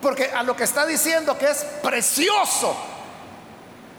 Porque 0.00 0.30
a 0.30 0.42
lo 0.42 0.56
que 0.56 0.64
está 0.64 0.86
diciendo 0.86 1.36
que 1.36 1.50
es 1.50 1.64
precioso 1.82 2.74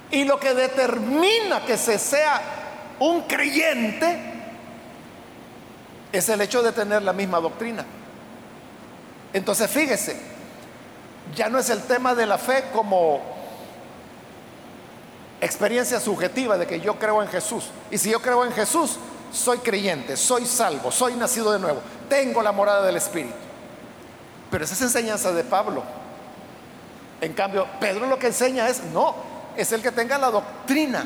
y 0.09 0.23
lo 0.23 0.39
que 0.39 0.53
determina 0.53 1.65
que 1.65 1.77
se 1.77 1.99
sea 1.99 2.41
un 2.99 3.21
creyente 3.23 4.31
es 6.11 6.29
el 6.29 6.41
hecho 6.41 6.61
de 6.61 6.71
tener 6.71 7.01
la 7.03 7.13
misma 7.13 7.39
doctrina. 7.39 7.85
Entonces 9.33 9.69
fíjese, 9.69 10.19
ya 11.35 11.49
no 11.49 11.59
es 11.59 11.69
el 11.69 11.81
tema 11.83 12.13
de 12.13 12.25
la 12.25 12.37
fe 12.37 12.65
como 12.73 13.21
experiencia 15.39 15.99
subjetiva 15.99 16.57
de 16.57 16.67
que 16.67 16.79
yo 16.79 16.95
creo 16.99 17.21
en 17.21 17.29
Jesús. 17.29 17.65
Y 17.89 17.97
si 17.97 18.11
yo 18.11 18.21
creo 18.21 18.43
en 18.43 18.51
Jesús, 18.51 18.97
soy 19.31 19.59
creyente, 19.59 20.17
soy 20.17 20.45
salvo, 20.45 20.91
soy 20.91 21.15
nacido 21.15 21.51
de 21.51 21.59
nuevo, 21.59 21.81
tengo 22.09 22.41
la 22.41 22.51
morada 22.51 22.85
del 22.85 22.97
Espíritu. 22.97 23.50
Pero 24.51 24.65
esa 24.65 24.73
es 24.73 24.81
enseñanza 24.81 25.31
de 25.31 25.45
Pablo. 25.45 25.81
En 27.21 27.33
cambio, 27.33 27.65
Pedro 27.79 28.05
lo 28.05 28.19
que 28.19 28.27
enseña 28.27 28.67
es, 28.67 28.83
no, 28.85 29.15
es 29.55 29.71
el 29.71 29.81
que 29.81 29.91
tenga 29.91 30.17
la 30.17 30.29
doctrina. 30.29 31.05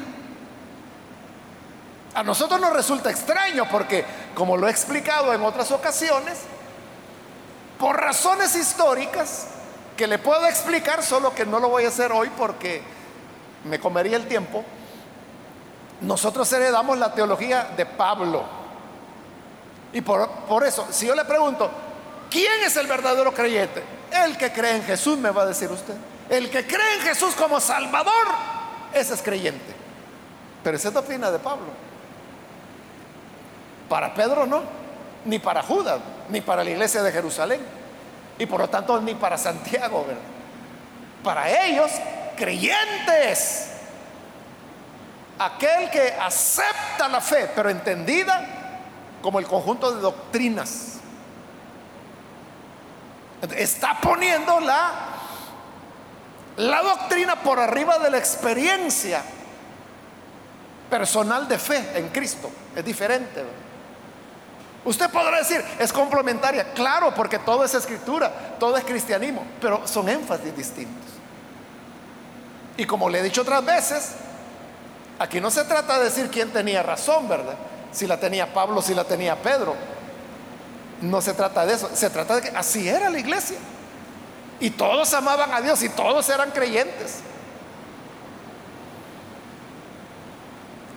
A 2.16 2.24
nosotros 2.24 2.60
nos 2.60 2.74
resulta 2.74 3.12
extraño 3.12 3.66
porque, 3.70 4.04
como 4.34 4.58
lo 4.58 4.68
he 4.68 4.72
explicado 4.72 5.34
en 5.34 5.44
otras 5.44 5.70
ocasiones, 5.72 6.40
por 7.78 8.00
razones 8.00 8.56
históricas 8.56 9.48
que 9.96 10.08
le 10.08 10.18
puedo 10.18 10.48
explicar, 10.48 11.04
solo 11.04 11.36
que 11.36 11.46
no 11.46 11.60
lo 11.60 11.70
voy 11.70 11.86
a 11.86 11.90
hacer 11.90 12.12
hoy 12.12 12.32
porque 12.38 12.82
me 13.66 13.80
comería 13.80 14.18
el 14.18 14.28
tiempo, 14.28 14.64
nosotros 16.02 16.52
heredamos 16.54 16.98
la 16.98 17.14
teología 17.14 17.70
de 17.76 17.86
Pablo. 17.86 18.44
Y 19.92 20.02
por, 20.02 20.30
por 20.30 20.66
eso, 20.66 20.88
si 20.90 21.06
yo 21.06 21.16
le 21.16 21.26
pregunto, 21.26 21.70
¿Quién 22.30 22.64
es 22.64 22.76
el 22.76 22.88
verdadero 22.88 23.34
creyente? 23.34 23.84
El 24.12 24.38
que 24.38 24.52
cree 24.52 24.76
en 24.76 24.84
Jesús, 24.84 25.18
me 25.18 25.30
va 25.30 25.44
a 25.44 25.46
decir 25.46 25.72
usted. 25.72 25.96
El 26.30 26.50
que 26.50 26.66
cree 26.66 26.96
en 26.96 27.02
Jesús 27.02 27.36
como 27.36 27.60
Salvador, 27.60 28.28
ese 28.94 29.14
es 29.14 29.22
creyente. 29.22 29.74
Pero 30.64 30.78
esa 30.78 30.88
es 30.88 30.94
doctrina 30.94 31.30
de 31.32 31.40
Pablo. 31.40 31.68
Para 33.90 34.14
Pedro 34.14 34.46
no, 34.46 34.64
ni 35.26 35.40
para 35.40 35.62
Judas, 35.62 36.00
ni 36.30 36.42
para 36.42 36.64
la 36.64 36.70
iglesia 36.72 37.04
de 37.04 37.12
Jerusalén, 37.12 37.62
y 38.40 38.46
por 38.46 38.60
lo 38.60 38.68
tanto 38.68 39.00
ni 39.00 39.14
para 39.16 39.38
Santiago. 39.38 40.06
Para 41.24 41.66
ellos, 41.66 41.92
creyentes 42.36 43.70
aquel 45.40 45.90
que 45.90 46.14
acepta 46.20 47.08
la 47.08 47.22
fe, 47.22 47.50
pero 47.56 47.70
entendida 47.70 48.46
como 49.22 49.40
el 49.40 49.46
conjunto 49.46 49.92
de 49.94 50.02
doctrinas. 50.02 50.95
Está 53.56 54.00
poniendo 54.02 54.60
la, 54.60 54.92
la 56.58 56.82
doctrina 56.82 57.36
por 57.36 57.60
arriba 57.60 58.00
de 58.00 58.10
la 58.10 58.18
experiencia 58.18 59.22
personal 60.90 61.48
de 61.48 61.60
fe 61.60 61.92
en 61.96 62.10
Cristo. 62.10 62.50
Es 62.76 62.84
diferente. 62.84 63.44
Usted 64.86 65.10
podrá 65.10 65.40
decir, 65.40 65.64
es 65.80 65.92
complementaria. 65.92 66.72
Claro, 66.74 67.14
porque 67.14 67.40
todo 67.40 67.66
es 67.66 67.74
escritura, 67.74 68.32
todo 68.60 68.78
es 68.78 68.84
cristianismo, 68.84 69.44
pero 69.60 69.88
son 69.88 70.08
énfasis 70.08 70.56
distintos. 70.56 71.12
Y 72.78 72.86
como 72.86 73.10
le 73.10 73.20
he 73.20 73.24
dicho 73.24 73.42
otras 73.42 73.66
veces, 73.66 74.12
aquí 75.18 75.42
no 75.42 75.50
se 75.50 75.64
trata 75.64 75.98
de 75.98 76.06
decir 76.06 76.30
quién 76.30 76.52
tenía 76.52 76.84
razón, 76.84 77.28
¿verdad? 77.28 77.56
Si 77.92 78.06
la 78.06 78.20
tenía 78.20 78.54
Pablo, 78.54 78.82
si 78.82 78.94
la 78.94 79.06
tenía 79.06 79.36
Pedro. 79.36 79.76
No 81.02 81.22
se 81.22 81.34
trata 81.34 81.66
de 81.66 81.74
eso, 81.74 81.90
se 81.94 82.10
trata 82.10 82.36
de 82.36 82.42
que 82.44 82.58
así 82.58 82.88
era 82.88 83.10
la 83.10 83.20
iglesia. 83.20 83.58
Y 84.60 84.70
todos 84.70 85.14
amaban 85.14 85.54
a 85.54 85.62
Dios 85.62 85.82
y 85.84 85.90
todos 85.90 86.30
eran 86.30 86.52
creyentes. 86.52 87.20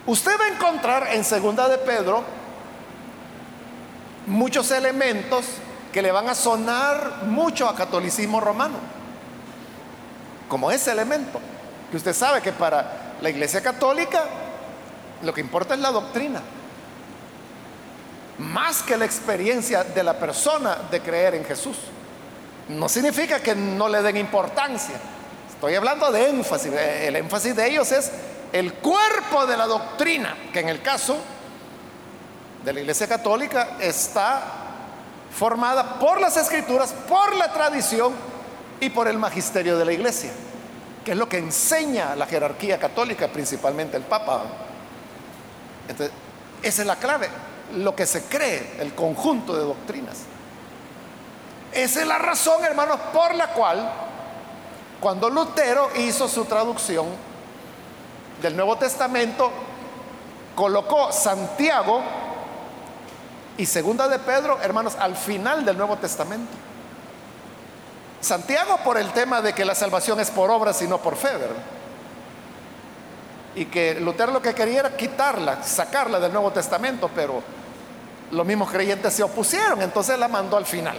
Usted 0.05 0.31
va 0.39 0.45
a 0.45 0.47
encontrar 0.47 1.07
en 1.13 1.23
segunda 1.23 1.67
de 1.67 1.77
Pedro 1.77 2.23
muchos 4.25 4.71
elementos 4.71 5.45
que 5.91 6.01
le 6.01 6.11
van 6.11 6.29
a 6.29 6.35
sonar 6.35 7.23
mucho 7.25 7.67
a 7.67 7.75
catolicismo 7.75 8.39
romano. 8.39 8.77
Como 10.47 10.71
ese 10.71 10.91
elemento, 10.91 11.39
que 11.91 11.97
usted 11.97 12.13
sabe 12.13 12.41
que 12.41 12.53
para 12.53 13.15
la 13.21 13.29
iglesia 13.29 13.61
católica 13.61 14.23
lo 15.21 15.33
que 15.33 15.41
importa 15.41 15.73
es 15.73 15.79
la 15.79 15.91
doctrina 15.91 16.41
más 18.39 18.81
que 18.81 18.97
la 18.97 19.05
experiencia 19.05 19.83
de 19.83 20.03
la 20.03 20.17
persona 20.17 20.77
de 20.89 21.01
creer 21.01 21.35
en 21.35 21.45
Jesús. 21.45 21.77
No 22.69 22.87
significa 22.87 23.39
que 23.39 23.53
no 23.53 23.89
le 23.89 24.01
den 24.01 24.17
importancia. 24.17 24.95
Estoy 25.49 25.75
hablando 25.75 26.11
de 26.11 26.29
énfasis. 26.29 26.71
El 26.71 27.15
énfasis 27.17 27.55
de 27.55 27.67
ellos 27.67 27.91
es 27.91 28.11
el 28.53 28.73
cuerpo 28.75 29.45
de 29.45 29.57
la 29.57 29.67
doctrina, 29.67 30.35
que 30.53 30.61
en 30.61 30.69
el 30.69 30.81
caso 30.81 31.17
de 32.63 32.73
la 32.73 32.79
Iglesia 32.79 33.07
Católica 33.07 33.77
está 33.79 34.41
formada 35.31 35.99
por 35.99 36.21
las 36.21 36.37
escrituras, 36.37 36.93
por 37.07 37.35
la 37.35 37.51
tradición 37.51 38.13
y 38.79 38.89
por 38.89 39.07
el 39.07 39.17
magisterio 39.17 39.77
de 39.77 39.85
la 39.85 39.91
Iglesia, 39.91 40.31
que 41.03 41.11
es 41.11 41.17
lo 41.17 41.27
que 41.27 41.37
enseña 41.37 42.15
la 42.15 42.25
jerarquía 42.25 42.79
católica, 42.79 43.27
principalmente 43.27 43.97
el 43.97 44.03
Papa. 44.03 44.43
Entonces, 45.87 46.15
esa 46.63 46.81
es 46.81 46.87
la 46.87 46.95
clave 46.95 47.27
lo 47.75 47.95
que 47.95 48.05
se 48.05 48.23
cree, 48.23 48.77
el 48.79 48.93
conjunto 48.93 49.55
de 49.55 49.63
doctrinas. 49.63 50.17
Esa 51.71 52.01
es 52.01 52.07
la 52.07 52.17
razón, 52.17 52.63
hermanos, 52.63 52.99
por 53.13 53.35
la 53.35 53.47
cual 53.53 53.91
cuando 54.99 55.29
Lutero 55.29 55.89
hizo 55.95 56.27
su 56.27 56.45
traducción 56.45 57.07
del 58.41 58.55
Nuevo 58.55 58.77
Testamento, 58.77 59.51
colocó 60.55 61.11
Santiago 61.11 62.01
y 63.57 63.65
Segunda 63.65 64.07
de 64.07 64.19
Pedro, 64.19 64.59
hermanos, 64.61 64.95
al 64.99 65.15
final 65.15 65.63
del 65.63 65.77
Nuevo 65.77 65.97
Testamento. 65.97 66.51
Santiago 68.19 68.77
por 68.83 68.97
el 68.97 69.11
tema 69.11 69.41
de 69.41 69.53
que 69.53 69.63
la 69.63 69.75
salvación 69.75 70.19
es 70.19 70.31
por 70.31 70.49
obras 70.49 70.81
y 70.81 70.87
no 70.87 70.97
por 70.97 71.15
fe, 71.15 71.31
¿verdad? 71.31 71.63
Y 73.55 73.65
que 73.65 73.95
Lutero 73.95 74.31
lo 74.31 74.41
que 74.41 74.53
quería 74.53 74.81
era 74.81 74.97
quitarla, 74.97 75.63
sacarla 75.63 76.19
del 76.19 76.33
Nuevo 76.33 76.51
Testamento, 76.51 77.09
pero 77.15 77.41
los 78.31 78.45
mismos 78.45 78.71
creyentes 78.71 79.13
se 79.13 79.23
opusieron, 79.23 79.81
entonces 79.81 80.17
la 80.17 80.27
mandó 80.27 80.57
al 80.57 80.65
final. 80.65 80.97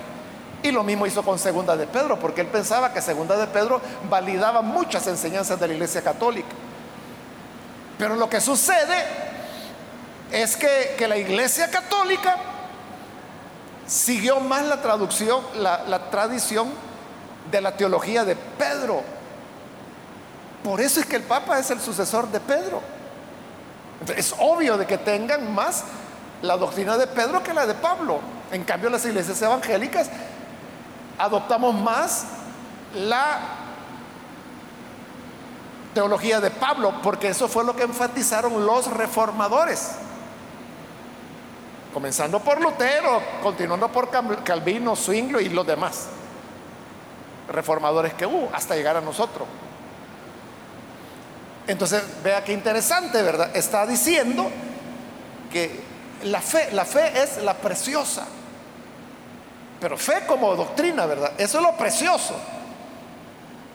Y 0.63 0.71
lo 0.73 0.83
mismo 0.83 1.07
hizo 1.07 1.23
con 1.23 1.39
Segunda 1.39 1.77
de 1.77 1.87
Pedro, 1.87 2.19
porque 2.19 2.43
él 2.43 2.49
pensaba 2.49 2.93
que 2.93 3.01
Segunda 3.01 3.37
de 3.37 3.47
Pedro 3.47 3.81
validaba 4.09 4.61
muchas 4.61 5.07
enseñanzas 5.07 5.59
de 5.59 5.69
la 5.69 5.75
Iglesia 5.75 6.03
Católica. 6.03 6.49
Pero 7.99 8.17
lo 8.17 8.29
que 8.29 8.41
sucede 8.41 8.97
es 10.31 10.57
que, 10.57 11.07
la 11.09 11.17
Iglesia 11.17 11.71
Católica 11.71 12.37
siguió 13.87 14.41
más 14.41 14.65
la 14.65 14.83
traducción, 14.83 15.41
la, 15.57 15.85
la 15.85 16.11
tradición 16.11 16.71
de 17.51 17.61
la 17.61 17.77
teología 17.77 18.25
de 18.25 18.37
Pedro. 18.37 19.03
Por 20.63 20.81
eso 20.81 21.01
es 21.01 21.07
que 21.07 21.17
el 21.17 21.23
Papa 21.23 21.59
es 21.59 21.71
el 21.71 21.81
sucesor 21.81 22.29
de 22.31 22.41
Pedro. 22.41 22.83
Es 24.15 24.35
obvio 24.39 24.77
de 24.77 24.87
que 24.87 24.99
tengan 24.99 25.55
más 25.55 25.85
la 26.43 26.57
doctrina 26.57 26.97
de 26.97 27.07
Pedro 27.07 27.43
que 27.43 27.53
la 27.53 27.67
de 27.67 27.75
Pablo. 27.75 28.21
En 28.51 28.65
cambio, 28.65 28.91
las 28.91 29.05
iglesias 29.05 29.41
evangélicas 29.43 30.11
adoptamos 31.19 31.75
más 31.75 32.25
la 32.95 33.41
teología 35.95 36.41
de 36.41 36.51
Pablo, 36.51 36.95
porque 37.03 37.29
eso 37.29 37.49
fue 37.49 37.65
lo 37.65 37.75
que 37.77 37.83
enfatizaron 37.83 38.65
los 38.65 38.87
reformadores. 38.91 39.93
Comenzando 41.93 42.39
por 42.41 42.61
Lutero, 42.61 43.21
continuando 43.43 43.89
por 43.89 44.09
Calvino, 44.45 44.95
Zwingli 44.95 45.47
y 45.47 45.49
los 45.49 45.67
demás 45.67 46.07
reformadores 47.49 48.15
que 48.15 48.27
hubo, 48.27 48.49
hasta 48.53 48.77
llegar 48.77 48.97
a 48.97 49.01
nosotros. 49.01 49.47
Entonces, 51.67 52.03
vea 52.23 52.43
qué 52.45 52.53
interesante, 52.53 53.21
¿verdad? 53.23 53.51
Está 53.55 53.87
diciendo 53.87 54.49
que 55.53 55.90
la 56.25 56.41
fe, 56.41 56.71
la 56.73 56.85
fe 56.85 57.23
es 57.23 57.43
la 57.43 57.55
preciosa. 57.55 58.27
Pero 59.81 59.97
fe 59.97 60.25
como 60.27 60.55
doctrina, 60.55 61.07
¿verdad? 61.07 61.33
Eso 61.39 61.59
es 61.59 61.65
lo 61.65 61.77
precioso. 61.77 62.35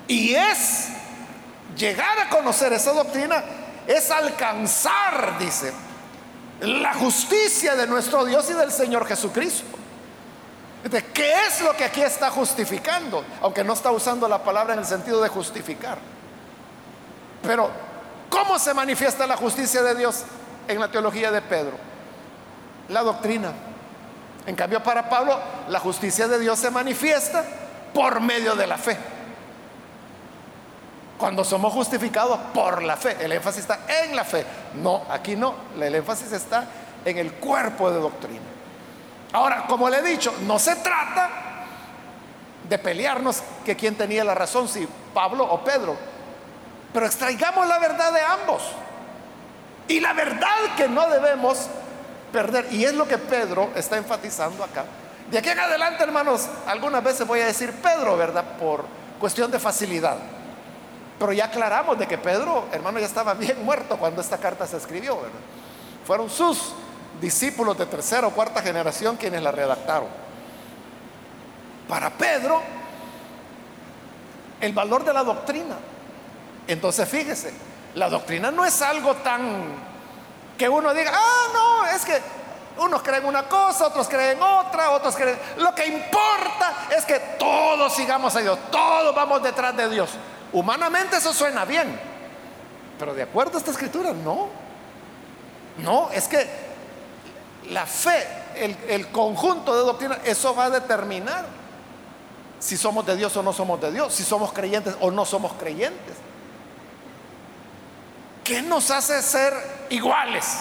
Y 0.07 0.35
es 0.35 0.89
llegar 1.75 2.19
a 2.19 2.29
conocer 2.29 2.71
esa 2.73 2.93
doctrina, 2.93 3.43
es 3.87 4.11
alcanzar, 4.11 5.37
dice, 5.39 5.73
la 6.61 6.93
justicia 6.93 7.75
de 7.75 7.87
nuestro 7.87 8.23
Dios 8.23 8.49
y 8.49 8.53
del 8.53 8.71
Señor 8.71 9.07
Jesucristo. 9.07 9.65
¿Qué 11.13 11.33
es 11.47 11.61
lo 11.61 11.75
que 11.75 11.83
aquí 11.83 12.01
está 12.01 12.29
justificando? 12.29 13.25
Aunque 13.41 13.63
no 13.63 13.73
está 13.73 13.89
usando 13.89 14.27
la 14.27 14.43
palabra 14.43 14.73
en 14.73 14.79
el 14.81 14.85
sentido 14.85 15.19
de 15.21 15.29
justificar. 15.29 15.97
Pero, 17.41 17.71
¿cómo 18.29 18.59
se 18.59 18.71
manifiesta 18.75 19.25
la 19.25 19.35
justicia 19.35 19.81
de 19.81 19.95
Dios 19.95 20.23
en 20.67 20.79
la 20.79 20.91
teología 20.91 21.31
de 21.31 21.41
Pedro? 21.41 21.94
La 22.89 23.01
doctrina. 23.01 23.51
En 24.45 24.55
cambio, 24.55 24.81
para 24.83 25.09
Pablo, 25.09 25.39
la 25.69 25.79
justicia 25.79 26.27
de 26.27 26.39
Dios 26.39 26.59
se 26.59 26.69
manifiesta 26.69 27.43
por 27.93 28.19
medio 28.19 28.55
de 28.55 28.67
la 28.67 28.77
fe. 28.77 28.97
Cuando 31.17 31.43
somos 31.43 31.73
justificados 31.73 32.37
por 32.53 32.83
la 32.83 32.97
fe, 32.97 33.17
el 33.21 33.31
énfasis 33.31 33.61
está 33.61 33.79
en 34.03 34.15
la 34.15 34.23
fe. 34.23 34.45
No, 34.75 35.03
aquí 35.09 35.35
no, 35.35 35.55
el 35.79 35.95
énfasis 35.95 36.31
está 36.31 36.65
en 37.05 37.17
el 37.17 37.33
cuerpo 37.33 37.89
de 37.89 37.99
doctrina. 37.99 38.41
Ahora, 39.31 39.65
como 39.67 39.89
le 39.89 39.99
he 39.99 40.01
dicho, 40.01 40.33
no 40.45 40.59
se 40.59 40.75
trata 40.75 41.29
de 42.67 42.77
pelearnos 42.77 43.41
que 43.63 43.75
quién 43.75 43.95
tenía 43.95 44.23
la 44.23 44.35
razón, 44.35 44.67
si 44.67 44.87
Pablo 45.13 45.45
o 45.45 45.63
Pedro, 45.63 45.95
pero 46.93 47.05
extraigamos 47.05 47.67
la 47.67 47.79
verdad 47.79 48.11
de 48.13 48.21
ambos. 48.21 48.63
Y 49.87 49.99
la 49.99 50.13
verdad 50.13 50.75
que 50.75 50.87
no 50.87 51.07
debemos 51.09 51.67
perder. 52.35 52.67
Y 52.71 52.83
es 52.83 52.93
lo 52.93 53.07
que 53.07 53.17
Pedro 53.17 53.69
está 53.75 53.95
enfatizando 53.95 54.61
acá. 54.61 54.83
De 55.31 55.37
aquí 55.37 55.49
en 55.49 55.59
adelante, 55.59 56.03
hermanos, 56.03 56.47
algunas 56.67 57.01
veces 57.01 57.25
voy 57.25 57.39
a 57.39 57.45
decir 57.45 57.71
Pedro, 57.81 58.17
¿verdad? 58.17 58.43
Por 58.59 58.83
cuestión 59.19 59.49
de 59.49 59.57
facilidad. 59.57 60.17
Pero 61.17 61.31
ya 61.31 61.45
aclaramos 61.45 61.97
de 61.97 62.05
que 62.05 62.17
Pedro, 62.17 62.65
hermano, 62.73 62.99
ya 62.99 63.05
estaba 63.05 63.33
bien 63.35 63.63
muerto 63.63 63.97
cuando 63.97 64.19
esta 64.19 64.37
carta 64.37 64.67
se 64.67 64.75
escribió, 64.75 65.15
¿verdad? 65.15 65.39
Fueron 66.05 66.29
sus 66.29 66.73
discípulos 67.21 67.77
de 67.77 67.85
tercera 67.85 68.27
o 68.27 68.31
cuarta 68.31 68.61
generación 68.61 69.15
quienes 69.15 69.41
la 69.41 69.51
redactaron. 69.51 70.09
Para 71.87 72.09
Pedro, 72.09 72.61
el 74.59 74.73
valor 74.73 75.05
de 75.05 75.13
la 75.13 75.23
doctrina. 75.23 75.77
Entonces, 76.67 77.07
fíjese, 77.07 77.53
la 77.95 78.09
doctrina 78.09 78.51
no 78.51 78.65
es 78.65 78.81
algo 78.81 79.15
tan 79.15 79.94
que 80.57 80.69
uno 80.69 80.93
diga, 80.93 81.11
ah, 81.13 81.47
no, 81.53 81.85
es 81.87 82.05
que 82.05 82.21
unos 82.77 83.01
creen 83.01 83.25
una 83.25 83.43
cosa, 83.43 83.87
otros 83.87 84.07
creen 84.07 84.41
otra, 84.41 84.91
otros 84.91 85.15
creen... 85.15 85.37
Lo 85.57 85.73
que 85.73 85.85
importa 85.85 86.87
es 86.95 87.05
que 87.05 87.19
todos 87.39 87.93
sigamos 87.93 88.35
a 88.35 88.39
Dios, 88.39 88.57
todos 88.71 89.15
vamos 89.15 89.41
detrás 89.43 89.75
de 89.75 89.89
Dios. 89.89 90.09
Humanamente 90.53 91.17
eso 91.17 91.33
suena 91.33 91.65
bien, 91.65 91.99
pero 92.99 93.13
de 93.13 93.23
acuerdo 93.23 93.55
a 93.55 93.59
esta 93.59 93.71
escritura, 93.71 94.13
no. 94.13 94.49
No, 95.77 96.09
es 96.11 96.27
que 96.27 96.47
la 97.69 97.85
fe, 97.85 98.27
el, 98.55 98.77
el 98.87 99.07
conjunto 99.09 99.75
de 99.75 99.81
doctrina, 99.81 100.19
eso 100.23 100.55
va 100.55 100.65
a 100.65 100.69
determinar 100.69 101.45
si 102.59 102.77
somos 102.77 103.05
de 103.05 103.15
Dios 103.17 103.35
o 103.35 103.43
no 103.43 103.51
somos 103.51 103.81
de 103.81 103.91
Dios, 103.91 104.13
si 104.13 104.23
somos 104.23 104.53
creyentes 104.53 104.95
o 105.01 105.11
no 105.11 105.25
somos 105.25 105.53
creyentes. 105.53 106.15
¿qué 108.45 108.61
nos 108.61 108.91
hace 108.91 109.21
ser 109.21 109.53
iguales? 109.89 110.59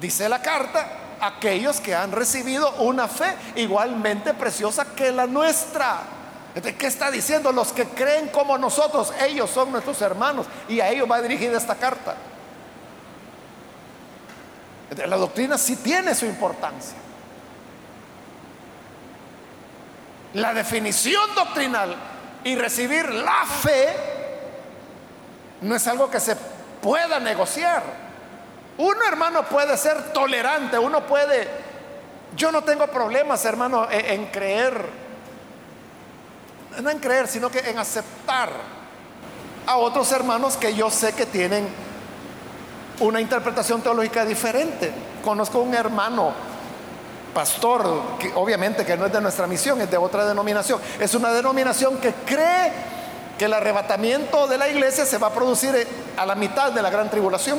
Dice 0.00 0.28
la 0.28 0.42
carta, 0.42 0.86
aquellos 1.20 1.80
que 1.80 1.94
han 1.94 2.12
recibido 2.12 2.70
una 2.76 3.08
fe 3.08 3.34
igualmente 3.56 4.34
preciosa 4.34 4.86
que 4.94 5.12
la 5.12 5.26
nuestra. 5.26 6.00
¿Qué 6.78 6.86
está 6.86 7.10
diciendo? 7.10 7.50
Los 7.52 7.72
que 7.72 7.84
creen 7.86 8.28
como 8.28 8.56
nosotros, 8.58 9.12
ellos 9.20 9.50
son 9.50 9.72
nuestros 9.72 10.00
hermanos 10.02 10.46
y 10.68 10.80
a 10.80 10.88
ellos 10.90 11.10
va 11.10 11.20
dirigida 11.20 11.56
esta 11.56 11.74
carta. 11.74 12.14
La 15.06 15.16
doctrina 15.16 15.58
sí 15.58 15.76
tiene 15.76 16.14
su 16.14 16.26
importancia. 16.26 16.96
La 20.34 20.52
definición 20.52 21.34
doctrinal 21.34 21.96
y 22.44 22.56
recibir 22.56 23.08
la 23.10 23.46
fe 23.46 23.88
no 25.60 25.74
es 25.74 25.86
algo 25.86 26.10
que 26.10 26.20
se 26.20 26.36
pueda 26.84 27.18
negociar. 27.18 27.82
Uno, 28.76 28.98
hermano, 29.08 29.44
puede 29.44 29.74
ser 29.78 30.12
tolerante, 30.12 30.78
uno 30.78 31.06
puede, 31.06 31.48
yo 32.36 32.52
no 32.52 32.62
tengo 32.62 32.86
problemas, 32.88 33.42
hermano, 33.46 33.88
e, 33.90 34.12
en, 34.12 34.26
creer, 34.26 34.84
no 36.82 36.90
en 36.90 36.98
creer, 36.98 37.26
sino 37.26 37.50
que 37.50 37.60
en 37.60 37.78
aceptar 37.78 38.50
a 39.66 39.76
otros 39.78 40.12
hermanos 40.12 40.58
que 40.58 40.74
yo 40.74 40.90
sé 40.90 41.14
que 41.14 41.24
tienen 41.24 41.66
una 43.00 43.18
interpretación 43.18 43.80
teológica 43.80 44.26
diferente. 44.26 44.92
Conozco 45.24 45.60
un 45.60 45.72
hermano 45.74 46.34
pastor, 47.32 48.18
que 48.18 48.30
obviamente 48.34 48.84
que 48.84 48.94
no 48.94 49.06
es 49.06 49.12
de 49.12 49.22
nuestra 49.22 49.46
misión, 49.46 49.80
es 49.80 49.90
de 49.90 49.96
otra 49.96 50.26
denominación. 50.26 50.78
Es 51.00 51.14
una 51.14 51.32
denominación 51.32 51.96
que 51.96 52.12
cree 52.26 52.93
que 53.38 53.46
el 53.46 53.52
arrebatamiento 53.52 54.46
de 54.46 54.58
la 54.58 54.68
iglesia 54.68 55.04
se 55.04 55.18
va 55.18 55.28
a 55.28 55.32
producir 55.32 55.86
a 56.16 56.26
la 56.26 56.34
mitad 56.34 56.72
de 56.72 56.82
la 56.82 56.90
gran 56.90 57.10
tribulación. 57.10 57.58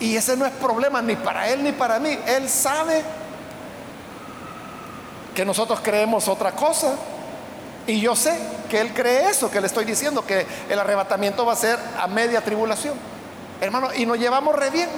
Y 0.00 0.16
ese 0.16 0.36
no 0.36 0.46
es 0.46 0.52
problema 0.52 1.02
ni 1.02 1.16
para 1.16 1.48
él 1.48 1.62
ni 1.62 1.72
para 1.72 1.98
mí. 1.98 2.18
Él 2.26 2.48
sabe 2.48 3.02
que 5.34 5.44
nosotros 5.44 5.80
creemos 5.82 6.28
otra 6.28 6.52
cosa. 6.52 6.94
Y 7.86 8.00
yo 8.00 8.14
sé 8.14 8.38
que 8.70 8.80
él 8.80 8.94
cree 8.94 9.28
eso, 9.28 9.50
que 9.50 9.60
le 9.60 9.66
estoy 9.66 9.84
diciendo, 9.84 10.24
que 10.24 10.46
el 10.68 10.78
arrebatamiento 10.78 11.44
va 11.44 11.52
a 11.52 11.56
ser 11.56 11.78
a 11.98 12.06
media 12.06 12.40
tribulación. 12.40 12.94
Hermano, 13.60 13.88
y 13.94 14.06
nos 14.06 14.18
llevamos 14.18 14.54
re 14.56 14.70
bien. 14.70 14.88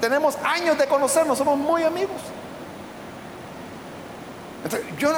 Tenemos 0.00 0.36
años 0.44 0.78
de 0.78 0.86
conocernos, 0.86 1.38
somos 1.38 1.58
muy 1.58 1.82
amigos. 1.82 2.20
Yo 4.98 5.12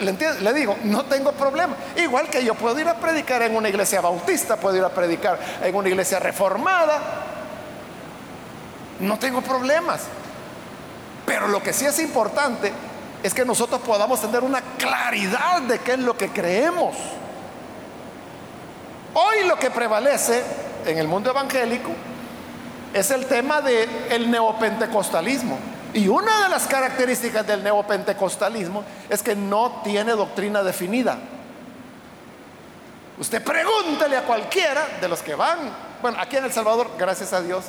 le, 0.00 0.12
le, 0.40 0.54
digo, 0.54 0.76
no 0.84 1.04
tengo 1.04 1.32
problema. 1.32 1.74
Igual 1.96 2.28
que 2.28 2.44
yo 2.44 2.54
puedo 2.54 2.78
ir 2.78 2.88
a 2.88 2.96
predicar 2.96 3.42
en 3.42 3.56
una 3.56 3.68
iglesia 3.68 4.00
bautista, 4.00 4.56
puedo 4.56 4.76
ir 4.76 4.84
a 4.84 4.90
predicar 4.90 5.38
en 5.62 5.74
una 5.74 5.88
iglesia 5.88 6.18
reformada. 6.18 7.00
No 9.00 9.18
tengo 9.18 9.40
problemas. 9.40 10.02
Pero 11.24 11.48
lo 11.48 11.62
que 11.62 11.72
sí 11.72 11.86
es 11.86 11.98
importante 11.98 12.72
es 13.22 13.34
que 13.34 13.44
nosotros 13.44 13.80
podamos 13.80 14.20
tener 14.20 14.42
una 14.42 14.60
claridad 14.78 15.62
de 15.62 15.78
qué 15.78 15.92
es 15.92 15.98
lo 15.98 16.16
que 16.16 16.28
creemos. 16.30 16.96
Hoy 19.14 19.44
lo 19.46 19.56
que 19.56 19.70
prevalece 19.70 20.42
en 20.86 20.98
el 20.98 21.08
mundo 21.08 21.30
evangélico 21.30 21.90
es 22.92 23.10
el 23.10 23.26
tema 23.26 23.60
del 23.60 23.88
el 24.10 24.30
neopentecostalismo. 24.30 25.58
Y 25.92 26.06
una 26.08 26.44
de 26.44 26.48
las 26.48 26.66
características 26.66 27.46
del 27.46 27.64
neopentecostalismo 27.64 28.84
es 29.08 29.22
que 29.22 29.34
no 29.34 29.80
tiene 29.82 30.12
doctrina 30.12 30.62
definida. 30.62 31.18
Usted 33.18 33.42
pregúntele 33.42 34.16
a 34.16 34.22
cualquiera 34.22 34.98
de 35.00 35.08
los 35.08 35.20
que 35.22 35.34
van, 35.34 35.58
bueno, 36.00 36.18
aquí 36.20 36.36
en 36.36 36.44
El 36.44 36.52
Salvador, 36.52 36.90
gracias 36.96 37.32
a 37.32 37.42
Dios, 37.42 37.64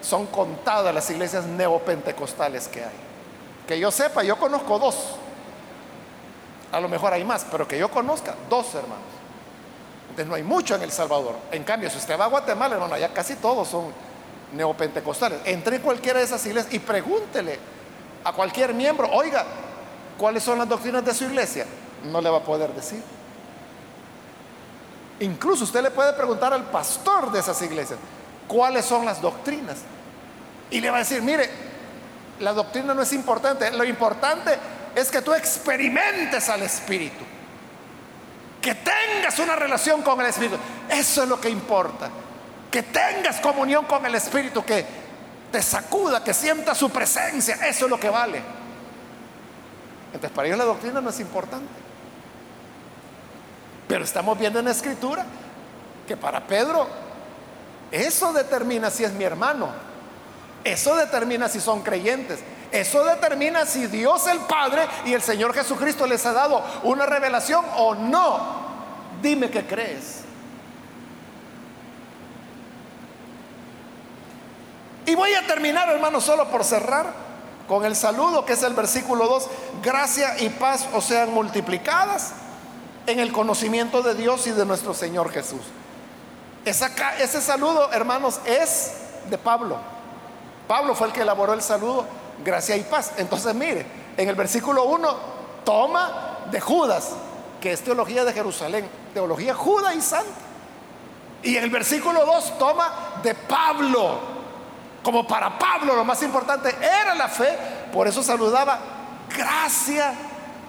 son 0.00 0.26
contadas 0.26 0.94
las 0.94 1.10
iglesias 1.10 1.44
neopentecostales 1.44 2.68
que 2.68 2.84
hay. 2.84 2.96
Que 3.66 3.78
yo 3.78 3.90
sepa, 3.90 4.22
yo 4.22 4.38
conozco 4.38 4.78
dos. 4.78 4.96
A 6.72 6.80
lo 6.80 6.88
mejor 6.88 7.12
hay 7.12 7.24
más, 7.24 7.44
pero 7.50 7.66
que 7.66 7.78
yo 7.78 7.90
conozca, 7.90 8.34
dos 8.48 8.74
hermanos. 8.74 9.04
Entonces 10.04 10.26
no 10.26 10.34
hay 10.34 10.42
mucho 10.42 10.74
en 10.74 10.82
El 10.82 10.92
Salvador. 10.92 11.36
En 11.50 11.64
cambio, 11.64 11.90
si 11.90 11.98
usted 11.98 12.18
va 12.18 12.24
a 12.24 12.28
Guatemala, 12.28 12.76
hermano, 12.76 12.94
allá 12.94 13.12
casi 13.12 13.36
todos 13.36 13.68
son 13.68 13.92
neopentecostales. 14.52 15.40
Entre 15.44 15.76
en 15.76 15.82
cualquiera 15.82 16.18
de 16.18 16.24
esas 16.24 16.44
iglesias 16.46 16.72
y 16.74 16.78
pregúntele 16.78 17.58
a 18.24 18.32
cualquier 18.32 18.74
miembro, 18.74 19.08
oiga, 19.10 19.44
¿cuáles 20.18 20.42
son 20.42 20.58
las 20.58 20.68
doctrinas 20.68 21.04
de 21.04 21.14
su 21.14 21.24
iglesia? 21.24 21.66
No 22.04 22.20
le 22.20 22.30
va 22.30 22.38
a 22.38 22.42
poder 22.42 22.72
decir. 22.72 23.02
Incluso 25.20 25.64
usted 25.64 25.82
le 25.82 25.90
puede 25.90 26.12
preguntar 26.14 26.52
al 26.52 26.64
pastor 26.64 27.30
de 27.30 27.40
esas 27.40 27.60
iglesias, 27.62 27.98
¿cuáles 28.48 28.84
son 28.84 29.04
las 29.04 29.20
doctrinas? 29.20 29.78
Y 30.70 30.80
le 30.80 30.90
va 30.90 30.96
a 30.96 31.00
decir, 31.00 31.20
mire, 31.22 31.50
la 32.40 32.52
doctrina 32.52 32.94
no 32.94 33.02
es 33.02 33.12
importante, 33.12 33.70
lo 33.70 33.84
importante 33.84 34.56
es 34.94 35.10
que 35.10 35.20
tú 35.20 35.34
experimentes 35.34 36.48
al 36.48 36.62
Espíritu 36.62 37.24
que 38.60 38.74
tengas 38.74 39.38
una 39.38 39.56
relación 39.56 40.02
con 40.02 40.20
el 40.20 40.26
Espíritu. 40.26 40.56
Eso 40.88 41.22
es 41.22 41.28
lo 41.28 41.40
que 41.40 41.48
importa. 41.48 42.10
Que 42.70 42.82
tengas 42.82 43.40
comunión 43.40 43.84
con 43.84 44.04
el 44.06 44.14
Espíritu, 44.14 44.64
que 44.64 44.84
te 45.50 45.62
sacuda, 45.62 46.22
que 46.22 46.32
sienta 46.32 46.74
su 46.74 46.90
presencia. 46.90 47.56
Eso 47.66 47.86
es 47.86 47.90
lo 47.90 47.98
que 47.98 48.08
vale. 48.08 48.40
Entonces, 50.06 50.30
para 50.30 50.46
ellos 50.48 50.58
la 50.58 50.64
doctrina 50.64 51.00
no 51.00 51.10
es 51.10 51.20
importante. 51.20 51.68
Pero 53.88 54.04
estamos 54.04 54.38
viendo 54.38 54.58
en 54.58 54.66
la 54.66 54.70
Escritura 54.70 55.24
que 56.06 56.16
para 56.16 56.46
Pedro 56.46 56.86
eso 57.90 58.32
determina 58.32 58.90
si 58.90 59.04
es 59.04 59.12
mi 59.12 59.24
hermano. 59.24 59.68
Eso 60.62 60.94
determina 60.94 61.48
si 61.48 61.60
son 61.60 61.82
creyentes. 61.82 62.40
Eso 62.70 63.04
determina 63.04 63.66
si 63.66 63.86
Dios 63.86 64.26
el 64.28 64.38
Padre 64.40 64.86
y 65.04 65.12
el 65.12 65.22
Señor 65.22 65.52
Jesucristo 65.54 66.06
les 66.06 66.24
ha 66.26 66.32
dado 66.32 66.64
una 66.84 67.06
revelación 67.06 67.64
o 67.76 67.94
no. 67.94 68.60
Dime 69.20 69.50
que 69.50 69.66
crees. 69.66 70.20
Y 75.10 75.16
voy 75.16 75.34
a 75.34 75.44
terminar, 75.44 75.88
hermano, 75.88 76.20
solo 76.20 76.48
por 76.50 76.62
cerrar 76.62 77.12
con 77.66 77.84
el 77.84 77.96
saludo, 77.96 78.44
que 78.44 78.52
es 78.52 78.62
el 78.62 78.74
versículo 78.74 79.26
2. 79.26 79.48
Gracia 79.82 80.38
y 80.38 80.50
paz 80.50 80.86
os 80.94 81.04
sean 81.04 81.34
multiplicadas 81.34 82.30
en 83.08 83.18
el 83.18 83.32
conocimiento 83.32 84.02
de 84.02 84.14
Dios 84.14 84.46
y 84.46 84.52
de 84.52 84.64
nuestro 84.64 84.94
Señor 84.94 85.32
Jesús. 85.32 85.62
ese 86.64 87.42
saludo, 87.42 87.90
hermanos, 87.90 88.38
es 88.44 88.92
de 89.28 89.36
Pablo. 89.36 89.78
Pablo 90.68 90.94
fue 90.94 91.08
el 91.08 91.12
que 91.12 91.22
elaboró 91.22 91.54
el 91.54 91.62
saludo 91.62 92.06
gracia 92.44 92.76
y 92.76 92.84
paz. 92.84 93.14
Entonces 93.16 93.52
mire, 93.52 93.84
en 94.16 94.28
el 94.28 94.36
versículo 94.36 94.84
1 94.84 95.16
toma 95.64 96.38
de 96.52 96.60
Judas, 96.60 97.10
que 97.60 97.72
es 97.72 97.82
teología 97.82 98.24
de 98.24 98.32
Jerusalén, 98.32 98.88
teología 99.12 99.54
juda 99.54 99.92
y 99.92 100.02
santa. 100.02 100.30
Y 101.42 101.56
en 101.56 101.64
el 101.64 101.70
versículo 101.70 102.24
2 102.24 102.58
toma 102.60 103.18
de 103.24 103.34
Pablo. 103.34 104.29
Como 105.02 105.26
para 105.26 105.58
Pablo 105.58 105.96
lo 105.96 106.04
más 106.04 106.22
importante 106.22 106.74
era 106.80 107.14
la 107.14 107.28
fe, 107.28 107.56
por 107.92 108.06
eso 108.06 108.22
saludaba 108.22 108.78
gracia 109.34 110.12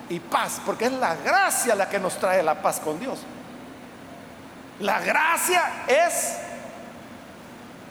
y 0.09 0.19
paz, 0.19 0.61
porque 0.65 0.85
es 0.85 0.91
la 0.93 1.15
gracia 1.15 1.75
la 1.75 1.89
que 1.89 1.99
nos 1.99 2.17
trae 2.17 2.41
la 2.41 2.61
paz 2.61 2.79
con 2.79 2.99
Dios. 2.99 3.19
La 4.79 4.99
gracia 4.99 5.83
es 5.87 6.37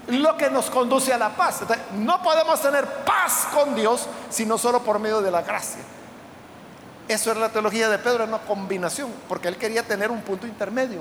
lo 0.09 0.37
que 0.37 0.51
nos 0.51 0.71
conduce 0.71 1.13
a 1.13 1.19
la 1.19 1.31
paz. 1.31 1.61
no 1.93 2.23
podemos 2.23 2.61
tener 2.61 2.87
paz 3.05 3.49
con 3.53 3.75
Dios 3.75 4.07
sino 4.29 4.59
solo 4.59 4.83
por 4.83 4.99
medio 4.99 5.21
de 5.21 5.31
la 5.31 5.43
gracia. 5.43 5.83
Eso 7.07 7.33
era 7.33 7.41
la 7.41 7.49
teología 7.49 7.89
de 7.89 7.99
Pedro, 7.99 8.23
era 8.23 8.25
una 8.25 8.39
combinación, 8.39 9.13
porque 9.29 9.49
él 9.49 9.57
quería 9.57 9.83
tener 9.83 10.11
un 10.11 10.23
punto 10.23 10.47
intermedio. 10.47 11.01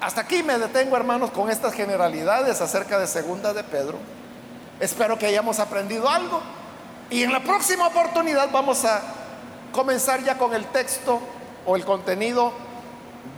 Hasta 0.00 0.20
aquí 0.20 0.42
me 0.42 0.58
detengo, 0.58 0.96
hermanos, 0.96 1.30
con 1.30 1.50
estas 1.50 1.72
generalidades 1.74 2.60
acerca 2.60 2.98
de 2.98 3.06
segunda 3.06 3.54
de 3.54 3.64
Pedro. 3.64 3.98
Espero 4.78 5.18
que 5.18 5.26
hayamos 5.26 5.58
aprendido 5.58 6.08
algo. 6.08 6.40
Y 7.08 7.22
en 7.22 7.32
la 7.32 7.42
próxima 7.42 7.86
oportunidad 7.86 8.50
vamos 8.50 8.84
a 8.84 9.00
comenzar 9.72 10.22
ya 10.22 10.36
con 10.36 10.54
el 10.54 10.66
texto 10.66 11.20
o 11.64 11.76
el 11.76 11.84
contenido 11.84 12.52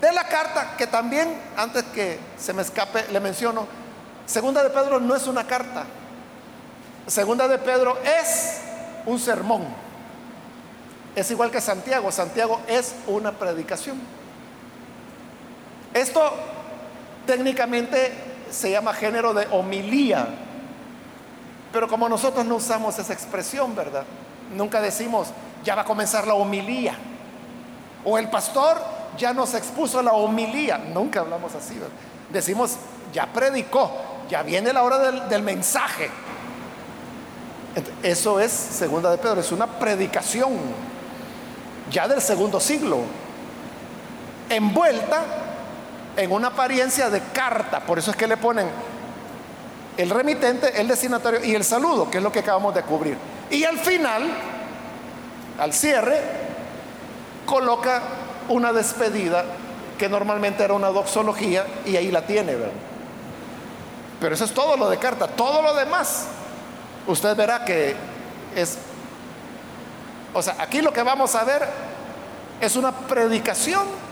de 0.00 0.12
la 0.12 0.24
carta, 0.24 0.76
que 0.76 0.86
también, 0.86 1.40
antes 1.56 1.84
que 1.84 2.18
se 2.38 2.52
me 2.52 2.62
escape, 2.62 3.06
le 3.10 3.20
menciono, 3.20 3.66
segunda 4.26 4.62
de 4.62 4.70
Pedro 4.70 5.00
no 5.00 5.14
es 5.14 5.26
una 5.26 5.46
carta. 5.46 5.84
Segunda 7.06 7.48
de 7.48 7.58
Pedro 7.58 7.96
es 8.02 8.58
un 9.06 9.18
sermón. 9.18 9.66
Es 11.14 11.30
igual 11.30 11.50
que 11.50 11.60
Santiago. 11.60 12.12
Santiago 12.12 12.60
es 12.66 12.94
una 13.06 13.32
predicación. 13.32 14.17
Esto 15.94 16.32
técnicamente 17.26 18.12
se 18.50 18.70
llama 18.70 18.92
género 18.92 19.34
de 19.34 19.46
homilía. 19.50 20.28
Pero 21.72 21.88
como 21.88 22.08
nosotros 22.08 22.44
no 22.46 22.56
usamos 22.56 22.98
esa 22.98 23.12
expresión, 23.12 23.74
¿verdad? 23.74 24.04
Nunca 24.56 24.80
decimos, 24.80 25.28
ya 25.64 25.74
va 25.74 25.82
a 25.82 25.84
comenzar 25.84 26.26
la 26.26 26.34
homilía. 26.34 26.94
O 28.04 28.16
el 28.16 28.30
pastor 28.30 28.78
ya 29.18 29.34
nos 29.34 29.54
expuso 29.54 30.02
la 30.02 30.12
homilía. 30.12 30.78
Nunca 30.78 31.20
hablamos 31.20 31.54
así. 31.54 31.78
Decimos, 32.30 32.76
ya 33.12 33.26
predicó, 33.26 33.90
ya 34.30 34.42
viene 34.42 34.72
la 34.72 34.82
hora 34.82 34.98
del, 34.98 35.28
del 35.28 35.42
mensaje. 35.42 36.10
Eso 38.02 38.40
es 38.40 38.50
segunda 38.50 39.10
de 39.10 39.18
Pedro, 39.18 39.40
es 39.40 39.52
una 39.52 39.66
predicación 39.66 40.52
ya 41.90 42.08
del 42.08 42.20
segundo 42.20 42.60
siglo, 42.60 42.98
envuelta 44.48 45.47
en 46.18 46.32
una 46.32 46.48
apariencia 46.48 47.08
de 47.10 47.22
carta. 47.32 47.78
Por 47.78 47.98
eso 47.98 48.10
es 48.10 48.16
que 48.16 48.26
le 48.26 48.36
ponen 48.36 48.68
el 49.96 50.10
remitente, 50.10 50.80
el 50.80 50.88
destinatario 50.88 51.44
y 51.44 51.54
el 51.54 51.62
saludo, 51.62 52.10
que 52.10 52.18
es 52.18 52.24
lo 52.24 52.32
que 52.32 52.40
acabamos 52.40 52.74
de 52.74 52.82
cubrir. 52.82 53.16
Y 53.50 53.62
al 53.62 53.78
final, 53.78 54.24
al 55.60 55.72
cierre, 55.72 56.20
coloca 57.46 58.02
una 58.48 58.72
despedida 58.72 59.44
que 59.96 60.08
normalmente 60.08 60.64
era 60.64 60.74
una 60.74 60.88
doxología 60.88 61.64
y 61.86 61.94
ahí 61.94 62.10
la 62.10 62.22
tiene, 62.26 62.56
¿verdad? 62.56 62.72
Pero 64.20 64.34
eso 64.34 64.44
es 64.44 64.52
todo 64.52 64.76
lo 64.76 64.90
de 64.90 64.98
carta, 64.98 65.28
todo 65.28 65.62
lo 65.62 65.72
demás. 65.74 66.26
Usted 67.06 67.36
verá 67.36 67.64
que 67.64 67.94
es, 68.56 68.76
o 70.34 70.42
sea, 70.42 70.56
aquí 70.58 70.82
lo 70.82 70.92
que 70.92 71.04
vamos 71.04 71.36
a 71.36 71.44
ver 71.44 71.62
es 72.60 72.74
una 72.74 72.90
predicación 72.90 74.07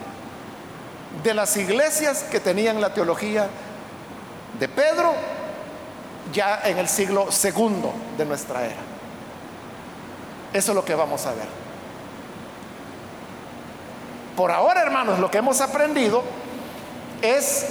de 1.22 1.34
las 1.34 1.56
iglesias 1.56 2.24
que 2.30 2.40
tenían 2.40 2.80
la 2.80 2.92
teología 2.92 3.48
de 4.58 4.68
Pedro 4.68 5.14
ya 6.32 6.60
en 6.64 6.78
el 6.78 6.88
siglo 6.88 7.30
segundo 7.30 7.92
de 8.16 8.24
nuestra 8.24 8.64
era. 8.64 8.76
Eso 10.52 10.72
es 10.72 10.74
lo 10.74 10.84
que 10.84 10.94
vamos 10.94 11.24
a 11.26 11.32
ver. 11.32 11.46
Por 14.36 14.50
ahora, 14.50 14.82
hermanos, 14.82 15.18
lo 15.18 15.30
que 15.30 15.38
hemos 15.38 15.60
aprendido 15.60 16.22
es, 17.22 17.66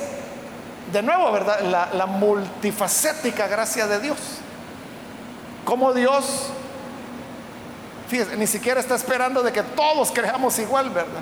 de 0.91 1.01
nuevo, 1.01 1.31
¿verdad? 1.31 1.91
La, 1.93 2.05
multifacética 2.05 3.47
gracia 3.47 3.87
de 3.87 3.99
Dios. 3.99 4.17
Como 5.63 5.93
Dios, 5.93 6.47
fíjese, 8.07 8.35
ni 8.37 8.47
siquiera 8.47 8.79
está 8.79 8.95
esperando 8.95 9.43
de 9.43 9.51
que 9.51 9.61
todos 9.63 10.11
creamos 10.11 10.57
igual, 10.59 10.89
¿verdad? 10.89 11.21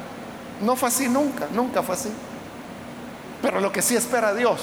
No 0.63 0.75
fue 0.75 0.87
así 0.87 1.09
nunca, 1.09 1.47
nunca 1.51 1.83
fue 1.83 1.95
así. 1.95 2.09
Pero 3.41 3.59
lo 3.59 3.71
que 3.71 3.81
sí 3.81 3.95
espera 3.95 4.33
Dios 4.33 4.61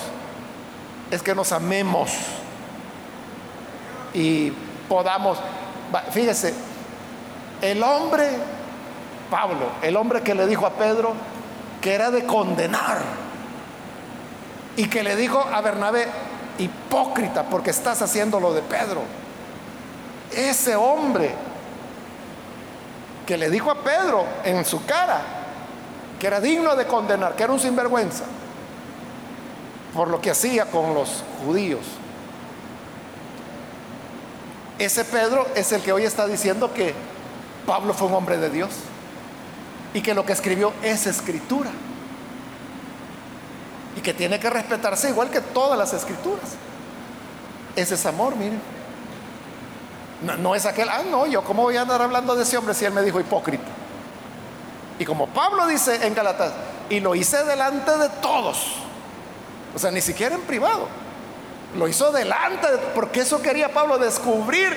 es 1.11 1.23
que 1.23 1.35
nos 1.35 1.53
amemos 1.53 2.11
y 4.15 4.51
podamos, 4.89 5.39
fíjese, 6.11 6.55
el 7.61 7.83
hombre, 7.83 8.31
Pablo, 9.31 9.67
el 9.83 9.97
hombre 9.97 10.23
que 10.23 10.35
le 10.35 10.47
dijo 10.47 10.67
a 10.67 10.71
Pedro 10.71 11.13
que 11.83 11.95
era 11.95 12.11
de 12.11 12.25
condenar 12.25 12.99
y 14.77 14.87
que 14.87 15.03
le 15.03 15.17
dijo 15.17 15.39
a 15.39 15.61
Bernabé, 15.61 16.09
hipócrita 16.59 17.45
porque 17.45 17.71
estás 17.71 18.01
haciendo 18.01 18.41
lo 18.41 18.55
de 18.55 18.63
Pedro. 18.63 19.03
Ese 20.33 20.75
hombre 20.77 21.35
que 23.27 23.37
le 23.37 23.51
dijo 23.51 23.71
a 23.71 23.83
Pedro 23.83 24.25
en 24.45 24.65
su 24.65 24.85
cara 24.87 25.40
que 26.21 26.27
era 26.27 26.41
digno 26.41 26.77
de 26.77 26.87
condenar, 26.87 27.35
que 27.35 27.43
era 27.43 27.53
un 27.53 27.59
sinvergüenza 27.59 28.25
por 29.95 30.09
lo 30.09 30.21
que 30.21 30.31
hacía 30.31 30.67
con 30.67 30.95
los 30.95 31.25
judíos. 31.45 31.81
Ese 34.79 35.05
Pedro 35.05 35.47
es 35.57 35.73
el 35.73 35.83
que 35.83 35.93
hoy 35.93 36.05
está 36.05 36.27
diciendo 36.27 36.73
que 36.73 36.95
Pablo 37.67 37.93
fue 37.93 38.09
un 38.09 38.15
hombre 38.15 38.39
de 38.39 38.51
Dios 38.51 38.71
y 39.93 40.03
que 40.03 40.15
lo 40.15 40.25
que 40.25 40.33
escribió 40.33 40.73
es 40.83 41.07
escritura 41.07 41.71
y 43.97 44.01
que 44.01 44.15
tiene 44.15 44.39
que 44.39 44.49
respetarse 44.49 45.09
igual 45.09 45.31
que 45.31 45.41
todas 45.41 45.79
las 45.79 45.93
escrituras. 45.93 46.51
Ese 47.75 47.95
es 47.95 48.07
amor, 48.07 48.37
miren. 48.37 48.61
No, 50.39 50.55
es 50.55 50.67
aquel, 50.67 50.89
ah, 50.91 51.03
no, 51.11 51.27
yo 51.27 51.43
cómo 51.43 51.63
voy 51.63 51.79
a 51.79 51.83
andar 51.83 52.03
hablando 52.03 52.37
de 52.37 52.43
ese 52.43 52.59
hombre 52.59 52.75
si 52.75 52.85
él 52.85 52.93
me 52.93 53.03
dijo 53.03 53.19
hipócrita. 53.21 53.80
Y 55.01 55.07
como 55.07 55.29
Pablo 55.29 55.67
dice 55.67 56.07
en 56.07 56.15
Galatas, 56.15 56.53
y 56.91 57.01
lo 57.01 57.15
hice 57.15 57.43
delante 57.45 57.97
de 57.97 58.11
todos, 58.21 58.75
o 59.75 59.79
sea, 59.79 59.91
ni 59.91 60.03
siquiera 60.03 60.35
en 60.35 60.43
privado, 60.43 60.89
lo 61.75 61.89
hizo 61.89 62.13
delante, 62.13 62.69
porque 62.95 63.21
eso 63.21 63.41
quería 63.41 63.73
Pablo 63.73 63.97
descubrir 63.97 64.77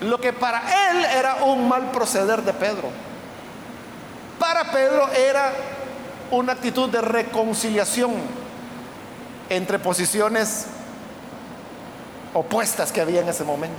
lo 0.00 0.18
que 0.18 0.32
para 0.32 0.62
él 0.90 1.04
era 1.04 1.44
un 1.44 1.68
mal 1.68 1.90
proceder 1.90 2.40
de 2.42 2.54
Pedro. 2.54 2.88
Para 4.38 4.72
Pedro 4.72 5.06
era 5.12 5.52
una 6.30 6.54
actitud 6.54 6.88
de 6.88 7.02
reconciliación 7.02 8.12
entre 9.50 9.78
posiciones 9.78 10.64
opuestas 12.32 12.90
que 12.90 13.02
había 13.02 13.20
en 13.20 13.28
ese 13.28 13.44
momento. 13.44 13.76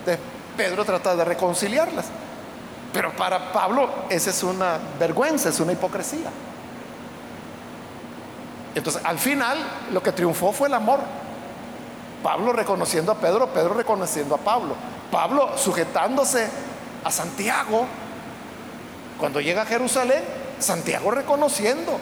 Entonces, 0.00 0.20
Pedro 0.56 0.84
trata 0.84 1.14
de 1.14 1.24
reconciliarlas. 1.24 2.06
Pero 2.92 3.14
para 3.14 3.52
Pablo 3.52 3.88
esa 4.08 4.30
es 4.30 4.42
una 4.42 4.78
vergüenza, 4.98 5.48
es 5.48 5.60
una 5.60 5.72
hipocresía. 5.72 6.30
Entonces, 8.74 9.02
al 9.04 9.18
final, 9.18 9.58
lo 9.92 10.02
que 10.02 10.12
triunfó 10.12 10.52
fue 10.52 10.68
el 10.68 10.74
amor. 10.74 11.00
Pablo 12.22 12.52
reconociendo 12.52 13.12
a 13.12 13.14
Pedro, 13.16 13.48
Pedro 13.48 13.74
reconociendo 13.74 14.34
a 14.34 14.38
Pablo. 14.38 14.74
Pablo 15.10 15.56
sujetándose 15.56 16.48
a 17.04 17.10
Santiago. 17.10 17.86
Cuando 19.18 19.40
llega 19.40 19.62
a 19.62 19.66
Jerusalén, 19.66 20.22
Santiago 20.58 21.10
reconociendo 21.10 21.98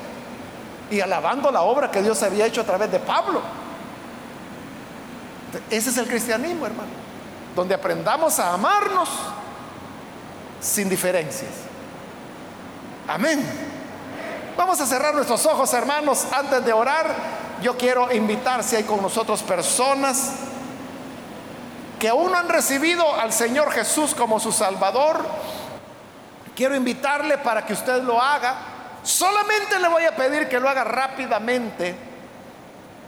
y 0.90 1.00
alabando 1.00 1.50
la 1.50 1.62
obra 1.62 1.90
que 1.90 2.02
Dios 2.02 2.22
había 2.22 2.46
hecho 2.46 2.62
a 2.62 2.64
través 2.64 2.90
de 2.90 2.98
Pablo. 2.98 3.40
Ese 5.70 5.90
es 5.90 5.96
el 5.98 6.06
cristianismo, 6.06 6.66
hermano. 6.66 6.90
Donde 7.54 7.74
aprendamos 7.74 8.38
a 8.38 8.52
amarnos 8.52 9.08
sin 10.60 10.88
diferencias. 10.88 11.50
Amén. 13.06 13.42
Vamos 14.56 14.80
a 14.80 14.86
cerrar 14.86 15.14
nuestros 15.14 15.46
ojos, 15.46 15.72
hermanos, 15.72 16.26
antes 16.32 16.64
de 16.64 16.72
orar. 16.72 17.14
Yo 17.62 17.76
quiero 17.76 18.12
invitar 18.12 18.62
si 18.62 18.76
hay 18.76 18.84
con 18.84 19.00
nosotros 19.00 19.42
personas 19.42 20.32
que 21.98 22.08
aún 22.08 22.30
no 22.30 22.38
han 22.38 22.48
recibido 22.48 23.14
al 23.14 23.32
Señor 23.32 23.72
Jesús 23.72 24.14
como 24.14 24.38
su 24.38 24.52
Salvador. 24.52 25.24
Quiero 26.54 26.74
invitarle 26.74 27.38
para 27.38 27.64
que 27.64 27.72
usted 27.72 28.02
lo 28.02 28.20
haga. 28.20 28.54
Solamente 29.02 29.78
le 29.78 29.88
voy 29.88 30.04
a 30.04 30.14
pedir 30.14 30.48
que 30.48 30.60
lo 30.60 30.68
haga 30.68 30.84
rápidamente, 30.84 31.96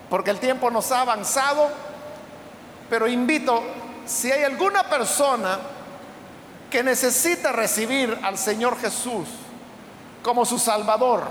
porque 0.09 0.31
el 0.31 0.39
tiempo 0.39 0.71
nos 0.71 0.91
ha 0.93 1.03
avanzado. 1.03 1.69
Pero 2.89 3.07
invito, 3.07 3.63
si 4.07 4.31
hay 4.33 4.45
alguna 4.45 4.85
persona 4.85 5.59
que 6.71 6.83
necesita 6.83 7.53
recibir 7.53 8.17
al 8.23 8.39
Señor 8.39 8.79
Jesús 8.81 9.29
como 10.23 10.47
su 10.47 10.59
Salvador, 10.59 11.25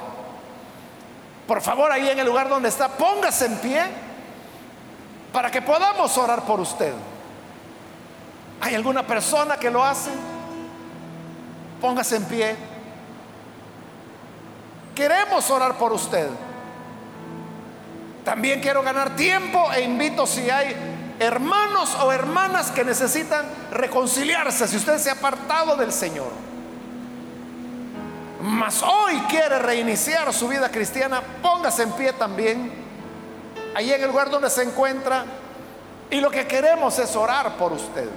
por 1.47 1.61
favor 1.61 1.91
ahí 1.91 2.07
en 2.09 2.19
el 2.19 2.27
lugar 2.27 2.49
donde 2.49 2.69
está, 2.69 2.89
póngase 2.89 3.45
en 3.45 3.57
pie 3.57 3.81
para 5.31 5.49
que 5.49 5.61
podamos 5.61 6.15
orar 6.17 6.43
por 6.43 6.59
usted. 6.59 6.93
¿Hay 8.61 8.75
alguna 8.75 9.07
persona 9.07 9.57
que 9.57 9.71
lo 9.71 9.83
hace? 9.83 10.11
Póngase 11.79 12.17
en 12.17 12.25
pie. 12.25 12.55
Queremos 14.93 15.49
orar 15.49 15.75
por 15.75 15.93
usted. 15.93 16.29
También 18.25 18.59
quiero 18.59 18.83
ganar 18.83 19.15
tiempo 19.15 19.71
e 19.71 19.81
invito 19.81 20.27
si 20.27 20.49
hay 20.49 20.75
hermanos 21.19 21.95
o 22.01 22.11
hermanas 22.11 22.71
que 22.71 22.83
necesitan 22.83 23.45
reconciliarse, 23.71 24.67
si 24.67 24.77
usted 24.77 24.97
se 24.97 25.09
ha 25.09 25.13
apartado 25.13 25.75
del 25.75 25.91
Señor, 25.91 26.31
mas 28.41 28.81
hoy 28.81 29.17
quiere 29.29 29.59
reiniciar 29.59 30.33
su 30.33 30.47
vida 30.47 30.69
cristiana, 30.69 31.21
póngase 31.41 31.83
en 31.83 31.91
pie 31.91 32.13
también, 32.13 32.71
ahí 33.75 33.91
en 33.91 34.01
el 34.01 34.07
lugar 34.07 34.29
donde 34.29 34.49
se 34.49 34.63
encuentra, 34.63 35.25
y 36.09 36.21
lo 36.21 36.31
que 36.31 36.47
queremos 36.47 36.97
es 36.97 37.15
orar 37.15 37.57
por 37.57 37.73
usted. 37.73 38.09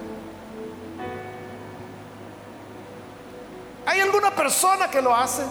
¿Hay 3.84 4.00
alguna 4.00 4.30
persona 4.30 4.88
que 4.88 5.02
lo 5.02 5.14
hace? 5.14 5.42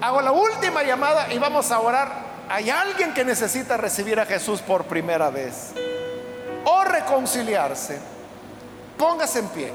Hago 0.00 0.20
la 0.20 0.32
última 0.32 0.82
llamada 0.82 1.32
y 1.32 1.38
vamos 1.38 1.70
a 1.70 1.80
orar. 1.80 2.26
Hay 2.48 2.70
alguien 2.70 3.14
que 3.14 3.24
necesita 3.24 3.76
recibir 3.76 4.20
a 4.20 4.26
Jesús 4.26 4.60
por 4.60 4.84
primera 4.84 5.30
vez 5.30 5.72
o 6.64 6.84
reconciliarse. 6.84 7.98
Póngase 8.98 9.40
en 9.40 9.48
pie. 9.48 9.72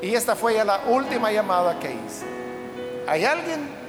Y 0.00 0.14
esta 0.14 0.34
fue 0.34 0.54
ya 0.54 0.64
la 0.64 0.80
última 0.88 1.30
llamada 1.30 1.78
que 1.78 1.92
hice. 1.92 2.26
¿Hay 3.06 3.24
alguien? 3.24 3.82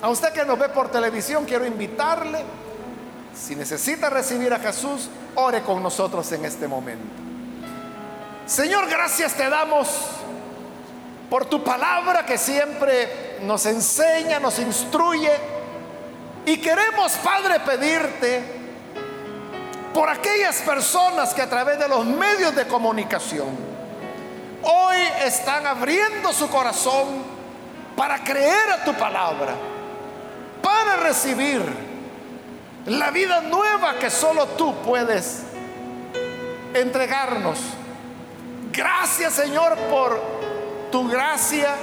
A 0.00 0.08
usted 0.08 0.32
que 0.32 0.44
nos 0.44 0.58
ve 0.58 0.68
por 0.68 0.90
televisión, 0.90 1.44
quiero 1.44 1.66
invitarle. 1.66 2.42
Si 3.34 3.54
necesita 3.54 4.08
recibir 4.08 4.52
a 4.52 4.58
Jesús, 4.58 5.10
ore 5.34 5.62
con 5.62 5.82
nosotros 5.82 6.30
en 6.32 6.44
este 6.44 6.66
momento. 6.68 7.06
Señor, 8.46 8.88
gracias 8.88 9.34
te 9.34 9.48
damos 9.50 10.17
por 11.30 11.46
tu 11.46 11.62
palabra 11.62 12.24
que 12.24 12.38
siempre 12.38 13.38
nos 13.42 13.66
enseña, 13.66 14.40
nos 14.40 14.58
instruye. 14.58 15.32
Y 16.46 16.58
queremos, 16.58 17.12
Padre, 17.16 17.60
pedirte 17.60 18.42
por 19.92 20.08
aquellas 20.08 20.62
personas 20.62 21.34
que 21.34 21.42
a 21.42 21.48
través 21.48 21.78
de 21.78 21.88
los 21.88 22.04
medios 22.06 22.54
de 22.54 22.66
comunicación 22.66 23.48
hoy 24.62 24.96
están 25.24 25.66
abriendo 25.66 26.32
su 26.32 26.48
corazón 26.48 27.22
para 27.96 28.22
creer 28.22 28.70
a 28.70 28.84
tu 28.84 28.94
palabra, 28.94 29.54
para 30.62 30.96
recibir 30.96 31.62
la 32.86 33.10
vida 33.10 33.40
nueva 33.40 33.98
que 33.98 34.10
solo 34.10 34.46
tú 34.46 34.74
puedes 34.82 35.42
entregarnos. 36.74 37.58
Gracias 38.72 39.34
Señor 39.34 39.76
por 39.90 40.47
tu 40.90 41.08
gracia. 41.08 41.76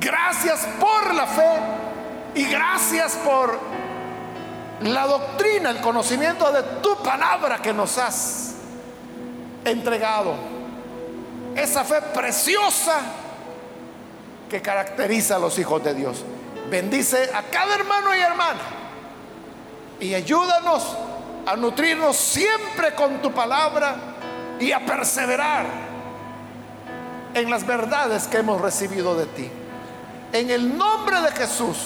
Gracias 0.00 0.66
por 0.78 1.14
la 1.14 1.26
fe 1.26 1.58
y 2.34 2.44
gracias 2.44 3.16
por 3.16 3.58
la 4.82 5.06
doctrina, 5.06 5.70
el 5.70 5.80
conocimiento 5.80 6.50
de 6.52 6.62
tu 6.80 6.96
palabra 7.02 7.58
que 7.58 7.72
nos 7.72 7.98
has 7.98 8.54
entregado. 9.64 10.34
Esa 11.56 11.84
fe 11.84 12.00
preciosa 12.14 13.00
que 14.48 14.62
caracteriza 14.62 15.36
a 15.36 15.38
los 15.38 15.58
hijos 15.58 15.82
de 15.82 15.94
Dios. 15.94 16.24
Bendice 16.70 17.30
a 17.34 17.42
cada 17.42 17.74
hermano 17.74 18.14
y 18.14 18.20
hermana 18.20 18.60
y 20.00 20.14
ayúdanos 20.14 20.96
a 21.46 21.56
nutrirnos 21.56 22.16
siempre 22.16 22.94
con 22.94 23.20
tu 23.20 23.32
palabra 23.32 23.96
y 24.60 24.70
a 24.72 24.84
perseverar 24.84 25.87
en 27.34 27.50
las 27.50 27.66
verdades 27.66 28.26
que 28.26 28.38
hemos 28.38 28.60
recibido 28.60 29.16
de 29.16 29.26
ti. 29.26 29.50
En 30.32 30.50
el 30.50 30.76
nombre 30.76 31.20
de 31.20 31.30
Jesús, 31.32 31.76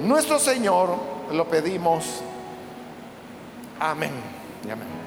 nuestro 0.00 0.38
Señor, 0.38 0.96
lo 1.30 1.48
pedimos. 1.48 2.22
Amén. 3.78 4.12
amén. 4.64 5.01